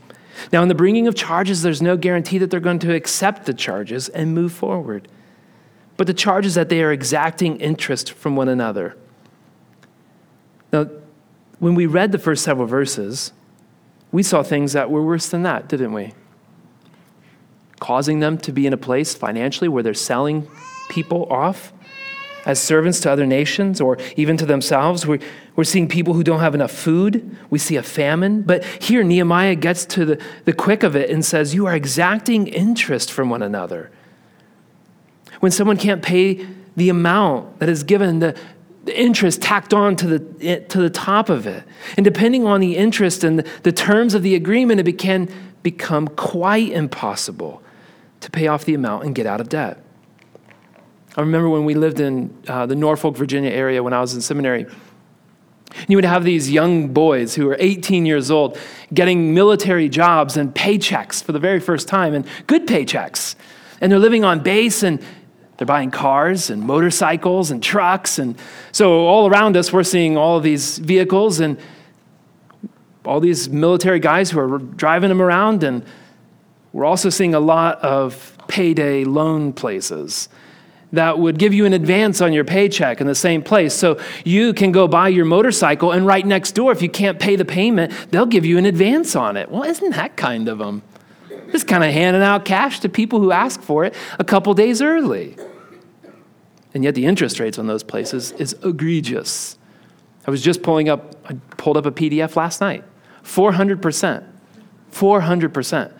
Now, 0.52 0.62
in 0.62 0.68
the 0.68 0.74
bringing 0.74 1.06
of 1.06 1.14
charges, 1.14 1.62
there's 1.62 1.80
no 1.80 1.96
guarantee 1.96 2.36
that 2.38 2.50
they're 2.50 2.60
going 2.60 2.78
to 2.80 2.94
accept 2.94 3.46
the 3.46 3.54
charges 3.54 4.10
and 4.10 4.34
move 4.34 4.52
forward. 4.52 5.08
But 5.96 6.06
the 6.06 6.14
charge 6.14 6.44
is 6.44 6.56
that 6.56 6.68
they 6.68 6.82
are 6.82 6.92
exacting 6.92 7.58
interest 7.58 8.12
from 8.12 8.36
one 8.36 8.50
another. 8.50 8.96
Now, 10.72 10.88
when 11.62 11.76
we 11.76 11.86
read 11.86 12.10
the 12.10 12.18
first 12.18 12.42
several 12.42 12.66
verses, 12.66 13.32
we 14.10 14.20
saw 14.20 14.42
things 14.42 14.72
that 14.72 14.90
were 14.90 15.00
worse 15.00 15.28
than 15.28 15.44
that, 15.44 15.68
didn't 15.68 15.92
we? 15.92 16.12
Causing 17.78 18.18
them 18.18 18.36
to 18.38 18.50
be 18.50 18.66
in 18.66 18.72
a 18.72 18.76
place 18.76 19.14
financially 19.14 19.68
where 19.68 19.80
they're 19.80 19.94
selling 19.94 20.48
people 20.88 21.24
off 21.32 21.72
as 22.46 22.60
servants 22.60 22.98
to 22.98 23.12
other 23.12 23.26
nations 23.26 23.80
or 23.80 23.96
even 24.16 24.36
to 24.38 24.44
themselves. 24.44 25.06
We're, 25.06 25.20
we're 25.54 25.62
seeing 25.62 25.86
people 25.86 26.14
who 26.14 26.24
don't 26.24 26.40
have 26.40 26.56
enough 26.56 26.72
food. 26.72 27.36
We 27.48 27.60
see 27.60 27.76
a 27.76 27.82
famine. 27.84 28.42
But 28.42 28.64
here, 28.64 29.04
Nehemiah 29.04 29.54
gets 29.54 29.86
to 29.86 30.04
the, 30.04 30.22
the 30.44 30.52
quick 30.52 30.82
of 30.82 30.96
it 30.96 31.10
and 31.10 31.24
says, 31.24 31.54
You 31.54 31.66
are 31.66 31.76
exacting 31.76 32.48
interest 32.48 33.12
from 33.12 33.30
one 33.30 33.40
another. 33.40 33.92
When 35.38 35.52
someone 35.52 35.76
can't 35.76 36.02
pay 36.02 36.44
the 36.74 36.88
amount 36.88 37.60
that 37.60 37.68
is 37.68 37.84
given, 37.84 38.18
the, 38.18 38.36
interest 38.86 39.40
tacked 39.40 39.72
on 39.72 39.96
to 39.96 40.18
the, 40.18 40.60
to 40.68 40.80
the 40.80 40.90
top 40.90 41.28
of 41.28 41.46
it. 41.46 41.64
And 41.96 42.04
depending 42.04 42.46
on 42.46 42.60
the 42.60 42.76
interest 42.76 43.24
and 43.24 43.38
the, 43.62 43.72
terms 43.72 44.14
of 44.14 44.22
the 44.22 44.34
agreement, 44.34 44.86
it 44.86 44.92
can 44.98 45.28
become 45.62 46.08
quite 46.08 46.70
impossible 46.72 47.62
to 48.20 48.30
pay 48.30 48.46
off 48.48 48.64
the 48.64 48.74
amount 48.74 49.04
and 49.04 49.14
get 49.14 49.26
out 49.26 49.40
of 49.40 49.48
debt. 49.48 49.82
I 51.16 51.20
remember 51.20 51.48
when 51.48 51.64
we 51.64 51.74
lived 51.74 52.00
in 52.00 52.36
uh, 52.48 52.66
the 52.66 52.74
Norfolk, 52.74 53.16
Virginia 53.16 53.50
area 53.50 53.82
when 53.82 53.92
I 53.92 54.00
was 54.00 54.14
in 54.14 54.20
seminary. 54.20 54.66
You 55.88 55.96
would 55.96 56.04
have 56.04 56.24
these 56.24 56.50
young 56.50 56.88
boys 56.88 57.34
who 57.34 57.46
were 57.46 57.56
18 57.58 58.06
years 58.06 58.30
old 58.30 58.58
getting 58.92 59.34
military 59.34 59.88
jobs 59.88 60.36
and 60.36 60.54
paychecks 60.54 61.22
for 61.22 61.32
the 61.32 61.38
very 61.38 61.60
first 61.60 61.88
time, 61.88 62.14
and 62.14 62.26
good 62.46 62.66
paychecks. 62.66 63.34
And 63.80 63.90
they're 63.90 63.98
living 63.98 64.24
on 64.24 64.40
base 64.40 64.82
and 64.82 65.02
they're 65.62 65.66
buying 65.66 65.92
cars 65.92 66.50
and 66.50 66.60
motorcycles 66.60 67.52
and 67.52 67.62
trucks. 67.62 68.18
And 68.18 68.36
so, 68.72 69.06
all 69.06 69.28
around 69.28 69.56
us, 69.56 69.72
we're 69.72 69.84
seeing 69.84 70.16
all 70.16 70.36
of 70.36 70.42
these 70.42 70.78
vehicles 70.78 71.38
and 71.38 71.56
all 73.04 73.20
these 73.20 73.48
military 73.48 74.00
guys 74.00 74.32
who 74.32 74.40
are 74.40 74.58
driving 74.58 75.08
them 75.08 75.22
around. 75.22 75.62
And 75.62 75.84
we're 76.72 76.84
also 76.84 77.10
seeing 77.10 77.32
a 77.32 77.38
lot 77.38 77.78
of 77.78 78.36
payday 78.48 79.04
loan 79.04 79.52
places 79.52 80.28
that 80.90 81.20
would 81.20 81.38
give 81.38 81.54
you 81.54 81.64
an 81.64 81.74
advance 81.74 82.20
on 82.20 82.32
your 82.32 82.44
paycheck 82.44 83.00
in 83.00 83.06
the 83.06 83.14
same 83.14 83.40
place. 83.40 83.72
So 83.72 84.00
you 84.24 84.54
can 84.54 84.72
go 84.72 84.88
buy 84.88 85.10
your 85.10 85.26
motorcycle, 85.26 85.92
and 85.92 86.04
right 86.04 86.26
next 86.26 86.56
door, 86.56 86.72
if 86.72 86.82
you 86.82 86.88
can't 86.88 87.20
pay 87.20 87.36
the 87.36 87.44
payment, 87.44 87.92
they'll 88.10 88.26
give 88.26 88.44
you 88.44 88.58
an 88.58 88.66
advance 88.66 89.14
on 89.14 89.36
it. 89.36 89.48
Well, 89.48 89.62
isn't 89.62 89.90
that 89.90 90.16
kind 90.16 90.48
of 90.48 90.58
them? 90.58 90.82
Just 91.52 91.68
kind 91.68 91.84
of 91.84 91.92
handing 91.92 92.22
out 92.22 92.44
cash 92.44 92.80
to 92.80 92.88
people 92.88 93.20
who 93.20 93.30
ask 93.30 93.62
for 93.62 93.84
it 93.84 93.94
a 94.18 94.24
couple 94.24 94.54
days 94.54 94.82
early. 94.82 95.36
And 96.74 96.84
yet 96.84 96.94
the 96.94 97.04
interest 97.04 97.38
rates 97.38 97.58
on 97.58 97.66
those 97.66 97.82
places 97.82 98.32
is 98.32 98.56
egregious. 98.64 99.58
I 100.26 100.30
was 100.30 100.42
just 100.42 100.62
pulling 100.62 100.88
up, 100.88 101.16
I 101.28 101.34
pulled 101.56 101.76
up 101.76 101.86
a 101.86 101.90
PDF 101.90 102.36
last 102.36 102.60
night. 102.60 102.84
400%. 103.24 104.24
400% 104.92 105.92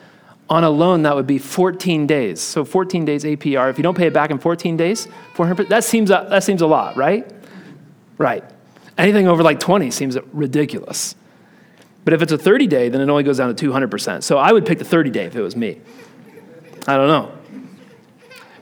on 0.49 0.65
a 0.65 0.71
loan 0.71 1.03
that 1.03 1.15
would 1.15 1.27
be 1.27 1.39
14 1.39 2.07
days. 2.07 2.41
So 2.41 2.65
14 2.65 3.05
days 3.05 3.25
APR. 3.25 3.71
If 3.71 3.79
you 3.79 3.83
don't 3.83 3.97
pay 3.97 4.07
it 4.07 4.13
back 4.13 4.31
in 4.31 4.39
14 4.39 4.77
days, 4.77 5.09
400 5.35 5.69
that 5.69 5.85
seems 5.85 6.11
a, 6.11 6.27
that 6.29 6.43
seems 6.43 6.63
a 6.63 6.67
lot, 6.67 6.97
right? 6.97 7.31
Right. 8.19 8.45
Anything 8.99 9.27
over 9.29 9.43
like 9.43 9.61
20 9.61 9.91
seems 9.91 10.17
ridiculous. 10.33 11.15
But 12.05 12.15
if 12.15 12.23
it's 12.23 12.33
a 12.33 12.39
30 12.39 12.67
day, 12.67 12.89
then 12.89 13.01
it 13.01 13.09
only 13.09 13.23
goes 13.23 13.39
down 13.39 13.55
to 13.55 13.71
200%. 13.71 14.23
So 14.23 14.37
I 14.39 14.53
would 14.53 14.67
pick 14.67 14.79
the 14.79 14.85
30 14.85 15.11
day 15.11 15.25
if 15.25 15.37
it 15.37 15.43
was 15.43 15.57
me. 15.57 15.81
I 16.87 16.97
don't 16.97 17.09
know. 17.09 17.33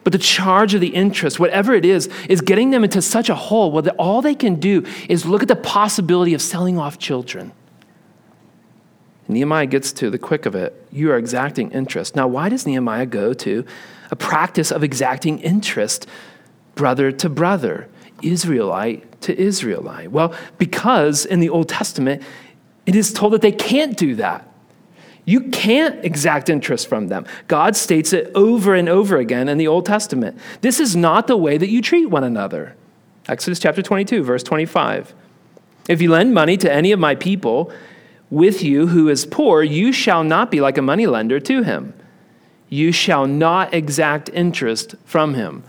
But 0.02 0.12
the 0.12 0.18
charge 0.18 0.74
of 0.74 0.80
the 0.80 0.88
interest, 0.88 1.38
whatever 1.38 1.74
it 1.74 1.84
is, 1.84 2.08
is 2.28 2.40
getting 2.40 2.70
them 2.70 2.84
into 2.84 3.02
such 3.02 3.28
a 3.28 3.34
hole 3.34 3.70
where 3.70 3.86
all 3.92 4.22
they 4.22 4.34
can 4.34 4.56
do 4.56 4.84
is 5.08 5.26
look 5.26 5.42
at 5.42 5.48
the 5.48 5.56
possibility 5.56 6.32
of 6.34 6.40
selling 6.40 6.78
off 6.78 6.98
children. 6.98 7.52
Nehemiah 9.28 9.66
gets 9.66 9.92
to 9.92 10.10
the 10.10 10.18
quick 10.18 10.44
of 10.46 10.54
it. 10.54 10.74
You 10.90 11.12
are 11.12 11.16
exacting 11.16 11.70
interest. 11.70 12.16
Now, 12.16 12.26
why 12.26 12.48
does 12.48 12.66
Nehemiah 12.66 13.06
go 13.06 13.32
to 13.34 13.64
a 14.10 14.16
practice 14.16 14.72
of 14.72 14.82
exacting 14.82 15.38
interest 15.40 16.06
brother 16.74 17.12
to 17.12 17.28
brother, 17.28 17.88
Israelite 18.22 19.20
to 19.22 19.38
Israelite? 19.38 20.10
Well, 20.10 20.34
because 20.58 21.24
in 21.24 21.40
the 21.40 21.48
Old 21.48 21.68
Testament, 21.68 22.22
it 22.86 22.96
is 22.96 23.12
told 23.12 23.34
that 23.34 23.42
they 23.42 23.52
can't 23.52 23.96
do 23.96 24.16
that. 24.16 24.49
You 25.30 25.42
can't 25.42 26.04
exact 26.04 26.50
interest 26.50 26.88
from 26.88 27.06
them. 27.06 27.24
God 27.46 27.76
states 27.76 28.12
it 28.12 28.32
over 28.34 28.74
and 28.74 28.88
over 28.88 29.16
again 29.16 29.48
in 29.48 29.58
the 29.58 29.68
Old 29.68 29.86
Testament. 29.86 30.36
This 30.60 30.80
is 30.80 30.96
not 30.96 31.28
the 31.28 31.36
way 31.36 31.56
that 31.56 31.68
you 31.68 31.80
treat 31.80 32.06
one 32.06 32.24
another. 32.24 32.74
Exodus 33.28 33.60
chapter 33.60 33.80
22, 33.80 34.24
verse 34.24 34.42
25. 34.42 35.14
If 35.88 36.02
you 36.02 36.10
lend 36.10 36.34
money 36.34 36.56
to 36.56 36.72
any 36.72 36.90
of 36.90 36.98
my 36.98 37.14
people, 37.14 37.72
with 38.28 38.64
you 38.64 38.88
who 38.88 39.08
is 39.08 39.24
poor, 39.24 39.62
you 39.62 39.92
shall 39.92 40.24
not 40.24 40.50
be 40.50 40.60
like 40.60 40.76
a 40.76 40.82
moneylender 40.82 41.38
to 41.38 41.62
him. 41.62 41.94
You 42.68 42.90
shall 42.90 43.28
not 43.28 43.72
exact 43.72 44.30
interest 44.30 44.96
from 45.04 45.34
him. 45.34 45.62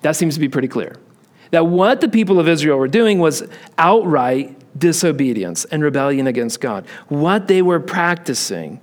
That 0.00 0.16
seems 0.16 0.32
to 0.36 0.40
be 0.40 0.48
pretty 0.48 0.68
clear. 0.68 0.96
That 1.50 1.66
what 1.66 2.00
the 2.00 2.08
people 2.08 2.40
of 2.40 2.48
Israel 2.48 2.78
were 2.78 2.88
doing 2.88 3.18
was 3.18 3.46
outright 3.76 4.56
disobedience 4.78 5.66
and 5.66 5.82
rebellion 5.82 6.26
against 6.26 6.62
God. 6.62 6.86
What 7.08 7.46
they 7.46 7.60
were 7.60 7.78
practicing, 7.78 8.80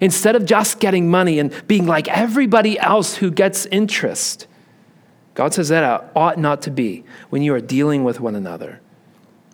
instead 0.00 0.36
of 0.36 0.44
just 0.44 0.80
getting 0.80 1.10
money 1.10 1.38
and 1.38 1.52
being 1.66 1.86
like 1.86 2.08
everybody 2.08 2.78
else 2.78 3.16
who 3.16 3.30
gets 3.30 3.66
interest, 3.66 4.46
God 5.34 5.52
says 5.52 5.68
that 5.68 5.84
uh, 5.84 6.02
ought 6.14 6.38
not 6.38 6.62
to 6.62 6.70
be 6.70 7.04
when 7.30 7.42
you 7.42 7.54
are 7.54 7.60
dealing 7.60 8.04
with 8.04 8.20
one 8.20 8.36
another. 8.36 8.80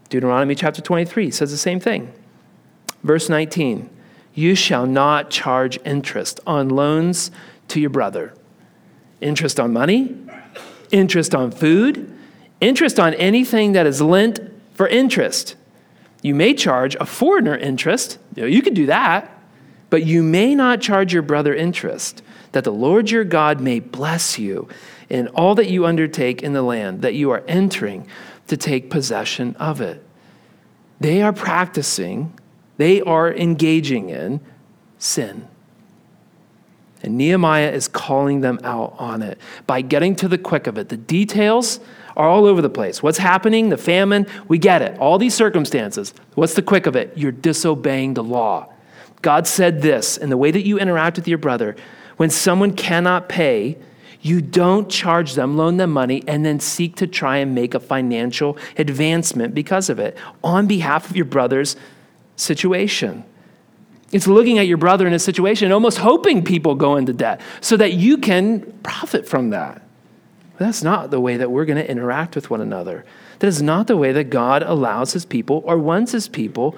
Deuteronomy 0.09 0.55
chapter 0.55 0.83
23 0.83 1.31
says 1.31 1.51
the 1.51 1.57
same 1.57 1.81
thing. 1.81 2.13
Verse 3.03 3.29
19 3.29 3.89
You 4.35 4.55
shall 4.55 4.87
not 4.87 5.31
charge 5.31 5.79
interest 5.85 6.41
on 6.47 6.69
loans 6.69 7.31
to 7.69 7.81
your 7.81 7.91
brother. 7.91 8.35
Interest 9.21 9.61
on 9.61 9.73
money, 9.73 10.17
interest 10.91 11.35
on 11.35 11.51
food, 11.51 12.13
interest 12.61 12.99
on 12.99 13.15
anything 13.15 13.73
that 13.73 13.87
is 13.87 14.01
lent 14.01 14.41
for 14.75 14.89
interest. 14.89 15.57
You 16.23 16.35
may 16.35 16.55
charge 16.55 16.97
a 16.97 17.07
foreigner 17.07 17.57
interest. 17.57 18.19
You, 18.35 18.43
know, 18.43 18.49
you 18.49 18.63
could 18.63 18.75
do 18.75 18.87
that. 18.87 19.40
But 19.91 20.07
you 20.07 20.23
may 20.23 20.55
not 20.55 20.81
charge 20.81 21.13
your 21.13 21.23
brother 21.23 21.55
interest, 21.55 22.23
that 22.53 22.65
the 22.65 22.73
Lord 22.73 23.11
your 23.11 23.25
God 23.25 23.61
may 23.61 23.81
bless 23.81 24.39
you 24.39 24.69
in 25.09 25.29
all 25.29 25.55
that 25.57 25.69
you 25.69 25.85
undertake 25.85 26.43
in 26.43 26.53
the 26.53 26.63
land 26.63 27.03
that 27.03 27.15
you 27.15 27.31
are 27.31 27.43
entering 27.47 28.07
to 28.47 28.57
take 28.57 28.91
possession 28.91 29.55
of 29.57 29.81
it. 29.81 30.03
They 31.01 31.23
are 31.23 31.33
practicing 31.33 32.33
they 32.81 33.03
are 33.03 33.31
engaging 33.31 34.09
in 34.09 34.41
sin. 34.99 35.47
And 37.03 37.19
Nehemiah 37.19 37.71
is 37.71 37.89
calling 37.89 38.41
them 38.41 38.59
out 38.65 38.95
on 38.99 39.21
it 39.21 39.37
by 39.67 39.83
getting 39.83 40.17
to 40.17 40.29
the 40.29 40.39
quick 40.39 40.67
of 40.67 40.79
it. 40.79 40.89
The 40.89 40.97
details 40.97 41.79
are 42.17 42.27
all 42.27 42.47
over 42.47 42.63
the 42.63 42.71
place. 42.71 43.03
What's 43.03 43.19
happening? 43.19 43.69
The 43.69 43.77
famine, 43.77 44.27
we 44.49 44.57
get 44.57 44.81
it. 44.81 44.99
All 44.99 45.19
these 45.19 45.35
circumstances. 45.35 46.15
What's 46.37 46.55
the 46.55 46.63
quick 46.63 46.87
of 46.87 46.97
it? 46.97 47.13
You're 47.19 47.33
disobeying 47.33 48.15
the 48.15 48.25
law. 48.25 48.73
God 49.23 49.47
said 49.47 49.83
this, 49.83 50.17
in 50.17 50.31
the 50.31 50.37
way 50.37 50.51
that 50.51 50.67
you 50.67 50.79
interact 50.79 51.17
with 51.17 51.29
your 51.29 51.39
brother, 51.39 51.77
when 52.17 52.31
someone 52.31 52.75
cannot 52.75 53.29
pay, 53.29 53.77
You 54.23 54.43
don't 54.43 54.91
charge 54.91 55.35
them, 55.35 55.57
loan 55.57 55.79
them 55.79 55.91
money, 55.91 56.23
and 56.27 56.45
then 56.45 56.61
seek 56.61 56.97
to 56.97 57.07
try 57.07 57.39
and 57.39 57.55
make 57.55 57.75
a 57.75 57.81
financial 57.81 58.59
advancement 58.77 59.55
because 59.55 59.89
of 59.89 59.99
it 59.99 60.17
on 60.45 60.67
behalf 60.67 61.09
of 61.09 61.17
your 61.17 61.25
brother's 61.25 61.77
situation. 62.37 63.25
It's 64.13 64.27
looking 64.27 64.59
at 64.59 64.67
your 64.67 64.77
brother 64.77 65.07
in 65.07 65.15
a 65.15 65.19
situation 65.19 65.67
and 65.67 65.73
almost 65.73 65.99
hoping 65.99 66.45
people 66.45 66.75
go 66.75 66.97
into 66.97 67.13
debt 67.13 67.41
so 67.61 67.77
that 67.77 67.95
you 67.95 68.19
can 68.19 68.61
profit 68.83 69.27
from 69.27 69.51
that. 69.51 69.81
But 70.53 70.67
that's 70.67 70.83
not 70.83 71.11
the 71.11 71.21
way 71.21 71.39
that 71.39 71.51
we're 71.51 71.65
going 71.65 71.79
to 71.79 71.91
interact 71.91 72.35
with 72.35 72.51
one 72.51 72.61
another. 72.61 73.07
That 73.39 73.47
is 73.47 73.63
not 73.63 73.87
the 73.87 73.97
way 73.97 74.13
that 74.13 74.25
God 74.25 74.63
allows 74.63 75.15
his 75.15 75.25
people 75.25 75.63
or 75.65 75.79
wants 75.79 76.13
his 76.13 76.29
people 76.29 76.77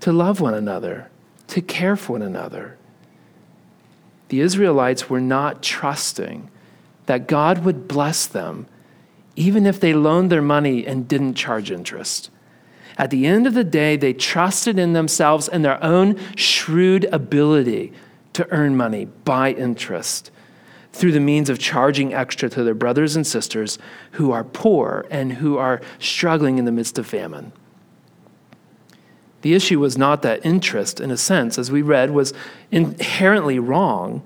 to 0.00 0.12
love 0.12 0.40
one 0.40 0.54
another, 0.54 1.10
to 1.48 1.60
care 1.60 1.96
for 1.96 2.12
one 2.12 2.22
another. 2.22 2.76
The 4.28 4.40
Israelites 4.40 5.10
were 5.10 5.20
not 5.20 5.62
trusting 5.62 6.50
that 7.06 7.26
God 7.26 7.64
would 7.64 7.88
bless 7.88 8.26
them 8.26 8.66
even 9.36 9.66
if 9.66 9.80
they 9.80 9.94
loaned 9.94 10.30
their 10.30 10.42
money 10.42 10.86
and 10.86 11.08
didn't 11.08 11.34
charge 11.34 11.70
interest. 11.70 12.30
At 12.98 13.10
the 13.10 13.26
end 13.26 13.46
of 13.46 13.54
the 13.54 13.64
day, 13.64 13.96
they 13.96 14.12
trusted 14.12 14.78
in 14.78 14.92
themselves 14.92 15.48
and 15.48 15.64
their 15.64 15.82
own 15.82 16.18
shrewd 16.36 17.06
ability 17.06 17.92
to 18.34 18.46
earn 18.50 18.76
money 18.76 19.06
by 19.06 19.52
interest 19.52 20.30
through 20.92 21.12
the 21.12 21.20
means 21.20 21.48
of 21.48 21.58
charging 21.58 22.12
extra 22.12 22.48
to 22.50 22.64
their 22.64 22.74
brothers 22.74 23.16
and 23.16 23.26
sisters 23.26 23.78
who 24.12 24.32
are 24.32 24.44
poor 24.44 25.06
and 25.10 25.32
who 25.32 25.56
are 25.56 25.80
struggling 25.98 26.58
in 26.58 26.64
the 26.64 26.72
midst 26.72 26.98
of 26.98 27.06
famine. 27.06 27.52
The 29.42 29.54
issue 29.54 29.80
was 29.80 29.96
not 29.96 30.22
that 30.22 30.44
interest, 30.44 31.00
in 31.00 31.10
a 31.10 31.16
sense, 31.16 31.58
as 31.58 31.70
we 31.70 31.82
read, 31.82 32.10
was 32.10 32.34
inherently 32.70 33.58
wrong, 33.58 34.22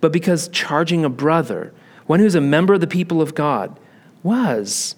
but 0.00 0.12
because 0.12 0.48
charging 0.48 1.04
a 1.04 1.10
brother, 1.10 1.72
one 2.06 2.20
who's 2.20 2.34
a 2.34 2.40
member 2.40 2.74
of 2.74 2.80
the 2.80 2.86
people 2.86 3.20
of 3.20 3.34
God, 3.34 3.78
was. 4.22 4.96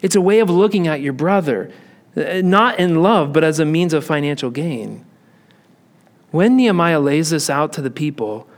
It's 0.00 0.16
a 0.16 0.20
way 0.20 0.40
of 0.40 0.48
looking 0.50 0.88
at 0.88 1.00
your 1.00 1.12
brother, 1.12 1.70
uh, 2.16 2.40
not 2.42 2.78
in 2.78 3.02
love, 3.02 3.32
but 3.32 3.44
as 3.44 3.58
a 3.58 3.64
means 3.64 3.92
of 3.92 4.04
financial 4.04 4.50
gain. 4.50 5.04
When 6.30 6.56
Nehemiah 6.56 7.00
lays 7.00 7.30
this 7.30 7.50
out 7.50 7.72
to 7.74 7.82
the 7.82 7.90
people, 7.90 8.48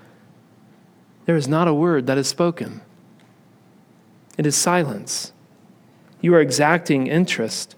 there 1.27 1.37
is 1.37 1.49
not 1.49 1.69
a 1.69 1.75
word 1.75 2.07
that 2.07 2.19
is 2.19 2.29
spoken. 2.29 2.83
It 4.39 4.47
is 4.47 4.57
silence. 4.57 5.33
You 6.21 6.35
are 6.35 6.41
exacting 6.41 7.09
interest. 7.09 7.75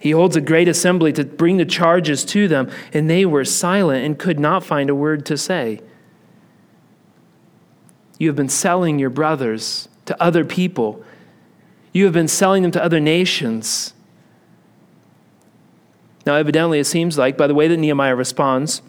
He 0.00 0.12
holds 0.12 0.34
a 0.34 0.40
great 0.40 0.66
assembly 0.66 1.12
to 1.12 1.24
bring 1.24 1.58
the 1.58 1.66
charges 1.66 2.24
to 2.24 2.48
them, 2.48 2.70
and 2.92 3.08
they 3.08 3.26
were 3.26 3.44
silent 3.44 4.04
and 4.04 4.18
could 4.18 4.40
not 4.40 4.64
find 4.64 4.88
a 4.88 4.94
word 4.94 5.26
to 5.26 5.36
say. 5.36 5.82
You 8.18 8.28
have 8.28 8.36
been 8.36 8.48
selling 8.48 8.98
your 8.98 9.10
brothers 9.10 9.88
to 10.06 10.20
other 10.20 10.44
people, 10.44 11.04
you 11.92 12.04
have 12.04 12.14
been 12.14 12.28
selling 12.28 12.62
them 12.62 12.72
to 12.72 12.82
other 12.82 12.98
nations. 12.98 13.92
Now, 16.24 16.34
evidently, 16.36 16.78
it 16.78 16.84
seems 16.84 17.18
like, 17.18 17.36
by 17.36 17.46
the 17.46 17.54
way 17.54 17.68
that 17.68 17.76
Nehemiah 17.76 18.16
responds, 18.16 18.82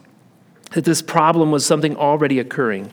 that 0.72 0.86
this 0.86 1.02
problem 1.02 1.52
was 1.52 1.66
something 1.66 1.96
already 1.96 2.40
occurring 2.40 2.92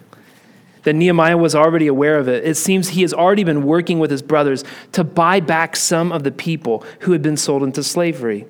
that 0.84 0.94
Nehemiah 0.94 1.36
was 1.36 1.54
already 1.54 1.86
aware 1.86 2.18
of 2.18 2.28
it. 2.28 2.44
It 2.44 2.56
seems 2.56 2.90
he 2.90 3.02
has 3.02 3.12
already 3.12 3.44
been 3.44 3.64
working 3.64 3.98
with 3.98 4.10
his 4.10 4.22
brothers 4.22 4.64
to 4.92 5.04
buy 5.04 5.40
back 5.40 5.76
some 5.76 6.12
of 6.12 6.24
the 6.24 6.30
people 6.30 6.84
who 7.00 7.12
had 7.12 7.22
been 7.22 7.36
sold 7.36 7.62
into 7.62 7.82
slavery. 7.82 8.46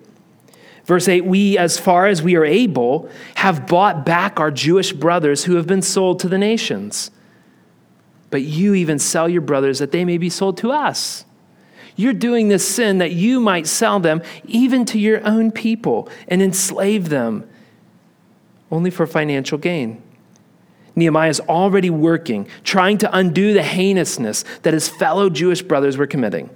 Verse 0.84 1.08
8 1.08 1.26
We, 1.26 1.58
as 1.58 1.78
far 1.78 2.06
as 2.06 2.22
we 2.22 2.34
are 2.36 2.44
able, 2.44 3.10
have 3.36 3.66
bought 3.66 4.06
back 4.06 4.40
our 4.40 4.50
Jewish 4.50 4.92
brothers 4.92 5.44
who 5.44 5.56
have 5.56 5.66
been 5.66 5.82
sold 5.82 6.20
to 6.20 6.28
the 6.28 6.38
nations. 6.38 7.10
But 8.30 8.42
you 8.42 8.74
even 8.74 8.98
sell 8.98 9.28
your 9.28 9.42
brothers 9.42 9.78
that 9.78 9.92
they 9.92 10.04
may 10.04 10.18
be 10.18 10.30
sold 10.30 10.56
to 10.58 10.70
us. 10.70 11.24
You're 11.96 12.12
doing 12.12 12.48
this 12.48 12.66
sin 12.66 12.98
that 12.98 13.12
you 13.12 13.40
might 13.40 13.66
sell 13.66 13.98
them 14.00 14.22
even 14.44 14.84
to 14.86 14.98
your 14.98 15.26
own 15.26 15.50
people 15.50 16.08
and 16.28 16.40
enslave 16.40 17.08
them 17.08 17.48
only 18.70 18.90
for 18.90 19.06
financial 19.06 19.58
gain. 19.58 20.02
Nehemiah 20.98 21.30
is 21.30 21.40
already 21.40 21.90
working, 21.90 22.46
trying 22.64 22.98
to 22.98 23.16
undo 23.16 23.52
the 23.52 23.62
heinousness 23.62 24.44
that 24.62 24.74
his 24.74 24.88
fellow 24.88 25.30
Jewish 25.30 25.62
brothers 25.62 25.96
were 25.96 26.06
committing. 26.06 26.50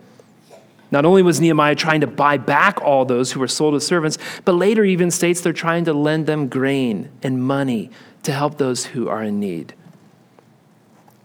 Not 0.91 1.07
only 1.07 1.23
was 1.23 1.41
Nehemiah 1.41 1.75
trying 1.75 2.03
to 2.03 2.07
buy 2.07 2.37
back 2.37 2.81
all 2.83 3.07
those 3.07 3.33
who 3.33 3.41
were 3.41 3.49
sold 3.49 3.75
as 3.75 3.87
servants, 3.87 4.19
but 4.45 4.53
later 4.53 4.85
even 4.85 5.11
states 5.11 5.41
they're 5.41 5.55
trying 5.55 5.87
to 5.87 5.95
lend 5.95 6.27
them 6.27 6.49
grain 6.49 7.11
and 7.23 7.43
money 7.43 7.91
to 8.25 8.33
help 8.33 8.59
those 8.59 8.87
who 8.87 9.09
are 9.09 9.23
in 9.23 9.41
need. 9.41 9.75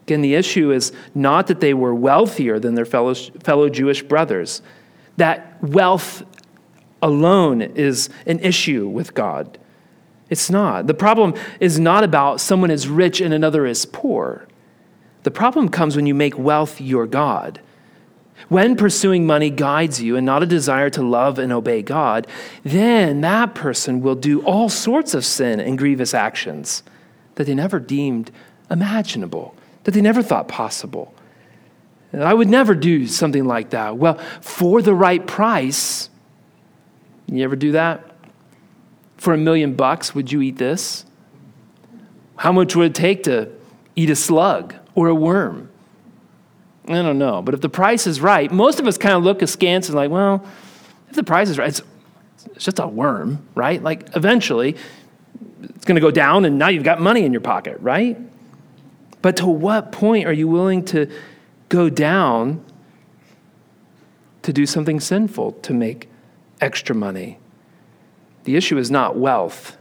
Again, 0.04 0.22
the 0.22 0.36
issue 0.36 0.72
is 0.72 0.94
not 1.14 1.48
that 1.48 1.60
they 1.60 1.74
were 1.74 1.94
wealthier 1.94 2.60
than 2.60 2.76
their 2.76 2.86
fellow, 2.86 3.14
fellow 3.14 3.68
Jewish 3.68 4.02
brothers. 4.04 4.62
That 5.18 5.62
wealth 5.62 6.24
alone 7.02 7.62
is 7.62 8.10
an 8.26 8.40
issue 8.40 8.88
with 8.88 9.14
God. 9.14 9.58
It's 10.30 10.50
not. 10.50 10.88
The 10.88 10.94
problem 10.94 11.34
is 11.60 11.80
not 11.80 12.04
about 12.04 12.42
someone 12.42 12.72
is 12.72 12.88
rich 12.88 13.22
and 13.22 13.34
another 13.34 13.66
is 13.66 13.86
poor. 13.86 14.48
The 15.24 15.32
problem 15.32 15.70
comes 15.70 15.96
when 15.96 16.06
you 16.06 16.14
make 16.14 16.38
wealth 16.38 16.80
your 16.82 17.08
God. 17.08 17.62
When 18.50 18.76
pursuing 18.76 19.26
money 19.26 19.50
guides 19.50 20.02
you 20.02 20.16
and 20.16 20.26
not 20.26 20.44
a 20.44 20.46
desire 20.46 20.90
to 20.92 21.02
love 21.02 21.40
and 21.40 21.52
obey 21.52 21.82
God, 21.82 22.28
then 22.64 23.22
that 23.22 23.56
person 23.56 24.02
will 24.02 24.16
do 24.16 24.42
all 24.44 24.70
sorts 24.70 25.14
of 25.14 25.26
sin 25.26 25.60
and 25.60 25.78
grievous 25.78 26.14
actions 26.14 26.84
that 27.36 27.46
they 27.46 27.56
never 27.56 27.80
deemed 27.80 28.32
imaginable, 28.70 29.56
that 29.84 29.94
they 29.94 30.02
never 30.02 30.22
thought 30.22 30.48
possible. 30.48 31.14
I 32.14 32.34
would 32.34 32.48
never 32.48 32.74
do 32.74 33.08
something 33.08 33.46
like 33.46 33.72
that. 33.72 33.98
Well, 33.98 34.18
for 34.40 34.82
the 34.82 34.94
right 34.94 35.26
price, 35.26 36.10
you 37.28 37.44
ever 37.44 37.56
do 37.56 37.74
that? 37.74 38.07
For 39.18 39.34
a 39.34 39.38
million 39.38 39.74
bucks, 39.74 40.16
would 40.16 40.32
you 40.32 40.42
eat 40.42 40.58
this? 40.58 41.06
How 42.38 42.52
much 42.52 42.76
would 42.76 42.92
it 42.92 42.96
take 42.96 43.24
to 43.24 43.52
eat 43.96 44.10
a 44.10 44.16
slug 44.16 44.76
or 44.96 45.08
a 45.08 45.16
worm? 45.16 45.70
I 46.88 47.02
don't 47.02 47.18
know. 47.18 47.42
But 47.42 47.54
if 47.54 47.62
the 47.62 47.70
price 47.70 48.08
is 48.08 48.22
right, 48.22 48.52
most 48.52 48.80
of 48.80 48.88
us 48.88 48.98
kind 48.98 49.16
of 49.16 49.24
look 49.24 49.42
askance 49.42 49.90
and 49.90 49.96
like, 49.96 50.10
well, 50.10 50.46
if 51.10 51.16
the 51.16 51.24
price 51.24 51.50
is 51.50 51.58
right, 51.58 51.68
it's, 51.68 51.82
it's 52.56 52.64
just 52.64 52.80
a 52.80 52.88
worm, 52.88 53.46
right? 53.56 53.82
Like 53.82 54.16
eventually 54.16 54.78
it's 55.62 55.86
going 55.86 55.96
to 55.96 56.02
go 56.02 56.12
down 56.12 56.46
and 56.46 56.58
now 56.58 56.70
you've 56.70 56.84
got 56.84 57.02
money 57.02 57.24
in 57.24 57.34
your 57.34 57.42
pocket, 57.42 57.78
right? 57.82 58.18
But 59.22 59.38
to 59.38 59.48
what 59.48 59.92
point 59.92 60.28
are 60.28 60.34
you 60.34 60.48
willing 60.48 60.86
to 60.86 61.12
go 61.70 61.90
down 61.90 62.64
to 64.44 64.54
do 64.54 64.66
something 64.66 65.00
sinful 65.00 65.54
to 65.54 65.74
make 65.74 66.10
extra 66.62 66.96
money? 66.96 67.40
The 68.48 68.56
issue 68.56 68.78
is 68.78 68.90
not 68.90 69.18
wealth. 69.18 69.76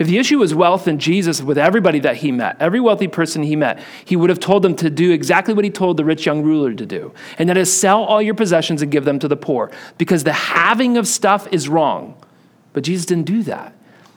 If 0.00 0.08
the 0.08 0.18
issue 0.18 0.38
was 0.38 0.52
wealth, 0.52 0.86
then 0.86 0.98
Jesus, 0.98 1.40
with 1.40 1.56
everybody 1.56 2.00
that 2.00 2.16
he 2.16 2.32
met, 2.32 2.56
every 2.58 2.80
wealthy 2.80 3.06
person 3.06 3.44
he 3.44 3.54
met, 3.54 3.80
he 4.04 4.16
would 4.16 4.28
have 4.28 4.40
told 4.40 4.64
them 4.64 4.74
to 4.74 4.90
do 4.90 5.12
exactly 5.12 5.54
what 5.54 5.64
he 5.64 5.70
told 5.70 5.96
the 5.96 6.04
rich 6.04 6.26
young 6.26 6.42
ruler 6.42 6.74
to 6.74 6.84
do. 6.84 7.14
And 7.38 7.48
that 7.48 7.56
is 7.56 7.72
sell 7.72 8.02
all 8.02 8.20
your 8.20 8.34
possessions 8.34 8.82
and 8.82 8.90
give 8.90 9.04
them 9.04 9.20
to 9.20 9.28
the 9.28 9.36
poor. 9.36 9.70
Because 9.98 10.24
the 10.24 10.32
having 10.32 10.96
of 10.96 11.06
stuff 11.06 11.46
is 11.52 11.68
wrong. 11.68 12.20
But 12.72 12.82
Jesus 12.82 13.06
didn't 13.06 13.26
do 13.26 13.44
that. 13.44 13.72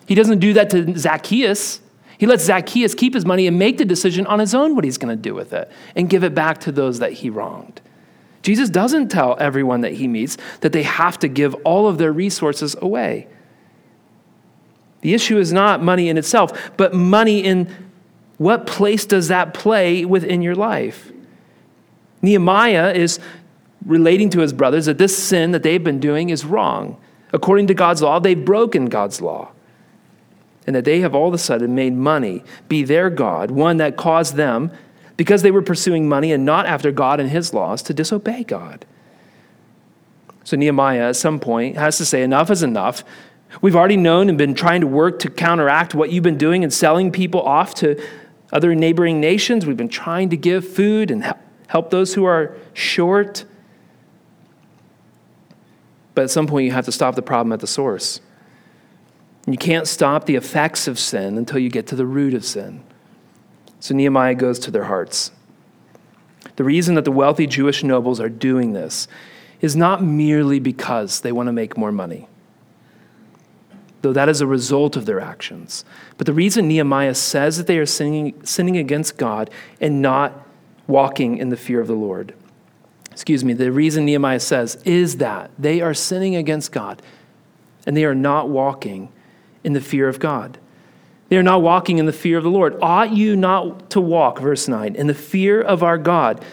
He 0.08 0.15
doesn't 0.15 0.39
do 0.39 0.53
that 0.53 0.71
to 0.71 0.97
Zacchaeus. 0.97 1.79
He 2.17 2.25
lets 2.25 2.45
Zacchaeus 2.45 2.95
keep 2.95 3.13
his 3.13 3.23
money 3.23 3.45
and 3.45 3.60
make 3.60 3.77
the 3.77 3.86
decision 3.86 4.25
on 4.25 4.39
his 4.39 4.55
own 4.55 4.73
what 4.73 4.84
he's 4.84 4.97
going 4.97 5.15
to 5.15 5.21
do 5.21 5.36
with 5.36 5.53
it 5.53 5.71
and 5.95 6.10
give 6.10 6.23
it 6.23 6.34
back 6.34 6.60
to 6.62 6.71
those 6.71 6.97
that 6.97 7.13
he 7.13 7.29
wronged. 7.29 7.82
Jesus 8.41 8.71
doesn't 8.71 9.10
tell 9.10 9.38
everyone 9.39 9.82
that 9.82 9.93
he 9.93 10.08
meets 10.08 10.38
that 10.62 10.71
they 10.71 10.82
have 10.82 11.19
to 11.19 11.27
give 11.27 11.53
all 11.63 11.88
of 11.88 11.99
their 11.99 12.12
resources 12.12 12.75
away. 12.82 13.27
The 15.01 15.13
issue 15.13 15.38
is 15.38 15.53
not 15.53 15.81
money 15.81 16.09
in 16.09 16.17
itself, 16.17 16.71
but 16.77 16.93
money 16.93 17.39
in 17.39 17.73
what 18.38 18.65
place 18.65 19.05
does 19.05 19.27
that 19.27 19.53
play 19.53 20.05
within 20.05 20.41
your 20.41 20.55
life? 20.55 21.12
Nehemiah 22.21 22.93
is 22.93 23.19
relating 23.85 24.29
to 24.31 24.39
his 24.39 24.53
brothers 24.53 24.85
that 24.85 24.97
this 24.97 25.17
sin 25.17 25.51
that 25.51 25.63
they've 25.63 25.83
been 25.83 25.99
doing 25.99 26.29
is 26.29 26.45
wrong. 26.45 26.97
According 27.31 27.67
to 27.67 27.73
God's 27.73 28.01
law, 28.01 28.19
they've 28.19 28.43
broken 28.43 28.85
God's 28.85 29.21
law. 29.21 29.51
And 30.67 30.75
that 30.75 30.85
they 30.85 30.99
have 30.99 31.15
all 31.15 31.27
of 31.27 31.33
a 31.33 31.38
sudden 31.38 31.75
made 31.75 31.93
money 31.93 32.43
be 32.67 32.83
their 32.83 33.09
God, 33.09 33.51
one 33.51 33.77
that 33.77 33.97
caused 33.97 34.35
them, 34.35 34.71
because 35.17 35.41
they 35.41 35.51
were 35.51 35.62
pursuing 35.62 36.07
money 36.07 36.31
and 36.31 36.45
not 36.45 36.65
after 36.65 36.91
God 36.91 37.19
and 37.19 37.29
his 37.29 37.53
laws, 37.53 37.81
to 37.83 37.93
disobey 37.93 38.43
God. 38.43 38.85
So 40.43 40.55
Nehemiah, 40.57 41.09
at 41.09 41.15
some 41.15 41.39
point, 41.39 41.75
has 41.77 41.97
to 41.97 42.05
say, 42.05 42.23
enough 42.23 42.49
is 42.49 42.63
enough. 42.63 43.03
We've 43.62 43.75
already 43.75 43.97
known 43.97 44.29
and 44.29 44.38
been 44.38 44.53
trying 44.53 44.81
to 44.81 44.88
work 44.88 45.19
to 45.19 45.29
counteract 45.29 45.95
what 45.95 46.12
you've 46.12 46.23
been 46.23 46.38
doing 46.38 46.63
and 46.63 46.71
selling 46.71 47.12
people 47.12 47.41
off 47.41 47.73
to 47.75 48.01
other 48.53 48.75
neighboring 48.75 49.19
nations. 49.19 49.65
We've 49.65 49.77
been 49.77 49.89
trying 49.89 50.29
to 50.29 50.38
give 50.38 50.67
food 50.67 51.12
and 51.12 51.33
help 51.67 51.89
those 51.89 52.13
who 52.13 52.25
are 52.25 52.55
short. 52.73 53.45
But 56.15 56.23
at 56.25 56.29
some 56.29 56.47
point, 56.47 56.65
you 56.65 56.71
have 56.71 56.85
to 56.85 56.91
stop 56.91 57.15
the 57.15 57.21
problem 57.21 57.51
at 57.51 57.59
the 57.59 57.67
source. 57.67 58.21
You 59.47 59.57
can't 59.57 59.88
stop 59.88 60.25
the 60.25 60.35
effects 60.35 60.88
of 60.88 60.99
sin 60.99 61.38
until 61.38 61.59
you 61.59 61.69
get 61.69 61.88
to 61.88 61.95
the 61.95 62.05
root 62.05 62.33
of 62.33 62.45
sin. 62.45 62.83
So 63.79 63.95
Nehemiah 63.95 64.35
goes 64.35 64.59
to 64.59 64.71
their 64.71 64.83
hearts. 64.85 65.31
The 66.55 66.63
reason 66.63 66.95
that 66.95 67.05
the 67.05 67.12
wealthy 67.12 67.47
Jewish 67.47 67.83
nobles 67.83 68.19
are 68.19 68.29
doing 68.29 68.73
this 68.73 69.07
is 69.59 69.75
not 69.75 70.03
merely 70.03 70.59
because 70.59 71.21
they 71.21 71.31
want 71.31 71.47
to 71.47 71.53
make 71.53 71.77
more 71.77 71.91
money, 71.91 72.27
though 74.01 74.13
that 74.13 74.29
is 74.29 74.41
a 74.41 74.47
result 74.47 74.95
of 74.95 75.05
their 75.05 75.19
actions. 75.19 75.83
But 76.17 76.25
the 76.25 76.33
reason 76.33 76.67
Nehemiah 76.67 77.15
says 77.15 77.57
that 77.57 77.67
they 77.67 77.77
are 77.77 77.85
sinning, 77.85 78.45
sinning 78.45 78.77
against 78.77 79.17
God 79.17 79.49
and 79.81 80.01
not 80.01 80.47
walking 80.88 81.38
in 81.38 81.49
the 81.49 81.57
fear 81.57 81.81
of 81.81 81.88
the 81.88 81.93
Lord. 81.93 82.33
Excuse 83.12 83.43
me, 83.43 83.53
the 83.53 83.71
reason 83.71 84.05
Nehemiah 84.05 84.39
says 84.39 84.81
is 84.85 85.17
that 85.17 85.51
they 85.59 85.81
are 85.81 85.93
sinning 85.93 86.35
against 86.35 86.71
God 86.71 87.01
and 87.85 87.95
they 87.95 88.05
are 88.05 88.15
not 88.15 88.49
walking 88.49 89.12
in 89.63 89.73
the 89.73 89.81
fear 89.81 90.07
of 90.07 90.19
God. 90.19 90.57
They 91.27 91.38
are 91.38 91.43
not 91.43 91.62
walking 91.62 91.99
in 91.99 92.05
the 92.05 92.13
fear 92.13 92.38
of 92.38 92.43
the 92.43 92.49
Lord. 92.49 92.77
Ought 92.81 93.12
you 93.12 93.35
not 93.35 93.91
to 93.91 94.01
walk, 94.01 94.39
verse 94.39 94.67
9, 94.67 94.95
in 94.95 95.07
the 95.07 95.13
fear 95.13 95.62
of 95.62 95.83
our 95.83 95.97
God, 95.97 96.43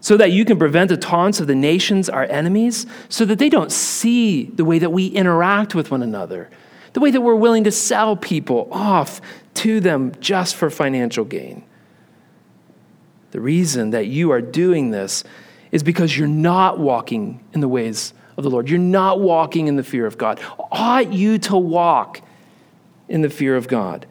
so 0.00 0.16
that 0.16 0.32
you 0.32 0.44
can 0.44 0.58
prevent 0.58 0.88
the 0.88 0.96
taunts 0.96 1.40
of 1.40 1.46
the 1.46 1.54
nations, 1.54 2.08
our 2.08 2.24
enemies, 2.24 2.86
so 3.08 3.24
that 3.26 3.38
they 3.38 3.48
don't 3.48 3.70
see 3.70 4.44
the 4.44 4.64
way 4.64 4.78
that 4.78 4.90
we 4.90 5.06
interact 5.06 5.74
with 5.74 5.90
one 5.90 6.02
another, 6.02 6.48
the 6.94 7.00
way 7.00 7.10
that 7.10 7.20
we're 7.20 7.34
willing 7.34 7.64
to 7.64 7.70
sell 7.70 8.16
people 8.16 8.68
off 8.72 9.20
to 9.54 9.80
them 9.80 10.12
just 10.20 10.56
for 10.56 10.70
financial 10.70 11.24
gain. 11.24 11.62
The 13.32 13.40
reason 13.40 13.90
that 13.90 14.06
you 14.06 14.32
are 14.32 14.40
doing 14.40 14.90
this 14.90 15.22
is 15.70 15.82
because 15.82 16.16
you're 16.16 16.26
not 16.26 16.78
walking 16.78 17.44
in 17.52 17.60
the 17.60 17.68
ways 17.68 18.12
of 18.36 18.44
the 18.44 18.50
Lord. 18.50 18.68
You're 18.68 18.78
not 18.78 19.20
walking 19.20 19.68
in 19.68 19.76
the 19.76 19.84
fear 19.84 20.06
of 20.06 20.18
God. 20.18 20.40
Ought 20.72 21.12
you 21.12 21.38
to 21.40 21.56
walk 21.56 22.22
in 23.08 23.20
the 23.20 23.30
fear 23.30 23.56
of 23.56 23.68
God. 23.68 24.06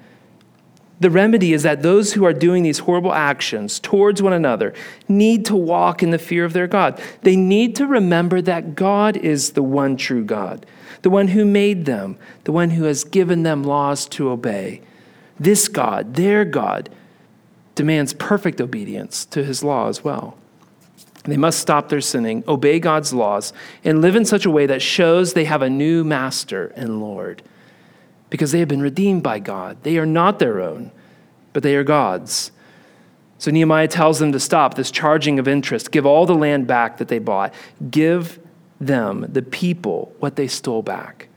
The 1.00 1.10
remedy 1.10 1.54
is 1.54 1.64
that 1.64 1.82
those 1.82 2.14
who 2.14 2.26
are 2.26 2.34
doing 2.34 2.64
these 2.64 2.80
horrible 2.80 3.14
actions 3.14 3.80
towards 3.80 4.22
one 4.22 4.34
another 4.34 4.74
need 5.08 5.46
to 5.46 5.56
walk 5.56 6.04
in 6.04 6.10
the 6.10 6.20
fear 6.20 6.44
of 6.44 6.54
their 6.54 6.68
God. 6.68 7.02
They 7.22 7.38
need 7.38 7.76
to 7.78 7.88
remember 7.88 8.42
that 8.42 8.76
God 8.76 9.16
is 9.16 9.52
the 9.52 9.64
one 9.64 9.96
true 9.96 10.26
God, 10.26 10.66
the 11.02 11.10
one 11.10 11.30
who 11.30 11.46
made 11.46 11.86
them, 11.86 12.18
the 12.44 12.52
one 12.52 12.72
who 12.72 12.84
has 12.84 13.06
given 13.06 13.44
them 13.44 13.64
laws 13.64 14.08
to 14.10 14.30
obey. 14.30 14.82
This 15.40 15.70
God, 15.70 16.16
their 16.16 16.44
God, 16.44 16.90
demands 17.76 18.14
perfect 18.14 18.60
obedience 18.60 19.24
to 19.28 19.42
his 19.42 19.64
law 19.64 19.88
as 19.88 20.04
well. 20.04 20.38
They 21.24 21.38
must 21.38 21.60
stop 21.60 21.88
their 21.88 22.02
sinning, 22.02 22.44
obey 22.46 22.80
God's 22.80 23.14
laws, 23.14 23.54
and 23.86 24.02
live 24.02 24.18
in 24.18 24.26
such 24.26 24.46
a 24.46 24.52
way 24.52 24.66
that 24.66 24.82
shows 24.82 25.32
they 25.32 25.46
have 25.46 25.62
a 25.62 25.70
new 25.70 26.04
master 26.04 26.74
and 26.76 27.00
Lord 27.00 27.42
because 28.30 28.52
they 28.52 28.60
have 28.60 28.68
been 28.68 28.82
redeemed 28.82 29.24
by 29.24 29.40
God. 29.40 29.78
They 29.84 29.98
are 29.98 30.06
not 30.06 30.40
their 30.40 30.62
own, 30.62 30.92
but 31.54 31.64
they 31.64 31.76
are 31.76 31.84
God's. 31.84 32.52
So 33.38 33.52
Nehemiah 33.52 33.88
tells 33.88 34.20
them 34.20 34.32
to 34.34 34.40
stop 34.40 34.74
this 34.74 34.92
charging 34.92 35.40
of 35.40 35.48
interest, 35.48 35.92
give 35.92 36.06
all 36.06 36.26
the 36.26 36.36
land 36.36 36.68
back 36.68 36.98
that 36.98 37.08
they 37.08 37.20
bought, 37.20 37.54
give 37.90 38.40
them, 38.80 39.26
the 39.30 39.42
people, 39.42 40.14
what 40.20 40.36
they 40.36 40.48
stole 40.48 40.82
back. 40.82 41.30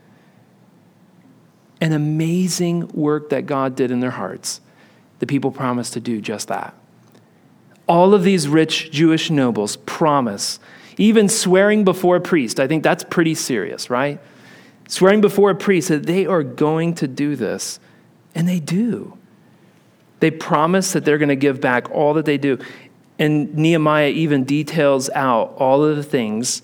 An 1.81 1.93
amazing 1.93 2.89
work 2.89 3.29
that 3.29 3.45
God 3.45 3.75
did 3.75 3.91
in 3.91 3.99
their 3.99 4.11
hearts. 4.11 4.61
The 5.19 5.27
people 5.27 5.51
promised 5.51 5.93
to 5.93 5.99
do 5.99 6.21
just 6.21 6.49
that. 6.49 6.73
All 7.87 8.13
of 8.13 8.23
these 8.23 8.47
rich 8.47 8.91
Jewish 8.91 9.29
nobles 9.29 9.77
promise, 9.77 10.59
even 10.97 11.27
swearing 11.27 11.83
before 11.83 12.17
a 12.17 12.21
priest. 12.21 12.59
I 12.59 12.67
think 12.67 12.83
that's 12.83 13.03
pretty 13.03 13.35
serious, 13.35 13.89
right? 13.89 14.19
Swearing 14.87 15.21
before 15.21 15.49
a 15.49 15.55
priest 15.55 15.89
that 15.89 16.05
they 16.05 16.25
are 16.25 16.43
going 16.43 16.95
to 16.95 17.07
do 17.07 17.35
this. 17.35 17.79
And 18.35 18.47
they 18.47 18.59
do. 18.59 19.17
They 20.19 20.31
promise 20.31 20.93
that 20.93 21.05
they're 21.05 21.17
going 21.17 21.29
to 21.29 21.35
give 21.35 21.61
back 21.61 21.91
all 21.91 22.13
that 22.15 22.25
they 22.25 22.37
do. 22.37 22.57
And 23.19 23.53
Nehemiah 23.55 24.09
even 24.09 24.43
details 24.43 25.09
out 25.11 25.55
all 25.57 25.83
of 25.83 25.95
the 25.95 26.03
things 26.03 26.61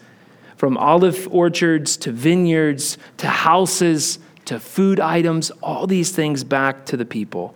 from 0.55 0.77
olive 0.77 1.27
orchards 1.32 1.95
to 1.97 2.12
vineyards 2.12 2.97
to 3.17 3.27
houses 3.27 4.19
to 4.45 4.60
food 4.60 4.99
items, 4.99 5.51
all 5.62 5.86
these 5.86 6.12
things 6.12 6.43
back 6.43 6.86
to 6.88 6.97
the 6.97 7.05
people. 7.05 7.53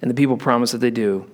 And 0.00 0.08
the 0.10 0.14
people 0.14 0.36
promise 0.36 0.72
that 0.72 0.78
they 0.78 0.90
do. 0.90 1.28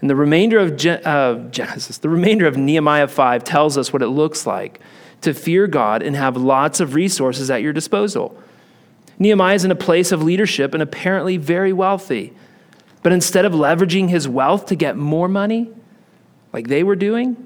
And 0.00 0.10
the 0.10 0.14
remainder 0.14 0.58
of 0.58 0.72
uh, 0.86 1.48
Genesis, 1.50 1.98
the 1.98 2.08
remainder 2.08 2.46
of 2.46 2.56
Nehemiah 2.56 3.08
5 3.08 3.42
tells 3.42 3.78
us 3.78 3.92
what 3.92 4.02
it 4.02 4.08
looks 4.08 4.46
like 4.46 4.80
to 5.20 5.34
fear 5.34 5.66
God 5.66 6.02
and 6.02 6.14
have 6.16 6.36
lots 6.36 6.80
of 6.80 6.94
resources 6.94 7.50
at 7.50 7.62
your 7.62 7.72
disposal. 7.72 8.40
Nehemiah 9.18 9.54
is 9.54 9.64
in 9.64 9.70
a 9.70 9.76
place 9.76 10.12
of 10.12 10.22
leadership 10.22 10.74
and 10.74 10.82
apparently 10.82 11.36
very 11.36 11.72
wealthy. 11.72 12.32
But 13.02 13.12
instead 13.12 13.44
of 13.44 13.52
leveraging 13.52 14.08
his 14.08 14.28
wealth 14.28 14.66
to 14.66 14.74
get 14.74 14.96
more 14.96 15.28
money, 15.28 15.70
like 16.52 16.68
they 16.68 16.82
were 16.82 16.96
doing, 16.96 17.36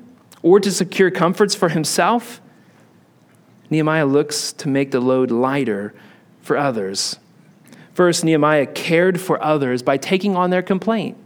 or 0.42 0.60
to 0.60 0.70
secure 0.70 1.10
comforts 1.10 1.54
for 1.54 1.68
himself, 1.68 2.40
Nehemiah 3.70 4.06
looks 4.06 4.52
to 4.54 4.68
make 4.68 4.90
the 4.90 5.00
load 5.00 5.30
lighter 5.30 5.94
for 6.40 6.56
others. 6.56 7.18
First, 7.94 8.24
Nehemiah 8.24 8.66
cared 8.66 9.20
for 9.20 9.42
others 9.42 9.82
by 9.82 9.96
taking 9.96 10.36
on 10.36 10.50
their 10.50 10.62
complaint. 10.62 11.16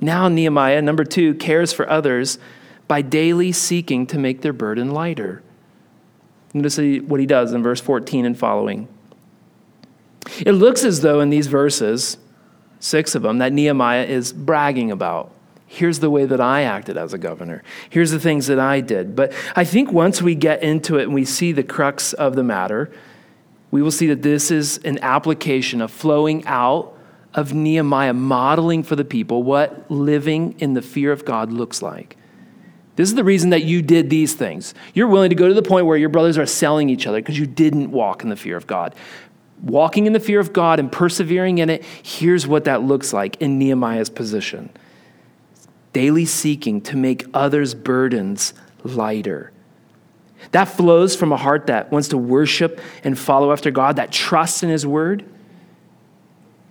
Now, 0.00 0.28
Nehemiah, 0.28 0.82
number 0.82 1.04
two, 1.04 1.34
cares 1.34 1.72
for 1.72 1.88
others 1.88 2.38
by 2.86 3.02
daily 3.02 3.52
seeking 3.52 4.06
to 4.08 4.18
make 4.18 4.42
their 4.42 4.52
burden 4.52 4.90
lighter. 4.90 5.42
Notice 6.54 6.78
what 7.06 7.20
he 7.20 7.26
does 7.26 7.52
in 7.52 7.62
verse 7.62 7.80
14 7.80 8.24
and 8.24 8.38
following. 8.38 8.88
It 10.44 10.52
looks 10.52 10.84
as 10.84 11.00
though 11.00 11.20
in 11.20 11.30
these 11.30 11.46
verses, 11.46 12.18
six 12.80 13.14
of 13.14 13.22
them, 13.22 13.38
that 13.38 13.52
Nehemiah 13.52 14.04
is 14.04 14.32
bragging 14.32 14.90
about. 14.90 15.32
Here's 15.66 15.98
the 15.98 16.10
way 16.10 16.24
that 16.24 16.40
I 16.40 16.62
acted 16.62 16.96
as 16.96 17.12
a 17.12 17.18
governor. 17.18 17.62
Here's 17.90 18.10
the 18.10 18.20
things 18.20 18.46
that 18.46 18.58
I 18.58 18.80
did. 18.80 19.14
But 19.14 19.32
I 19.54 19.64
think 19.64 19.92
once 19.92 20.22
we 20.22 20.34
get 20.34 20.62
into 20.62 20.96
it 20.96 21.04
and 21.04 21.14
we 21.14 21.26
see 21.26 21.52
the 21.52 21.62
crux 21.62 22.14
of 22.14 22.36
the 22.36 22.42
matter, 22.42 22.90
we 23.70 23.82
will 23.82 23.90
see 23.90 24.06
that 24.06 24.22
this 24.22 24.50
is 24.50 24.78
an 24.78 24.98
application 25.02 25.82
of 25.82 25.90
flowing 25.90 26.44
out 26.46 26.94
of 27.34 27.52
Nehemiah 27.52 28.14
modeling 28.14 28.82
for 28.82 28.96
the 28.96 29.04
people 29.04 29.42
what 29.42 29.90
living 29.90 30.54
in 30.58 30.72
the 30.72 30.82
fear 30.82 31.12
of 31.12 31.24
God 31.24 31.52
looks 31.52 31.82
like. 31.82 32.16
This 32.98 33.10
is 33.10 33.14
the 33.14 33.22
reason 33.22 33.50
that 33.50 33.62
you 33.62 33.80
did 33.80 34.10
these 34.10 34.34
things. 34.34 34.74
You're 34.92 35.06
willing 35.06 35.30
to 35.30 35.36
go 35.36 35.46
to 35.46 35.54
the 35.54 35.62
point 35.62 35.86
where 35.86 35.96
your 35.96 36.08
brothers 36.08 36.36
are 36.36 36.46
selling 36.46 36.90
each 36.90 37.06
other 37.06 37.20
because 37.20 37.38
you 37.38 37.46
didn't 37.46 37.92
walk 37.92 38.24
in 38.24 38.28
the 38.28 38.34
fear 38.34 38.56
of 38.56 38.66
God. 38.66 38.92
Walking 39.62 40.06
in 40.06 40.14
the 40.14 40.18
fear 40.18 40.40
of 40.40 40.52
God 40.52 40.80
and 40.80 40.90
persevering 40.90 41.58
in 41.58 41.70
it, 41.70 41.84
here's 41.84 42.44
what 42.44 42.64
that 42.64 42.82
looks 42.82 43.12
like 43.12 43.40
in 43.40 43.56
Nehemiah's 43.56 44.10
position 44.10 44.70
daily 45.92 46.24
seeking 46.24 46.80
to 46.80 46.96
make 46.96 47.24
others' 47.32 47.72
burdens 47.72 48.52
lighter. 48.82 49.52
That 50.50 50.64
flows 50.64 51.14
from 51.14 51.30
a 51.30 51.36
heart 51.36 51.68
that 51.68 51.92
wants 51.92 52.08
to 52.08 52.18
worship 52.18 52.80
and 53.04 53.16
follow 53.16 53.52
after 53.52 53.70
God, 53.70 53.94
that 53.94 54.10
trusts 54.10 54.64
in 54.64 54.70
His 54.70 54.84
word, 54.84 55.24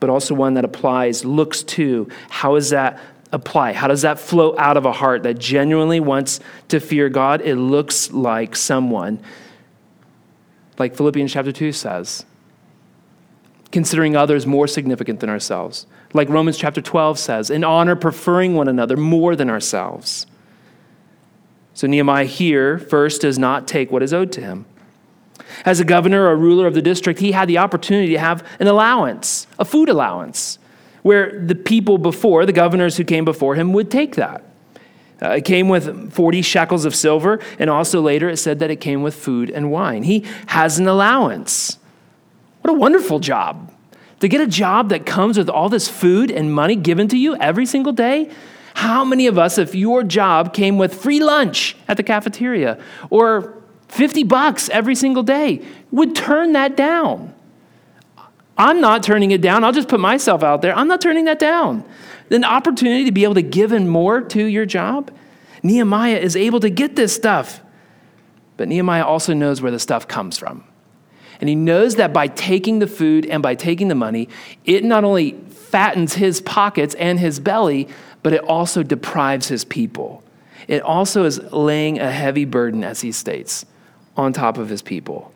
but 0.02 0.10
also 0.10 0.36
one 0.36 0.56
that 0.56 0.66
applies, 0.66 1.24
looks 1.24 1.64
to 1.64 2.10
how 2.30 2.56
is 2.56 2.72
that 2.72 3.00
apply? 3.32 3.74
How 3.74 3.88
does 3.88 4.02
that 4.04 4.20
flow 4.20 4.58
out 4.58 4.78
of 4.78 4.86
a 4.86 4.92
heart 4.92 5.24
that 5.24 5.38
genuinely 5.38 6.00
wants 6.00 6.40
to 6.70 6.80
fear 6.80 7.10
God? 7.10 7.42
It 7.42 7.56
looks 7.56 8.12
like 8.12 8.56
someone, 8.56 9.20
like 10.78 10.96
Philippians 10.96 11.32
chapter 11.32 11.52
2 11.52 11.72
says, 11.72 12.26
considering 13.72 14.16
others 14.16 14.46
more 14.46 14.68
significant 14.68 15.20
than 15.20 15.30
ourselves. 15.30 15.88
Like 16.14 16.30
Romans 16.30 16.58
chapter 16.58 16.82
12 16.82 17.20
says, 17.20 17.50
in 17.50 17.64
honor, 17.64 17.96
preferring 17.96 18.56
one 18.56 18.68
another 18.68 18.96
more 18.96 19.36
than 19.36 19.50
ourselves. 19.50 20.26
So 21.74 21.86
Nehemiah 21.86 22.26
here 22.26 22.80
first 22.80 23.22
does 23.22 23.38
not 23.38 23.68
take 23.68 23.92
what 23.92 24.02
is 24.02 24.14
owed 24.14 24.32
to 24.34 24.42
him. 24.42 24.66
As 25.66 25.80
a 25.80 25.86
governor 25.86 26.28
or 26.28 26.36
ruler 26.36 26.66
of 26.66 26.74
the 26.74 26.82
district, 26.82 27.20
he 27.20 27.34
had 27.34 27.48
the 27.48 27.58
opportunity 27.58 28.14
to 28.14 28.20
have 28.20 28.46
an 28.60 28.68
allowance, 28.68 29.48
a 29.60 29.66
food 29.66 29.90
allowance 29.90 30.60
where 31.08 31.40
the 31.40 31.56
people 31.56 31.98
before, 31.98 32.46
the 32.46 32.52
governors 32.52 32.98
who 32.98 33.06
came 33.06 33.24
before 33.24 33.56
him, 33.56 33.72
would 33.72 33.90
take 33.90 34.16
that. 34.16 34.44
Uh, 35.22 35.30
it 35.30 35.46
came 35.46 35.70
with 35.70 36.12
40 36.12 36.42
shekels 36.42 36.84
of 36.84 36.94
silver, 36.94 37.40
and 37.58 37.70
also 37.70 38.02
later 38.02 38.28
it 38.28 38.36
said 38.36 38.60
that 38.60 38.70
it 38.70 38.82
came 38.82 39.04
with 39.04 39.16
food 39.16 39.50
and 39.50 39.72
wine. 39.72 40.04
He 40.04 40.26
has 40.48 40.80
an 40.80 40.88
allowance. 40.88 41.80
What 42.62 42.72
a 42.72 42.78
wonderful 42.78 43.20
job. 43.20 43.74
To 44.20 44.28
get 44.28 44.42
a 44.42 44.48
job 44.48 44.90
that 44.90 45.06
comes 45.06 45.38
with 45.38 45.50
all 45.50 45.70
this 45.70 45.88
food 45.88 46.30
and 46.30 46.54
money 46.54 46.76
given 46.76 47.08
to 47.08 47.18
you 47.18 47.38
every 47.38 47.66
single 47.66 47.94
day. 47.94 48.30
How 48.74 49.06
many 49.06 49.28
of 49.28 49.38
us, 49.38 49.58
if 49.58 49.74
your 49.74 50.04
job 50.04 50.54
came 50.54 50.78
with 50.78 50.94
free 50.94 51.22
lunch 51.22 51.78
at 51.88 51.96
the 51.96 52.04
cafeteria 52.04 52.78
or 53.10 53.54
50 53.88 54.24
bucks 54.26 54.68
every 54.70 54.94
single 54.94 55.24
day, 55.24 55.64
would 55.90 56.18
turn 56.18 56.52
that 56.52 56.76
down? 56.76 57.34
I'm 58.58 58.82
not 58.82 59.04
turning 59.04 59.32
it 59.32 59.42
down. 59.42 59.64
I'll 59.64 59.72
just 59.72 59.88
put 59.88 60.00
myself 60.00 60.44
out 60.44 60.62
there. 60.62 60.76
I'm 60.76 60.88
not 60.88 61.02
turning 61.02 61.26
that 61.26 61.40
down. 61.40 61.86
An 62.32 62.44
opportunity 62.44 63.06
to 63.06 63.12
be 63.12 63.24
able 63.24 63.36
to 63.36 63.42
give 63.42 63.72
in 63.72 63.88
more 63.88 64.22
to 64.22 64.44
your 64.44 64.66
job. 64.66 65.12
Nehemiah 65.64 66.18
is 66.18 66.36
able 66.36 66.60
to 66.62 66.70
get 66.70 66.96
this 66.96 67.14
stuff. 67.14 67.62
But 68.58 68.68
Nehemiah 68.68 69.06
also 69.06 69.34
knows 69.34 69.62
where 69.62 69.72
the 69.72 69.80
stuff 69.80 70.08
comes 70.08 70.38
from. 70.38 70.64
And 71.40 71.48
he 71.48 71.56
knows 71.56 71.96
that 71.96 72.14
by 72.14 72.28
taking 72.28 72.80
the 72.80 72.88
food 72.88 73.26
and 73.28 73.44
by 73.44 73.54
taking 73.54 73.90
the 73.90 73.96
money, 73.96 74.28
it 74.66 74.84
not 74.84 75.04
only 75.04 75.34
fattens 75.34 76.14
his 76.14 76.42
pockets 76.42 76.96
and 76.96 77.20
his 77.20 77.40
belly, 77.40 77.88
but 78.24 78.34
it 78.34 78.44
also 78.44 78.82
deprives 78.82 79.48
his 79.48 79.64
people. 79.64 80.24
It 80.68 80.82
also 80.82 81.26
is 81.26 81.40
laying 81.54 82.00
a 82.00 82.12
heavy 82.12 82.46
burden, 82.46 82.84
as 82.84 83.02
he 83.02 83.12
states, 83.12 83.66
on 84.18 84.34
top 84.34 84.58
of 84.58 84.70
his 84.70 84.82
people. 84.82 85.32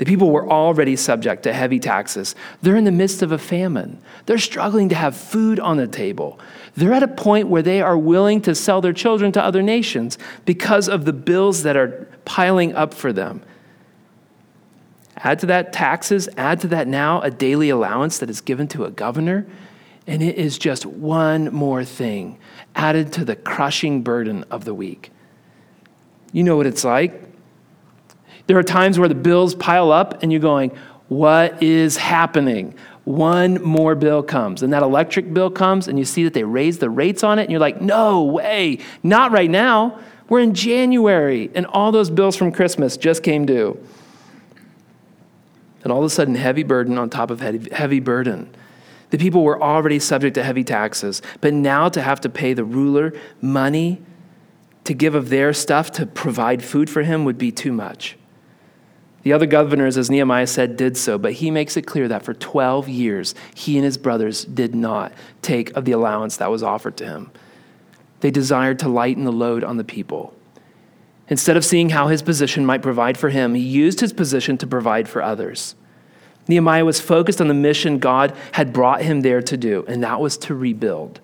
The 0.00 0.06
people 0.06 0.30
were 0.30 0.48
already 0.48 0.96
subject 0.96 1.42
to 1.42 1.52
heavy 1.52 1.78
taxes. 1.78 2.34
They're 2.62 2.74
in 2.74 2.84
the 2.84 2.90
midst 2.90 3.20
of 3.20 3.32
a 3.32 3.38
famine. 3.38 4.00
They're 4.24 4.38
struggling 4.38 4.88
to 4.88 4.94
have 4.94 5.14
food 5.14 5.60
on 5.60 5.76
the 5.76 5.86
table. 5.86 6.40
They're 6.74 6.94
at 6.94 7.02
a 7.02 7.08
point 7.08 7.48
where 7.48 7.60
they 7.60 7.82
are 7.82 7.98
willing 7.98 8.40
to 8.42 8.54
sell 8.54 8.80
their 8.80 8.94
children 8.94 9.30
to 9.32 9.44
other 9.44 9.60
nations 9.60 10.16
because 10.46 10.88
of 10.88 11.04
the 11.04 11.12
bills 11.12 11.64
that 11.64 11.76
are 11.76 12.08
piling 12.24 12.74
up 12.74 12.94
for 12.94 13.12
them. 13.12 13.42
Add 15.18 15.40
to 15.40 15.46
that 15.46 15.70
taxes, 15.70 16.30
add 16.38 16.60
to 16.60 16.68
that 16.68 16.88
now 16.88 17.20
a 17.20 17.30
daily 17.30 17.68
allowance 17.68 18.20
that 18.20 18.30
is 18.30 18.40
given 18.40 18.68
to 18.68 18.86
a 18.86 18.90
governor, 18.90 19.46
and 20.06 20.22
it 20.22 20.36
is 20.36 20.56
just 20.56 20.86
one 20.86 21.52
more 21.52 21.84
thing 21.84 22.38
added 22.74 23.12
to 23.12 23.24
the 23.26 23.36
crushing 23.36 24.02
burden 24.02 24.46
of 24.50 24.64
the 24.64 24.72
week. 24.72 25.12
You 26.32 26.42
know 26.42 26.56
what 26.56 26.64
it's 26.64 26.84
like. 26.84 27.29
There 28.50 28.58
are 28.58 28.64
times 28.64 28.98
where 28.98 29.08
the 29.08 29.14
bills 29.14 29.54
pile 29.54 29.92
up 29.92 30.24
and 30.24 30.32
you're 30.32 30.40
going, 30.40 30.72
What 31.06 31.62
is 31.62 31.96
happening? 31.96 32.74
One 33.04 33.62
more 33.62 33.94
bill 33.94 34.24
comes, 34.24 34.64
and 34.64 34.72
that 34.72 34.82
electric 34.82 35.32
bill 35.32 35.52
comes, 35.52 35.86
and 35.86 35.96
you 36.00 36.04
see 36.04 36.24
that 36.24 36.34
they 36.34 36.42
raise 36.42 36.78
the 36.78 36.90
rates 36.90 37.22
on 37.22 37.38
it, 37.38 37.42
and 37.42 37.52
you're 37.52 37.60
like, 37.60 37.80
No 37.80 38.24
way, 38.24 38.80
not 39.04 39.30
right 39.30 39.48
now. 39.48 40.00
We're 40.28 40.40
in 40.40 40.52
January, 40.52 41.48
and 41.54 41.64
all 41.66 41.92
those 41.92 42.10
bills 42.10 42.34
from 42.34 42.50
Christmas 42.50 42.96
just 42.96 43.22
came 43.22 43.46
due. 43.46 43.78
And 45.84 45.92
all 45.92 46.00
of 46.00 46.04
a 46.04 46.10
sudden, 46.10 46.34
heavy 46.34 46.64
burden 46.64 46.98
on 46.98 47.08
top 47.08 47.30
of 47.30 47.38
heavy, 47.38 48.00
burden. 48.00 48.52
The 49.10 49.18
people 49.18 49.44
were 49.44 49.62
already 49.62 50.00
subject 50.00 50.34
to 50.34 50.42
heavy 50.42 50.64
taxes, 50.64 51.22
but 51.40 51.54
now 51.54 51.88
to 51.88 52.02
have 52.02 52.20
to 52.22 52.28
pay 52.28 52.54
the 52.54 52.64
ruler 52.64 53.12
money 53.40 54.02
to 54.82 54.92
give 54.92 55.14
of 55.14 55.28
their 55.28 55.52
stuff 55.52 55.92
to 55.92 56.04
provide 56.04 56.64
food 56.64 56.90
for 56.90 57.04
him 57.04 57.24
would 57.24 57.38
be 57.38 57.52
too 57.52 57.70
much. 57.72 58.16
The 59.22 59.32
other 59.32 59.46
governors, 59.46 59.98
as 59.98 60.10
Nehemiah 60.10 60.46
said, 60.46 60.76
did 60.76 60.96
so, 60.96 61.18
but 61.18 61.34
he 61.34 61.50
makes 61.50 61.76
it 61.76 61.82
clear 61.82 62.08
that 62.08 62.22
for 62.22 62.32
12 62.32 62.88
years, 62.88 63.34
he 63.54 63.76
and 63.76 63.84
his 63.84 63.98
brothers 63.98 64.44
did 64.44 64.74
not 64.74 65.12
take 65.42 65.76
of 65.76 65.84
the 65.84 65.92
allowance 65.92 66.38
that 66.38 66.50
was 66.50 66.62
offered 66.62 66.96
to 66.98 67.06
him. 67.06 67.30
They 68.20 68.30
desired 68.30 68.78
to 68.80 68.88
lighten 68.88 69.24
the 69.24 69.32
load 69.32 69.62
on 69.62 69.76
the 69.76 69.84
people. 69.84 70.34
Instead 71.28 71.56
of 71.56 71.64
seeing 71.64 71.90
how 71.90 72.08
his 72.08 72.22
position 72.22 72.66
might 72.66 72.82
provide 72.82 73.16
for 73.16 73.28
him, 73.28 73.54
he 73.54 73.62
used 73.62 74.00
his 74.00 74.12
position 74.12 74.58
to 74.58 74.66
provide 74.66 75.08
for 75.08 75.22
others. 75.22 75.74
Nehemiah 76.48 76.84
was 76.84 77.00
focused 77.00 77.40
on 77.40 77.48
the 77.48 77.54
mission 77.54 77.98
God 77.98 78.34
had 78.52 78.72
brought 78.72 79.02
him 79.02 79.20
there 79.20 79.42
to 79.42 79.56
do, 79.56 79.84
and 79.86 80.02
that 80.02 80.20
was 80.20 80.36
to 80.38 80.54
rebuild, 80.54 81.20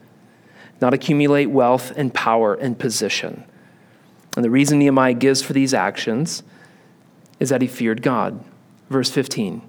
not 0.81 0.95
accumulate 0.95 1.47
wealth 1.47 1.93
and 1.97 2.15
power 2.15 2.55
and 2.55 2.79
position. 2.79 3.43
And 4.37 4.45
the 4.45 4.51
reason 4.51 4.79
Nehemiah 4.79 5.15
gives 5.15 5.43
for 5.43 5.55
these 5.55 5.75
actions 5.75 6.43
is 7.39 7.49
that 7.51 7.63
he 7.63 7.69
feared 7.69 8.03
God. 8.03 8.43
Verse 8.91 9.11
15. 9.11 9.63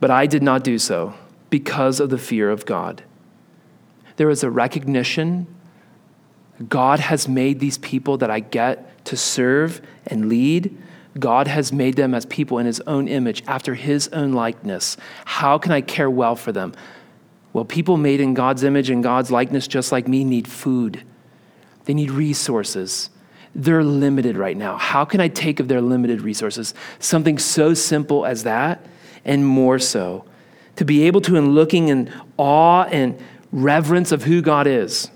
But 0.00 0.10
I 0.10 0.26
did 0.26 0.42
not 0.42 0.64
do 0.64 0.78
so 0.78 1.14
because 1.50 2.00
of 2.00 2.10
the 2.10 2.18
fear 2.18 2.50
of 2.50 2.66
God. 2.66 3.02
There 4.16 4.30
is 4.30 4.42
a 4.42 4.50
recognition 4.50 5.46
God 6.68 7.00
has 7.00 7.26
made 7.26 7.58
these 7.58 7.78
people 7.78 8.16
that 8.18 8.30
I 8.30 8.40
get 8.40 9.04
to 9.06 9.16
serve 9.16 9.80
and 10.06 10.28
lead 10.28 10.76
God 11.18 11.46
has 11.46 11.72
made 11.72 11.96
them 11.96 12.14
as 12.14 12.26
people 12.26 12.58
in 12.58 12.66
his 12.66 12.80
own 12.86 13.06
image, 13.06 13.42
after 13.46 13.74
his 13.74 14.08
own 14.08 14.32
likeness. 14.32 14.96
How 15.24 15.58
can 15.58 15.72
I 15.72 15.80
care 15.80 16.10
well 16.10 16.34
for 16.34 16.52
them? 16.52 16.72
Well, 17.52 17.64
people 17.64 17.96
made 17.96 18.20
in 18.20 18.34
God's 18.34 18.64
image 18.64 18.90
and 18.90 19.02
God's 19.02 19.30
likeness, 19.30 19.68
just 19.68 19.92
like 19.92 20.08
me, 20.08 20.24
need 20.24 20.48
food. 20.48 21.04
They 21.84 21.94
need 21.94 22.10
resources. 22.10 23.10
They're 23.54 23.84
limited 23.84 24.36
right 24.36 24.56
now. 24.56 24.76
How 24.76 25.04
can 25.04 25.20
I 25.20 25.28
take 25.28 25.60
of 25.60 25.68
their 25.68 25.80
limited 25.80 26.20
resources? 26.20 26.74
Something 26.98 27.38
so 27.38 27.74
simple 27.74 28.26
as 28.26 28.42
that, 28.42 28.84
and 29.24 29.46
more 29.46 29.78
so. 29.78 30.24
To 30.76 30.84
be 30.84 31.04
able 31.04 31.20
to, 31.22 31.36
in 31.36 31.54
looking 31.54 31.88
in 31.88 32.12
awe 32.36 32.84
and 32.84 33.20
reverence 33.52 34.10
of 34.10 34.24
who 34.24 34.42
God 34.42 34.66
is, 34.66 35.10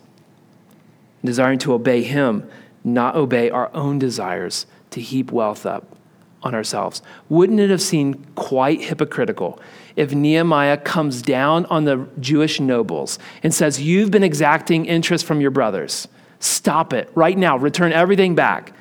desiring 1.24 1.58
to 1.60 1.72
obey 1.72 2.02
Him, 2.02 2.48
not 2.84 3.16
obey 3.16 3.50
our 3.50 3.70
own 3.74 3.98
desires 3.98 4.66
to 4.90 5.00
heap 5.00 5.32
wealth 5.32 5.66
up 5.66 5.96
on 6.42 6.54
ourselves. 6.54 7.02
Wouldn't 7.28 7.58
it 7.58 7.70
have 7.70 7.82
seemed 7.82 8.34
quite 8.36 8.82
hypocritical 8.82 9.60
if 9.96 10.14
Nehemiah 10.14 10.76
comes 10.76 11.22
down 11.22 11.66
on 11.66 11.84
the 11.84 12.06
Jewish 12.20 12.60
nobles 12.60 13.18
and 13.42 13.52
says, 13.52 13.82
You've 13.82 14.12
been 14.12 14.22
exacting 14.22 14.86
interest 14.86 15.26
from 15.26 15.40
your 15.40 15.50
brothers. 15.50 16.06
Stop 16.40 16.92
it 16.92 17.10
right 17.14 17.36
now. 17.36 17.56
Return 17.56 17.92
everything 17.92 18.34
back. 18.34 18.72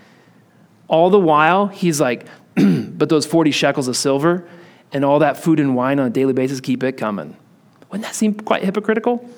All 0.88 1.10
the 1.10 1.20
while, 1.20 1.68
he's 1.68 1.99
like, 1.99 2.28
But 2.55 3.10
those 3.10 3.26
40 3.26 3.51
shekels 3.51 3.88
of 3.88 3.95
silver 3.95 4.47
and 4.91 5.05
all 5.05 5.20
that 5.20 5.38
food 5.38 5.60
and 5.60 5.76
wine 5.76 5.99
on 5.99 6.08
a 6.08 6.10
daily 6.10 6.34
basis, 6.34 6.60
keep 6.60 6.84
it 6.84 6.93
coming. 6.93 7.36
Wouldn't 7.89 8.05
that 8.05 8.16
seem 8.16 8.34
quite 8.34 8.64
hypocritical? 8.64 9.30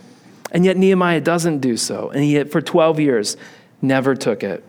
And 0.52 0.66
yet 0.66 0.78
Nehemiah 0.78 1.22
doesn't 1.22 1.60
do 1.60 1.78
so. 1.78 2.10
And 2.10 2.24
he, 2.24 2.44
for 2.46 2.62
12 2.62 3.00
years, 3.00 3.38
never 3.82 4.16
took 4.16 4.44
it. 4.44 4.64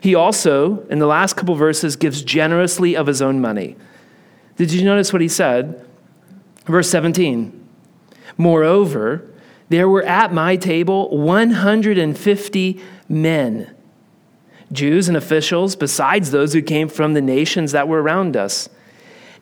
He 0.00 0.14
also, 0.14 0.80
in 0.88 0.98
the 0.98 1.06
last 1.06 1.34
couple 1.36 1.54
verses, 1.54 1.96
gives 1.96 2.22
generously 2.22 2.96
of 2.96 3.06
his 3.06 3.22
own 3.22 3.40
money. 3.40 3.76
Did 4.56 4.72
you 4.72 4.84
notice 4.84 5.12
what 5.12 5.22
he 5.22 5.28
said? 5.28 5.86
Verse 6.64 6.90
17 6.90 7.64
Moreover, 8.38 9.30
there 9.68 9.88
were 9.88 10.02
at 10.04 10.32
my 10.32 10.56
table 10.56 11.16
150 11.16 12.80
men, 13.08 13.74
Jews 14.72 15.08
and 15.08 15.16
officials, 15.16 15.76
besides 15.76 16.30
those 16.30 16.52
who 16.52 16.62
came 16.62 16.88
from 16.88 17.14
the 17.14 17.20
nations 17.20 17.72
that 17.72 17.88
were 17.88 18.02
around 18.02 18.36
us. 18.36 18.68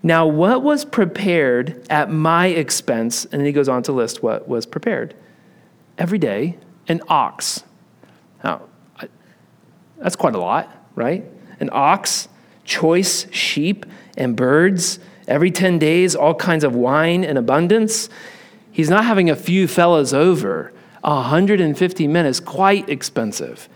Now, 0.02 0.26
what 0.26 0.62
was 0.62 0.84
prepared 0.84 1.86
at 1.88 2.10
my 2.10 2.48
expense? 2.48 3.24
And 3.24 3.34
then 3.40 3.46
he 3.46 3.52
goes 3.52 3.68
on 3.68 3.82
to 3.84 3.92
list 3.92 4.22
what 4.22 4.46
was 4.46 4.66
prepared. 4.66 5.14
Every 5.96 6.18
day, 6.18 6.58
an 6.88 7.00
ox. 7.08 7.64
Now, 8.42 8.62
that's 9.96 10.16
quite 10.16 10.34
a 10.34 10.38
lot, 10.38 10.70
right? 10.94 11.24
An 11.60 11.70
ox, 11.72 12.28
choice 12.64 13.26
sheep, 13.32 13.86
and 14.16 14.36
birds. 14.36 14.98
Every 15.26 15.50
10 15.50 15.78
days, 15.78 16.14
all 16.14 16.34
kinds 16.34 16.64
of 16.64 16.74
wine 16.74 17.24
in 17.24 17.38
abundance. 17.38 18.10
He's 18.74 18.90
not 18.90 19.04
having 19.04 19.30
a 19.30 19.36
few 19.36 19.68
fellows 19.68 20.12
over. 20.12 20.72
150 21.02 22.08
men 22.08 22.26
is 22.26 22.40
quite 22.40 22.88
expensive. 22.88 23.68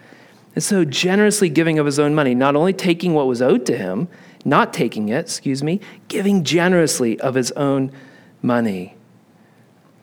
And 0.57 0.65
so, 0.65 0.85
generously 0.85 1.49
giving 1.49 1.79
of 1.79 1.87
his 1.87 2.01
own 2.01 2.17
money, 2.17 2.35
not 2.35 2.57
only 2.57 2.73
taking 2.73 3.15
what 3.15 3.29
was 3.29 3.41
owed 3.41 3.65
to 3.67 3.79
him, 3.79 4.09
not 4.45 4.73
taking 4.73 5.09
it, 5.09 5.21
excuse 5.21 5.63
me, 5.63 5.81
giving 6.09 6.43
generously 6.43 7.21
of 7.21 7.37
his 7.37 7.53
own 7.53 7.93
money. 8.43 8.97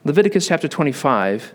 Leviticus 0.06 0.48
chapter 0.48 0.70
25 0.70 1.54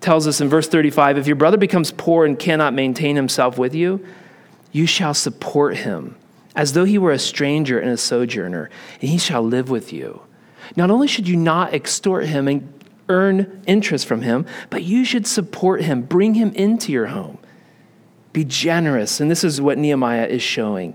tells 0.00 0.26
us 0.26 0.40
in 0.40 0.48
verse 0.48 0.66
35 0.66 1.18
if 1.18 1.28
your 1.28 1.36
brother 1.36 1.56
becomes 1.56 1.92
poor 1.92 2.26
and 2.26 2.36
cannot 2.36 2.74
maintain 2.74 3.14
himself 3.14 3.58
with 3.58 3.76
you, 3.76 4.04
you 4.72 4.86
shall 4.86 5.14
support 5.14 5.76
him 5.76 6.16
as 6.56 6.72
though 6.72 6.84
he 6.84 6.98
were 6.98 7.12
a 7.12 7.18
stranger 7.18 7.78
and 7.78 7.90
a 7.90 7.96
sojourner, 7.96 8.70
and 9.00 9.08
he 9.08 9.18
shall 9.18 9.42
live 9.42 9.70
with 9.70 9.92
you. 9.92 10.25
Not 10.74 10.90
only 10.90 11.06
should 11.06 11.28
you 11.28 11.36
not 11.36 11.74
extort 11.74 12.26
him 12.26 12.48
and 12.48 12.72
earn 13.08 13.62
interest 13.66 14.06
from 14.06 14.22
him, 14.22 14.46
but 14.70 14.82
you 14.82 15.04
should 15.04 15.26
support 15.26 15.82
him, 15.82 16.02
bring 16.02 16.34
him 16.34 16.52
into 16.52 16.92
your 16.92 17.06
home. 17.06 17.38
Be 18.32 18.44
generous. 18.44 19.20
And 19.20 19.30
this 19.30 19.44
is 19.44 19.60
what 19.60 19.78
Nehemiah 19.78 20.26
is 20.26 20.42
showing. 20.42 20.94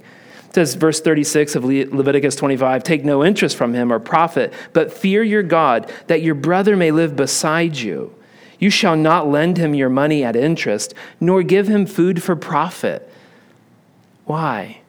It 0.50 0.56
says, 0.56 0.76
verse 0.76 1.00
36 1.00 1.56
of 1.56 1.64
Leviticus 1.64 2.36
25 2.36 2.84
Take 2.84 3.06
no 3.06 3.24
interest 3.24 3.56
from 3.56 3.74
him 3.74 3.92
or 3.92 4.00
profit, 4.00 4.54
but 4.74 4.92
fear 4.92 5.24
your 5.24 5.44
God, 5.44 5.92
that 6.08 6.22
your 6.22 6.36
brother 6.36 6.76
may 6.76 6.92
live 6.92 7.16
beside 7.16 7.78
you. 7.78 8.14
You 8.60 8.70
shall 8.70 8.96
not 8.96 9.28
lend 9.28 9.58
him 9.58 9.74
your 9.74 9.90
money 9.90 10.24
at 10.24 10.36
interest, 10.36 10.94
nor 11.20 11.42
give 11.42 11.68
him 11.68 11.86
food 11.86 12.22
for 12.22 12.36
profit. 12.36 13.12
Why? 14.26 14.82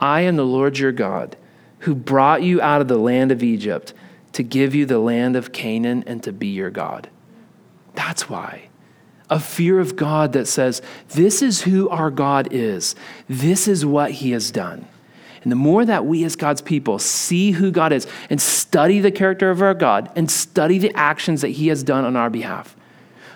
I 0.00 0.22
am 0.22 0.36
the 0.36 0.46
Lord 0.46 0.78
your 0.78 0.92
God, 0.92 1.36
who 1.84 1.94
brought 1.94 2.42
you 2.42 2.60
out 2.60 2.80
of 2.80 2.88
the 2.88 2.98
land 2.98 3.30
of 3.30 3.42
Egypt 3.42 3.94
to 4.32 4.42
give 4.42 4.74
you 4.74 4.86
the 4.86 4.98
land 4.98 5.36
of 5.36 5.52
Canaan 5.52 6.02
and 6.06 6.22
to 6.22 6.32
be 6.32 6.48
your 6.48 6.70
God. 6.70 7.08
That's 7.94 8.28
why. 8.28 8.68
A 9.30 9.38
fear 9.38 9.78
of 9.78 9.96
God 9.96 10.32
that 10.32 10.46
says, 10.46 10.82
This 11.10 11.40
is 11.40 11.62
who 11.62 11.88
our 11.88 12.10
God 12.10 12.48
is, 12.50 12.94
this 13.28 13.68
is 13.68 13.86
what 13.86 14.10
he 14.12 14.32
has 14.32 14.50
done. 14.50 14.88
And 15.42 15.52
the 15.52 15.56
more 15.56 15.84
that 15.84 16.06
we 16.06 16.24
as 16.24 16.36
God's 16.36 16.62
people 16.62 16.98
see 16.98 17.50
who 17.50 17.70
God 17.70 17.92
is 17.92 18.06
and 18.30 18.40
study 18.40 19.00
the 19.00 19.12
character 19.12 19.50
of 19.50 19.60
our 19.60 19.74
God 19.74 20.10
and 20.16 20.30
study 20.30 20.78
the 20.78 20.94
actions 20.94 21.42
that 21.42 21.48
He 21.48 21.68
has 21.68 21.82
done 21.82 22.06
on 22.06 22.16
our 22.16 22.30
behalf, 22.30 22.74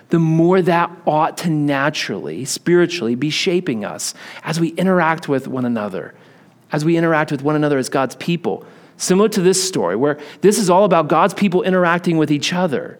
the 0.09 0.17
more 0.17 0.59
that 0.59 0.91
ought 1.05 1.37
to 1.37 1.51
naturally, 1.51 2.45
spiritually, 2.45 3.13
be 3.13 3.29
shaping 3.29 3.85
us 3.85 4.15
as 4.43 4.59
we 4.59 4.69
interact 4.69 5.29
with 5.29 5.47
one 5.47 5.65
another, 5.65 6.15
as 6.71 6.85
we 6.85 6.97
interact 6.97 7.31
with 7.31 7.41
one 7.41 7.55
another 7.55 7.77
as 7.77 7.89
God's 7.89 8.15
people, 8.15 8.65
similar 8.97 9.29
to 9.29 9.41
this 9.41 9.65
story, 9.65 9.95
where 9.95 10.19
this 10.41 10.57
is 10.57 10.69
all 10.69 10.83
about 10.83 11.07
God's 11.07 11.33
people 11.33 11.63
interacting 11.63 12.17
with 12.17 12.31
each 12.31 12.53
other, 12.53 12.99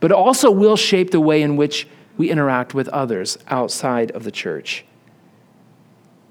but 0.00 0.10
it 0.10 0.16
also 0.16 0.50
will 0.50 0.76
shape 0.76 1.10
the 1.10 1.20
way 1.20 1.42
in 1.42 1.56
which 1.56 1.86
we 2.16 2.30
interact 2.30 2.74
with 2.74 2.88
others 2.88 3.38
outside 3.48 4.10
of 4.12 4.24
the 4.24 4.30
church. 4.30 4.84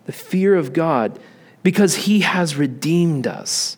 The 0.05 0.11
fear 0.11 0.55
of 0.55 0.73
God, 0.73 1.19
because 1.63 1.95
He 1.95 2.21
has 2.21 2.55
redeemed 2.55 3.27
us. 3.27 3.77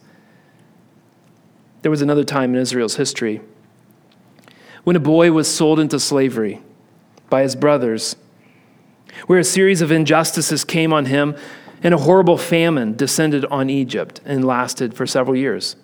There 1.81 1.91
was 1.91 2.01
another 2.01 2.23
time 2.23 2.55
in 2.55 2.61
Israel's 2.61 2.95
history 2.95 3.41
when 4.83 4.95
a 4.95 5.01
boy 5.01 5.31
was 5.31 5.53
sold 5.53 5.79
into 5.79 5.99
slavery 5.99 6.61
by 7.29 7.41
his 7.41 7.55
brothers, 7.55 8.15
where 9.27 9.39
a 9.39 9.43
series 9.43 9.81
of 9.81 9.91
injustices 9.91 10.63
came 10.63 10.91
on 10.91 11.05
him 11.05 11.35
and 11.83 11.93
a 11.93 11.97
horrible 11.97 12.37
famine 12.37 12.95
descended 12.95 13.45
on 13.45 13.69
Egypt 13.69 14.21
and 14.25 14.45
lasted 14.45 14.93
for 14.93 15.05
several 15.05 15.35
years. 15.35 15.75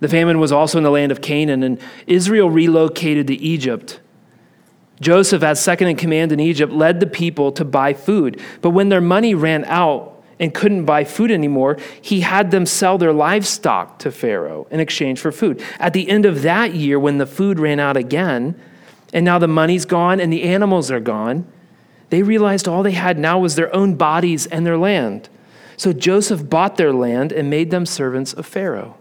The 0.00 0.08
famine 0.08 0.40
was 0.40 0.50
also 0.50 0.78
in 0.78 0.84
the 0.84 0.90
land 0.90 1.12
of 1.12 1.22
Canaan, 1.22 1.62
and 1.62 1.80
Israel 2.08 2.50
relocated 2.50 3.28
to 3.28 3.34
Egypt. 3.34 4.00
Joseph, 5.00 5.44
as 5.44 5.62
second 5.62 5.88
in 5.88 5.96
command 5.96 6.32
in 6.32 6.40
Egypt, 6.40 6.72
led 6.72 6.98
the 6.98 7.06
people 7.06 7.52
to 7.52 7.64
buy 7.64 7.94
food. 7.94 8.40
But 8.60 8.70
when 8.70 8.88
their 8.88 9.00
money 9.00 9.34
ran 9.34 9.64
out 9.66 10.22
and 10.40 10.52
couldn't 10.52 10.84
buy 10.84 11.04
food 11.04 11.30
anymore, 11.30 11.78
he 12.00 12.20
had 12.20 12.50
them 12.50 12.66
sell 12.66 12.98
their 12.98 13.12
livestock 13.12 14.00
to 14.00 14.10
Pharaoh 14.10 14.66
in 14.72 14.80
exchange 14.80 15.20
for 15.20 15.30
food. 15.30 15.62
At 15.78 15.92
the 15.92 16.08
end 16.08 16.26
of 16.26 16.42
that 16.42 16.74
year, 16.74 16.98
when 16.98 17.18
the 17.18 17.26
food 17.26 17.60
ran 17.60 17.78
out 17.78 17.96
again, 17.96 18.60
and 19.12 19.24
now 19.24 19.38
the 19.38 19.48
money's 19.48 19.84
gone 19.84 20.18
and 20.18 20.32
the 20.32 20.42
animals 20.42 20.90
are 20.90 21.00
gone, 21.00 21.46
they 22.12 22.22
realized 22.22 22.68
all 22.68 22.82
they 22.82 22.92
had 22.92 23.18
now 23.18 23.38
was 23.38 23.56
their 23.56 23.74
own 23.74 23.94
bodies 23.94 24.44
and 24.44 24.66
their 24.66 24.76
land. 24.76 25.30
So 25.78 25.94
Joseph 25.94 26.46
bought 26.46 26.76
their 26.76 26.92
land 26.92 27.32
and 27.32 27.48
made 27.48 27.70
them 27.70 27.86
servants 27.86 28.34
of 28.34 28.44
Pharaoh. 28.44 28.98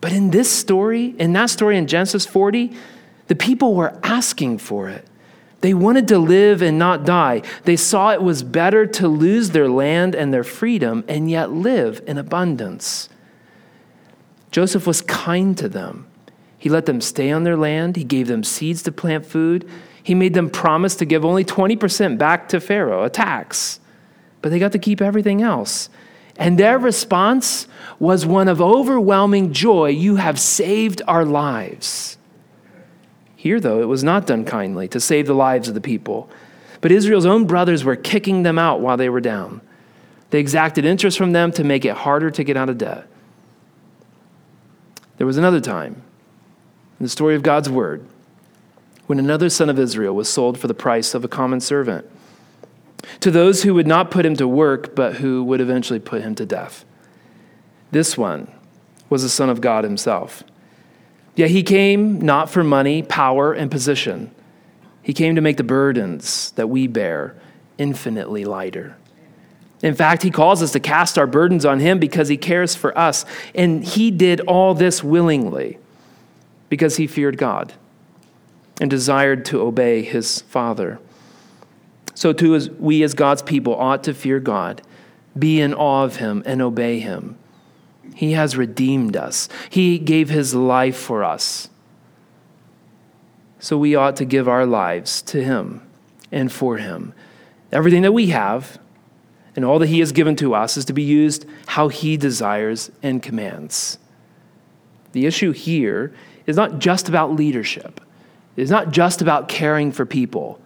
But 0.00 0.10
in 0.12 0.30
this 0.30 0.50
story, 0.50 1.14
in 1.16 1.32
that 1.34 1.48
story 1.48 1.76
in 1.78 1.86
Genesis 1.86 2.26
40, 2.26 2.72
the 3.28 3.36
people 3.36 3.76
were 3.76 3.96
asking 4.02 4.58
for 4.58 4.88
it. 4.88 5.06
They 5.60 5.74
wanted 5.74 6.08
to 6.08 6.18
live 6.18 6.60
and 6.60 6.76
not 6.76 7.04
die. 7.04 7.42
They 7.66 7.76
saw 7.76 8.10
it 8.10 8.20
was 8.20 8.42
better 8.42 8.84
to 8.84 9.06
lose 9.06 9.50
their 9.50 9.68
land 9.68 10.16
and 10.16 10.34
their 10.34 10.42
freedom 10.42 11.04
and 11.06 11.30
yet 11.30 11.52
live 11.52 12.02
in 12.04 12.18
abundance. 12.18 13.10
Joseph 14.50 14.88
was 14.88 15.02
kind 15.02 15.56
to 15.56 15.68
them. 15.68 16.08
He 16.58 16.68
let 16.68 16.86
them 16.86 17.00
stay 17.00 17.30
on 17.30 17.44
their 17.44 17.56
land, 17.56 17.94
he 17.94 18.02
gave 18.02 18.26
them 18.26 18.42
seeds 18.42 18.82
to 18.82 18.90
plant 18.90 19.24
food, 19.24 19.70
he 20.02 20.14
made 20.14 20.34
them 20.34 20.50
promise 20.50 20.96
to 20.96 21.04
give 21.04 21.24
only 21.24 21.44
20% 21.44 22.18
back 22.18 22.48
to 22.48 22.60
Pharaoh, 22.60 23.04
a 23.04 23.10
tax. 23.10 23.80
But 24.40 24.50
they 24.50 24.58
got 24.58 24.72
to 24.72 24.78
keep 24.78 25.00
everything 25.00 25.42
else. 25.42 25.88
And 26.36 26.58
their 26.58 26.78
response 26.78 27.68
was 27.98 28.26
one 28.26 28.48
of 28.48 28.60
overwhelming 28.60 29.52
joy 29.52 29.90
You 29.90 30.16
have 30.16 30.40
saved 30.40 31.02
our 31.06 31.24
lives. 31.24 32.16
Here, 33.36 33.60
though, 33.60 33.80
it 33.80 33.88
was 33.88 34.02
not 34.02 34.26
done 34.26 34.44
kindly 34.44 34.88
to 34.88 35.00
save 35.00 35.26
the 35.26 35.34
lives 35.34 35.68
of 35.68 35.74
the 35.74 35.80
people. 35.80 36.28
But 36.80 36.90
Israel's 36.90 37.26
own 37.26 37.46
brothers 37.46 37.84
were 37.84 37.96
kicking 37.96 38.42
them 38.42 38.58
out 38.58 38.80
while 38.80 38.96
they 38.96 39.08
were 39.08 39.20
down. 39.20 39.60
They 40.30 40.40
exacted 40.40 40.84
interest 40.84 41.18
from 41.18 41.32
them 41.32 41.52
to 41.52 41.64
make 41.64 41.84
it 41.84 41.94
harder 41.94 42.30
to 42.30 42.44
get 42.44 42.56
out 42.56 42.68
of 42.68 42.78
debt. 42.78 43.06
There 45.18 45.26
was 45.26 45.36
another 45.36 45.60
time 45.60 46.02
in 46.98 47.04
the 47.04 47.08
story 47.08 47.34
of 47.36 47.42
God's 47.42 47.68
word 47.68 48.04
when 49.06 49.18
another 49.18 49.50
son 49.50 49.68
of 49.68 49.78
Israel 49.78 50.14
was 50.14 50.28
sold 50.28 50.58
for 50.58 50.68
the 50.68 50.74
price 50.74 51.14
of 51.14 51.24
a 51.24 51.28
common 51.28 51.60
servant 51.60 52.08
to 53.20 53.30
those 53.30 53.62
who 53.62 53.74
would 53.74 53.86
not 53.86 54.10
put 54.10 54.24
him 54.24 54.36
to 54.36 54.46
work, 54.46 54.94
but 54.94 55.16
who 55.16 55.42
would 55.44 55.60
eventually 55.60 55.98
put 55.98 56.22
him 56.22 56.34
to 56.36 56.46
death. 56.46 56.84
This 57.90 58.16
one 58.16 58.50
was 59.10 59.22
the 59.22 59.28
Son 59.28 59.50
of 59.50 59.60
God 59.60 59.84
himself. 59.84 60.42
Yet 61.34 61.50
he 61.50 61.62
came 61.62 62.20
not 62.20 62.50
for 62.50 62.62
money, 62.62 63.02
power, 63.02 63.52
and 63.52 63.70
position. 63.70 64.30
He 65.02 65.12
came 65.12 65.34
to 65.34 65.40
make 65.40 65.56
the 65.56 65.64
burdens 65.64 66.52
that 66.52 66.68
we 66.68 66.86
bear 66.86 67.34
infinitely 67.78 68.44
lighter. 68.44 68.96
In 69.82 69.94
fact, 69.94 70.22
he 70.22 70.30
calls 70.30 70.62
us 70.62 70.72
to 70.72 70.80
cast 70.80 71.18
our 71.18 71.26
burdens 71.26 71.64
on 71.64 71.80
him 71.80 71.98
because 71.98 72.28
he 72.28 72.36
cares 72.36 72.76
for 72.76 72.96
us. 72.96 73.24
And 73.54 73.82
he 73.82 74.12
did 74.12 74.40
all 74.42 74.74
this 74.74 75.02
willingly 75.02 75.78
because 76.68 76.96
he 76.96 77.06
feared 77.06 77.36
God 77.36 77.72
and 78.80 78.90
desired 78.90 79.44
to 79.46 79.60
obey 79.60 80.02
his 80.02 80.42
Father. 80.42 80.98
So, 82.14 82.32
too, 82.32 82.54
as 82.54 82.70
we 82.70 83.02
as 83.02 83.14
God's 83.14 83.42
people 83.42 83.74
ought 83.74 84.04
to 84.04 84.14
fear 84.14 84.38
God, 84.38 84.82
be 85.38 85.60
in 85.60 85.72
awe 85.72 86.04
of 86.04 86.16
him, 86.16 86.42
and 86.44 86.60
obey 86.60 87.00
him. 87.00 87.38
He 88.14 88.32
has 88.32 88.56
redeemed 88.56 89.16
us, 89.16 89.48
he 89.70 89.98
gave 89.98 90.28
his 90.28 90.54
life 90.54 90.96
for 90.96 91.24
us. 91.24 91.68
So, 93.58 93.78
we 93.78 93.94
ought 93.94 94.16
to 94.16 94.24
give 94.24 94.48
our 94.48 94.66
lives 94.66 95.22
to 95.22 95.42
him 95.42 95.82
and 96.30 96.52
for 96.52 96.76
him. 96.76 97.14
Everything 97.70 98.02
that 98.02 98.12
we 98.12 98.26
have 98.26 98.78
and 99.56 99.64
all 99.64 99.78
that 99.78 99.88
he 99.88 100.00
has 100.00 100.12
given 100.12 100.36
to 100.36 100.54
us 100.54 100.76
is 100.76 100.84
to 100.86 100.92
be 100.92 101.02
used 101.02 101.46
how 101.66 101.88
he 101.88 102.16
desires 102.16 102.90
and 103.02 103.22
commands. 103.22 103.98
The 105.12 105.26
issue 105.26 105.52
here 105.52 106.12
is 106.46 106.56
not 106.56 106.78
just 106.78 107.08
about 107.08 107.34
leadership. 107.34 108.00
It's 108.56 108.70
not 108.70 108.90
just 108.90 109.22
about 109.22 109.48
caring 109.48 109.92
for 109.92 110.04
people, 110.04 110.60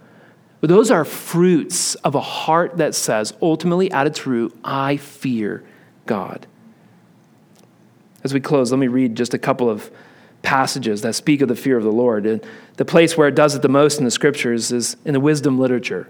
but 0.60 0.70
those 0.70 0.90
are 0.90 1.04
fruits 1.04 1.94
of 1.96 2.14
a 2.14 2.20
heart 2.20 2.78
that 2.78 2.94
says, 2.94 3.34
ultimately, 3.40 3.90
at 3.90 4.06
its 4.06 4.26
root, 4.26 4.56
I 4.64 4.96
fear 4.96 5.62
God. 6.06 6.46
As 8.24 8.34
we 8.34 8.40
close, 8.40 8.72
let 8.72 8.78
me 8.78 8.88
read 8.88 9.14
just 9.14 9.34
a 9.34 9.38
couple 9.38 9.70
of 9.70 9.90
passages 10.42 11.02
that 11.02 11.14
speak 11.14 11.40
of 11.40 11.48
the 11.48 11.56
fear 11.56 11.76
of 11.76 11.84
the 11.84 11.92
Lord. 11.92 12.26
And 12.26 12.44
the 12.76 12.84
place 12.84 13.16
where 13.16 13.28
it 13.28 13.34
does 13.34 13.54
it 13.54 13.62
the 13.62 13.68
most 13.68 13.98
in 13.98 14.04
the 14.04 14.10
scriptures 14.10 14.72
is 14.72 14.96
in 15.04 15.12
the 15.12 15.20
wisdom 15.20 15.58
literature 15.58 16.08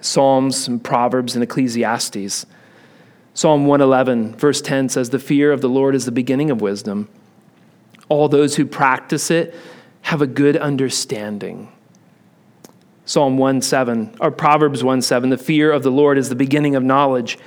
Psalms 0.00 0.66
and 0.66 0.82
Proverbs 0.82 1.34
and 1.34 1.42
Ecclesiastes. 1.42 2.46
Psalm 3.34 3.66
111, 3.66 4.34
verse 4.36 4.60
10 4.60 4.88
says, 4.88 5.10
The 5.10 5.18
fear 5.18 5.52
of 5.52 5.60
the 5.60 5.68
Lord 5.68 5.94
is 5.94 6.04
the 6.04 6.12
beginning 6.12 6.50
of 6.50 6.60
wisdom. 6.60 7.08
All 8.08 8.28
those 8.28 8.56
who 8.56 8.66
practice 8.66 9.30
it 9.30 9.54
have 10.02 10.22
a 10.22 10.26
good 10.26 10.56
understanding. 10.56 11.70
Psalm 13.04 13.38
1 13.38 13.60
7, 13.62 14.14
or 14.20 14.30
Proverbs 14.30 14.84
1 14.84 15.02
7, 15.02 15.30
the 15.30 15.36
fear 15.36 15.72
of 15.72 15.82
the 15.82 15.90
Lord 15.90 16.16
is 16.16 16.28
the 16.28 16.36
beginning 16.36 16.76
of 16.76 16.84
knowledge, 16.84 17.38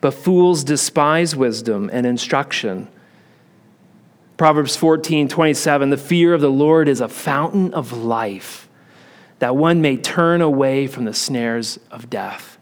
but 0.00 0.14
fools 0.14 0.64
despise 0.64 1.36
wisdom 1.36 1.90
and 1.92 2.06
instruction. 2.06 2.88
Proverbs 4.36 4.74
14 4.74 5.28
27, 5.28 5.90
the 5.90 5.96
fear 5.98 6.32
of 6.34 6.40
the 6.40 6.50
Lord 6.50 6.88
is 6.88 7.00
a 7.00 7.08
fountain 7.08 7.74
of 7.74 7.92
life, 7.92 8.68
that 9.38 9.54
one 9.54 9.82
may 9.82 9.98
turn 9.98 10.40
away 10.40 10.86
from 10.86 11.04
the 11.04 11.14
snares 11.14 11.78
of 11.90 12.08
death. 12.08 12.56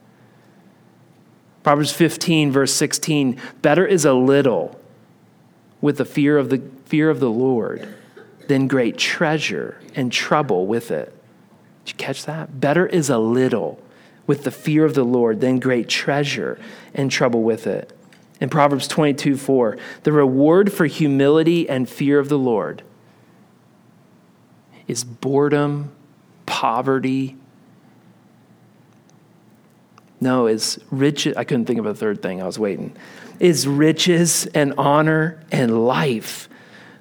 Proverbs 1.63 1.93
15, 1.93 2.51
verse 2.51 2.73
16, 2.75 3.41
better 3.63 3.87
is 3.87 4.05
a 4.05 4.13
little 4.13 4.81
with 5.81 5.99
the 5.99 6.05
fear 6.05 6.37
of 6.37 6.51
the 6.51 6.63
fear 6.87 7.11
of 7.11 7.21
the 7.21 7.31
Lord 7.31 7.95
than 8.51 8.67
great 8.67 8.99
treasure 8.99 9.81
and 9.95 10.11
trouble 10.11 10.67
with 10.67 10.91
it. 10.91 11.15
Did 11.85 11.93
you 11.93 11.97
catch 11.99 12.25
that? 12.25 12.59
Better 12.59 12.85
is 12.85 13.09
a 13.09 13.17
little 13.17 13.81
with 14.27 14.43
the 14.43 14.51
fear 14.51 14.85
of 14.85 14.95
the 14.95 15.05
Lord 15.05 15.41
than 15.41 15.61
great 15.61 15.89
treasure 15.89 16.59
and 16.93 17.13
trouble 17.13 17.45
with 17.45 17.69
it. 17.69 17.97
In 18.41 18.49
Proverbs 18.49 18.89
22 18.89 19.37
4, 19.37 19.79
the 20.03 20.11
reward 20.11 20.73
for 20.73 20.87
humility 20.87 21.69
and 21.69 21.89
fear 21.89 22.19
of 22.19 22.29
the 22.29 22.39
Lord 22.39 22.83
is 24.89 25.05
boredom, 25.05 25.93
poverty. 26.45 27.37
No, 30.21 30.49
is 30.49 30.81
rich. 30.91 31.29
I 31.37 31.45
couldn't 31.45 31.67
think 31.67 31.79
of 31.79 31.87
a 31.87 31.95
third 31.95 32.21
thing. 32.21 32.43
I 32.43 32.47
was 32.47 32.59
waiting. 32.59 32.97
Is 33.39 33.69
riches 33.69 34.47
and 34.47 34.75
honor 34.77 35.41
and 35.53 35.87
life. 35.87 36.49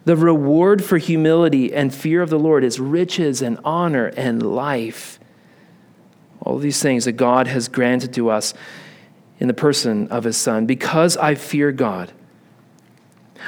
The 0.10 0.18
reward 0.18 0.84
for 0.84 0.98
humility 0.98 1.72
and 1.72 1.94
fear 1.94 2.24
of 2.24 2.32
the 2.32 2.40
Lord 2.40 2.64
is 2.64 2.80
riches 2.80 3.44
and 3.44 3.60
honor 3.64 4.08
and 4.18 4.42
life. 4.42 5.20
All 6.42 6.58
these 6.58 6.82
things 6.82 7.06
that 7.06 7.12
God 7.12 7.46
has 7.46 7.68
granted 7.68 8.12
to 8.16 8.32
us 8.32 8.56
in 9.40 9.48
the 9.48 9.54
person 9.54 10.08
of 10.08 10.24
his 10.24 10.36
Son. 10.36 10.66
Because 10.66 11.16
I 11.16 11.36
fear 11.36 11.72
God, 11.72 12.12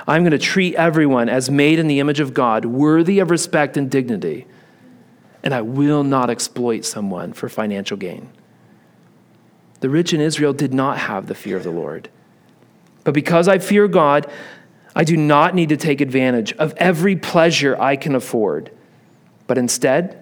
I'm 0.07 0.21
going 0.21 0.33
to 0.33 0.37
treat 0.37 0.75
everyone 0.75 1.29
as 1.29 1.49
made 1.49 1.79
in 1.79 1.87
the 1.87 1.99
image 1.99 2.19
of 2.19 2.31
God, 2.31 2.65
worthy 2.65 3.17
of 3.17 3.31
respect 3.31 3.75
and 3.75 3.89
dignity, 3.89 4.45
and 5.41 5.55
I 5.55 5.63
will 5.63 6.03
not 6.03 6.29
exploit 6.29 6.85
someone 6.85 7.33
for 7.33 7.49
financial 7.49 7.97
gain. 7.97 8.29
The 9.79 9.89
rich 9.89 10.13
in 10.13 10.21
Israel 10.21 10.53
did 10.53 10.75
not 10.75 10.99
have 10.99 11.25
the 11.25 11.33
fear 11.33 11.57
of 11.57 11.63
the 11.63 11.71
Lord. 11.71 12.09
But 13.03 13.15
because 13.15 13.47
I 13.47 13.57
fear 13.57 13.87
God, 13.87 14.31
I 14.95 15.03
do 15.03 15.15
not 15.15 15.55
need 15.55 15.69
to 15.69 15.77
take 15.77 16.01
advantage 16.01 16.53
of 16.53 16.73
every 16.77 17.15
pleasure 17.15 17.79
I 17.79 17.95
can 17.95 18.15
afford, 18.15 18.71
but 19.47 19.57
instead, 19.57 20.17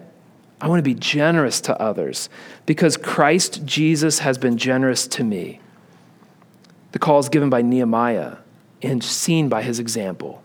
I 0.60 0.68
want 0.68 0.78
to 0.78 0.82
be 0.82 0.94
generous 0.94 1.60
to 1.62 1.80
others 1.80 2.28
because 2.66 2.96
Christ 2.96 3.64
Jesus 3.64 4.20
has 4.20 4.38
been 4.38 4.58
generous 4.58 5.06
to 5.08 5.24
me. 5.24 5.60
The 6.92 6.98
call 6.98 7.18
is 7.18 7.28
given 7.28 7.50
by 7.50 7.62
Nehemiah 7.62 8.36
and 8.82 9.02
seen 9.02 9.48
by 9.48 9.62
his 9.62 9.78
example. 9.78 10.42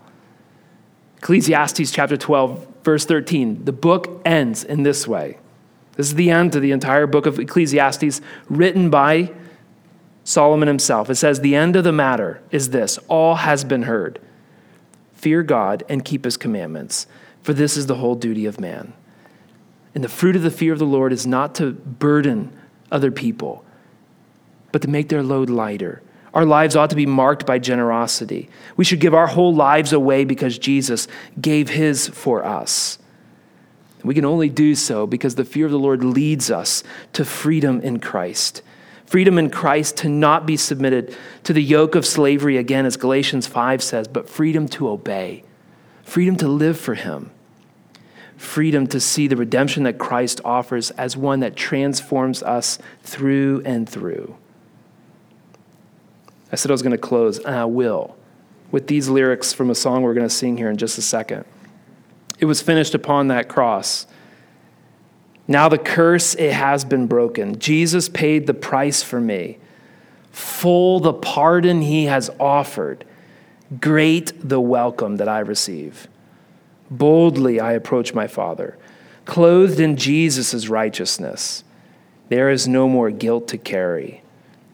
Ecclesiastes 1.18 1.90
chapter 1.90 2.16
12, 2.16 2.66
verse 2.82 3.04
13, 3.04 3.64
the 3.64 3.72
book 3.72 4.20
ends 4.24 4.64
in 4.64 4.82
this 4.82 5.06
way. 5.06 5.38
This 5.96 6.08
is 6.08 6.14
the 6.14 6.30
end 6.30 6.54
of 6.54 6.62
the 6.62 6.72
entire 6.72 7.06
book 7.06 7.26
of 7.26 7.38
Ecclesiastes, 7.38 8.20
written 8.48 8.90
by 8.90 9.32
Solomon 10.26 10.66
himself. 10.66 11.08
It 11.08 11.14
says, 11.14 11.40
The 11.40 11.54
end 11.54 11.76
of 11.76 11.84
the 11.84 11.92
matter 11.92 12.42
is 12.50 12.70
this 12.70 12.98
all 13.06 13.36
has 13.36 13.62
been 13.62 13.84
heard. 13.84 14.20
Fear 15.14 15.44
God 15.44 15.84
and 15.88 16.04
keep 16.04 16.24
his 16.24 16.36
commandments, 16.36 17.06
for 17.42 17.54
this 17.54 17.76
is 17.76 17.86
the 17.86 17.94
whole 17.94 18.16
duty 18.16 18.44
of 18.44 18.60
man. 18.60 18.92
And 19.94 20.02
the 20.02 20.08
fruit 20.08 20.34
of 20.34 20.42
the 20.42 20.50
fear 20.50 20.72
of 20.72 20.80
the 20.80 20.84
Lord 20.84 21.12
is 21.12 21.28
not 21.28 21.54
to 21.54 21.70
burden 21.70 22.52
other 22.90 23.12
people, 23.12 23.64
but 24.72 24.82
to 24.82 24.88
make 24.88 25.08
their 25.08 25.22
load 25.22 25.48
lighter. 25.48 26.02
Our 26.34 26.44
lives 26.44 26.74
ought 26.74 26.90
to 26.90 26.96
be 26.96 27.06
marked 27.06 27.46
by 27.46 27.60
generosity. 27.60 28.50
We 28.76 28.84
should 28.84 29.00
give 29.00 29.14
our 29.14 29.28
whole 29.28 29.54
lives 29.54 29.92
away 29.92 30.24
because 30.24 30.58
Jesus 30.58 31.06
gave 31.40 31.70
his 31.70 32.08
for 32.08 32.44
us. 32.44 32.98
We 34.02 34.14
can 34.14 34.24
only 34.24 34.48
do 34.48 34.74
so 34.74 35.06
because 35.06 35.36
the 35.36 35.44
fear 35.44 35.66
of 35.66 35.72
the 35.72 35.78
Lord 35.78 36.02
leads 36.02 36.50
us 36.50 36.82
to 37.12 37.24
freedom 37.24 37.80
in 37.80 38.00
Christ. 38.00 38.62
Freedom 39.06 39.38
in 39.38 39.50
Christ 39.50 39.98
to 39.98 40.08
not 40.08 40.46
be 40.46 40.56
submitted 40.56 41.16
to 41.44 41.52
the 41.52 41.62
yoke 41.62 41.94
of 41.94 42.04
slavery, 42.04 42.56
again, 42.56 42.84
as 42.84 42.96
Galatians 42.96 43.46
5 43.46 43.82
says, 43.82 44.08
but 44.08 44.28
freedom 44.28 44.66
to 44.70 44.88
obey, 44.88 45.44
freedom 46.02 46.36
to 46.36 46.48
live 46.48 46.78
for 46.78 46.94
Him, 46.94 47.30
freedom 48.36 48.88
to 48.88 48.98
see 48.98 49.28
the 49.28 49.36
redemption 49.36 49.84
that 49.84 49.98
Christ 49.98 50.40
offers 50.44 50.90
as 50.92 51.16
one 51.16 51.40
that 51.40 51.54
transforms 51.54 52.42
us 52.42 52.78
through 53.02 53.62
and 53.64 53.88
through. 53.88 54.36
I 56.50 56.56
said 56.56 56.70
I 56.70 56.74
was 56.74 56.82
going 56.82 56.90
to 56.92 56.98
close, 56.98 57.38
and 57.38 57.54
I 57.54 57.64
will, 57.64 58.16
with 58.72 58.88
these 58.88 59.08
lyrics 59.08 59.52
from 59.52 59.70
a 59.70 59.74
song 59.74 60.02
we're 60.02 60.14
going 60.14 60.28
to 60.28 60.34
sing 60.34 60.56
here 60.56 60.68
in 60.68 60.76
just 60.76 60.98
a 60.98 61.02
second. 61.02 61.44
It 62.40 62.46
was 62.46 62.60
finished 62.60 62.94
upon 62.94 63.28
that 63.28 63.48
cross. 63.48 64.06
Now 65.48 65.68
the 65.68 65.78
curse, 65.78 66.34
it 66.34 66.52
has 66.52 66.84
been 66.84 67.06
broken. 67.06 67.58
Jesus 67.58 68.08
paid 68.08 68.46
the 68.46 68.54
price 68.54 69.02
for 69.02 69.20
me. 69.20 69.58
Full 70.32 71.00
the 71.00 71.12
pardon 71.12 71.82
he 71.82 72.06
has 72.06 72.30
offered. 72.40 73.04
Great 73.80 74.32
the 74.48 74.60
welcome 74.60 75.16
that 75.16 75.28
I 75.28 75.38
receive. 75.38 76.08
Boldly 76.90 77.58
I 77.60 77.72
approach 77.72 78.14
my 78.14 78.26
Father, 78.26 78.76
clothed 79.24 79.80
in 79.80 79.96
Jesus' 79.96 80.68
righteousness. 80.68 81.64
There 82.28 82.50
is 82.50 82.66
no 82.68 82.88
more 82.88 83.10
guilt 83.10 83.48
to 83.48 83.58
carry. 83.58 84.22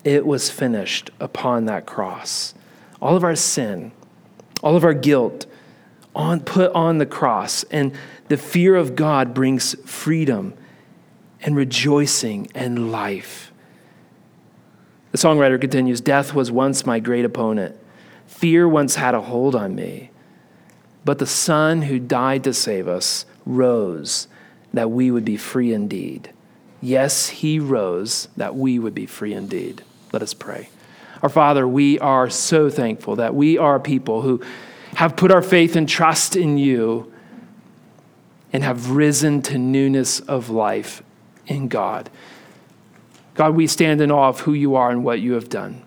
It 0.05 0.27
was 0.27 0.51
finished 0.51 1.11
upon 1.21 1.67
that 1.67 1.87
cross. 1.87 2.55
All 3.01 3.17
of 3.17 3.25
our 3.25 3.37
sin, 3.37 3.93
all 4.63 4.77
of 4.77 4.85
our 4.85 4.95
guilt, 4.95 5.47
on, 6.15 6.41
put 6.41 6.73
on 6.73 6.99
the 6.99 7.07
cross. 7.07 7.63
And 7.65 7.95
the 8.29 8.37
fear 8.37 8.75
of 8.77 8.97
God 8.97 9.35
brings 9.35 9.75
freedom 9.89 10.55
and 11.43 11.57
rejoicing 11.57 12.49
and 12.55 12.91
life. 12.93 13.53
The 15.11 15.19
songwriter 15.19 15.61
continues 15.61 16.01
Death 16.01 16.35
was 16.35 16.51
once 16.51 16.87
my 16.87 17.01
great 17.01 17.25
opponent. 17.25 17.77
Fear 18.27 18.69
once 18.69 18.95
had 18.95 19.15
a 19.15 19.21
hold 19.21 19.55
on 19.55 19.75
me. 19.75 20.11
But 21.05 21.19
the 21.19 21.27
Son 21.27 21.83
who 21.83 21.99
died 21.99 22.45
to 22.45 22.55
save 22.55 22.89
us 22.89 23.27
rose 23.45 24.29
that 24.73 24.91
we 24.91 25.11
would 25.11 25.25
be 25.25 25.37
free 25.37 25.75
indeed. 25.75 26.33
Yes, 26.81 27.29
he 27.29 27.59
rose 27.59 28.29
that 28.37 28.57
we 28.57 28.79
would 28.79 28.95
be 28.95 29.07
free 29.07 29.35
indeed. 29.35 29.85
Let 30.13 30.23
us 30.23 30.33
pray. 30.33 30.69
Our 31.23 31.29
Father, 31.29 31.69
we 31.69 31.99
are 31.99 32.31
so 32.31 32.71
thankful 32.71 33.17
that 33.17 33.35
we 33.35 33.59
are 33.59 33.79
people 33.79 34.23
who 34.23 34.41
have 34.95 35.17
put 35.17 35.31
our 35.31 35.43
faith 35.43 35.77
and 35.77 35.89
trust 35.89 36.37
in 36.37 36.59
you 36.59 37.13
and 38.53 38.65
have 38.65 38.91
risen 38.91 39.43
to 39.43 39.59
newness 39.59 40.21
of 40.21 40.51
life 40.51 41.03
in 41.47 41.69
God. 41.69 42.11
God, 43.35 43.55
we 43.55 43.67
stand 43.67 44.01
in 44.01 44.11
awe 44.11 44.29
of 44.29 44.41
who 44.41 44.53
you 44.53 44.75
are 44.77 44.91
and 44.91 45.05
what 45.05 45.21
you 45.21 45.33
have 45.33 45.49
done. 45.49 45.83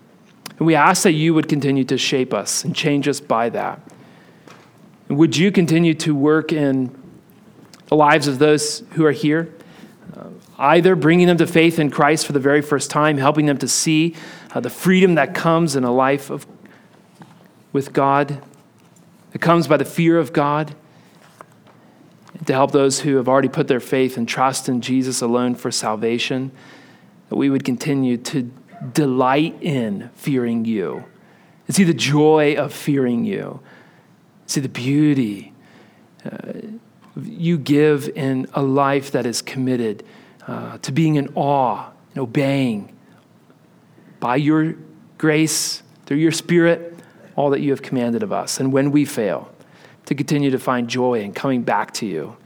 And 0.58 0.66
we 0.66 0.74
ask 0.74 1.02
that 1.02 1.12
you 1.12 1.34
would 1.34 1.48
continue 1.48 1.84
to 1.84 1.98
shape 1.98 2.34
us 2.34 2.64
and 2.64 2.74
change 2.74 3.06
us 3.06 3.20
by 3.20 3.50
that. 3.50 3.80
And 5.08 5.18
would 5.18 5.36
you 5.36 5.52
continue 5.52 5.94
to 5.94 6.14
work 6.14 6.52
in 6.52 6.96
the 7.86 7.96
lives 7.96 8.26
of 8.26 8.38
those 8.38 8.82
who 8.92 9.04
are 9.04 9.12
here? 9.12 9.52
either 10.58 10.96
bringing 10.96 11.26
them 11.26 11.36
to 11.38 11.46
faith 11.46 11.78
in 11.78 11.90
Christ 11.90 12.26
for 12.26 12.32
the 12.32 12.40
very 12.40 12.62
first 12.62 12.90
time, 12.90 13.18
helping 13.18 13.46
them 13.46 13.58
to 13.58 13.68
see 13.68 14.14
uh, 14.54 14.60
the 14.60 14.70
freedom 14.70 15.14
that 15.16 15.34
comes 15.34 15.76
in 15.76 15.84
a 15.84 15.92
life 15.92 16.30
of, 16.30 16.46
with 17.72 17.92
God, 17.92 18.42
that 19.32 19.40
comes 19.40 19.68
by 19.68 19.76
the 19.76 19.84
fear 19.84 20.18
of 20.18 20.32
God, 20.32 20.74
to 22.44 22.52
help 22.52 22.72
those 22.72 23.00
who 23.00 23.16
have 23.16 23.28
already 23.28 23.48
put 23.48 23.68
their 23.68 23.80
faith 23.80 24.16
and 24.16 24.28
trust 24.28 24.68
in 24.68 24.80
Jesus 24.80 25.22
alone 25.22 25.54
for 25.54 25.70
salvation, 25.70 26.50
that 27.28 27.36
we 27.36 27.48
would 27.48 27.64
continue 27.64 28.16
to 28.18 28.50
delight 28.92 29.56
in 29.62 30.10
fearing 30.14 30.64
you, 30.64 31.04
and 31.66 31.74
see 31.74 31.84
the 31.84 31.94
joy 31.94 32.54
of 32.56 32.72
fearing 32.72 33.24
you, 33.24 33.60
see 34.46 34.60
the 34.60 34.68
beauty. 34.68 35.52
Uh, 36.24 36.52
you 37.22 37.56
give 37.56 38.08
in 38.14 38.46
a 38.52 38.62
life 38.62 39.10
that 39.12 39.24
is 39.24 39.40
committed 39.40 40.04
uh, 40.46 40.76
to 40.78 40.92
being 40.92 41.14
in 41.14 41.32
awe 41.34 41.88
and 42.10 42.18
obeying 42.18 42.94
by 44.20 44.36
your 44.36 44.74
grace, 45.18 45.82
through 46.04 46.18
your 46.18 46.32
spirit, 46.32 46.98
all 47.34 47.50
that 47.50 47.60
you 47.60 47.70
have 47.70 47.82
commanded 47.82 48.22
of 48.22 48.32
us. 48.32 48.60
And 48.60 48.72
when 48.72 48.90
we 48.90 49.04
fail, 49.04 49.50
to 50.06 50.14
continue 50.14 50.50
to 50.50 50.58
find 50.58 50.88
joy 50.88 51.20
in 51.20 51.32
coming 51.32 51.62
back 51.62 51.92
to 51.94 52.06
you, 52.06 52.36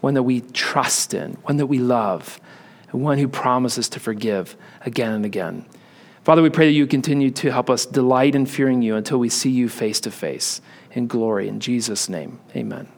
one 0.00 0.14
that 0.14 0.22
we 0.22 0.40
trust 0.40 1.12
in, 1.14 1.32
one 1.42 1.58
that 1.58 1.66
we 1.66 1.78
love, 1.78 2.40
and 2.90 3.02
one 3.02 3.18
who 3.18 3.28
promises 3.28 3.88
to 3.90 4.00
forgive 4.00 4.56
again 4.84 5.12
and 5.12 5.24
again. 5.24 5.64
Father, 6.24 6.42
we 6.42 6.50
pray 6.50 6.66
that 6.66 6.72
you 6.72 6.86
continue 6.86 7.30
to 7.30 7.50
help 7.50 7.70
us 7.70 7.86
delight 7.86 8.34
in 8.34 8.46
fearing 8.46 8.82
you 8.82 8.96
until 8.96 9.18
we 9.18 9.28
see 9.28 9.50
you 9.50 9.68
face 9.68 10.00
to 10.00 10.10
face 10.10 10.60
in 10.92 11.06
glory. 11.06 11.48
In 11.48 11.60
Jesus' 11.60 12.08
name, 12.08 12.40
amen. 12.54 12.88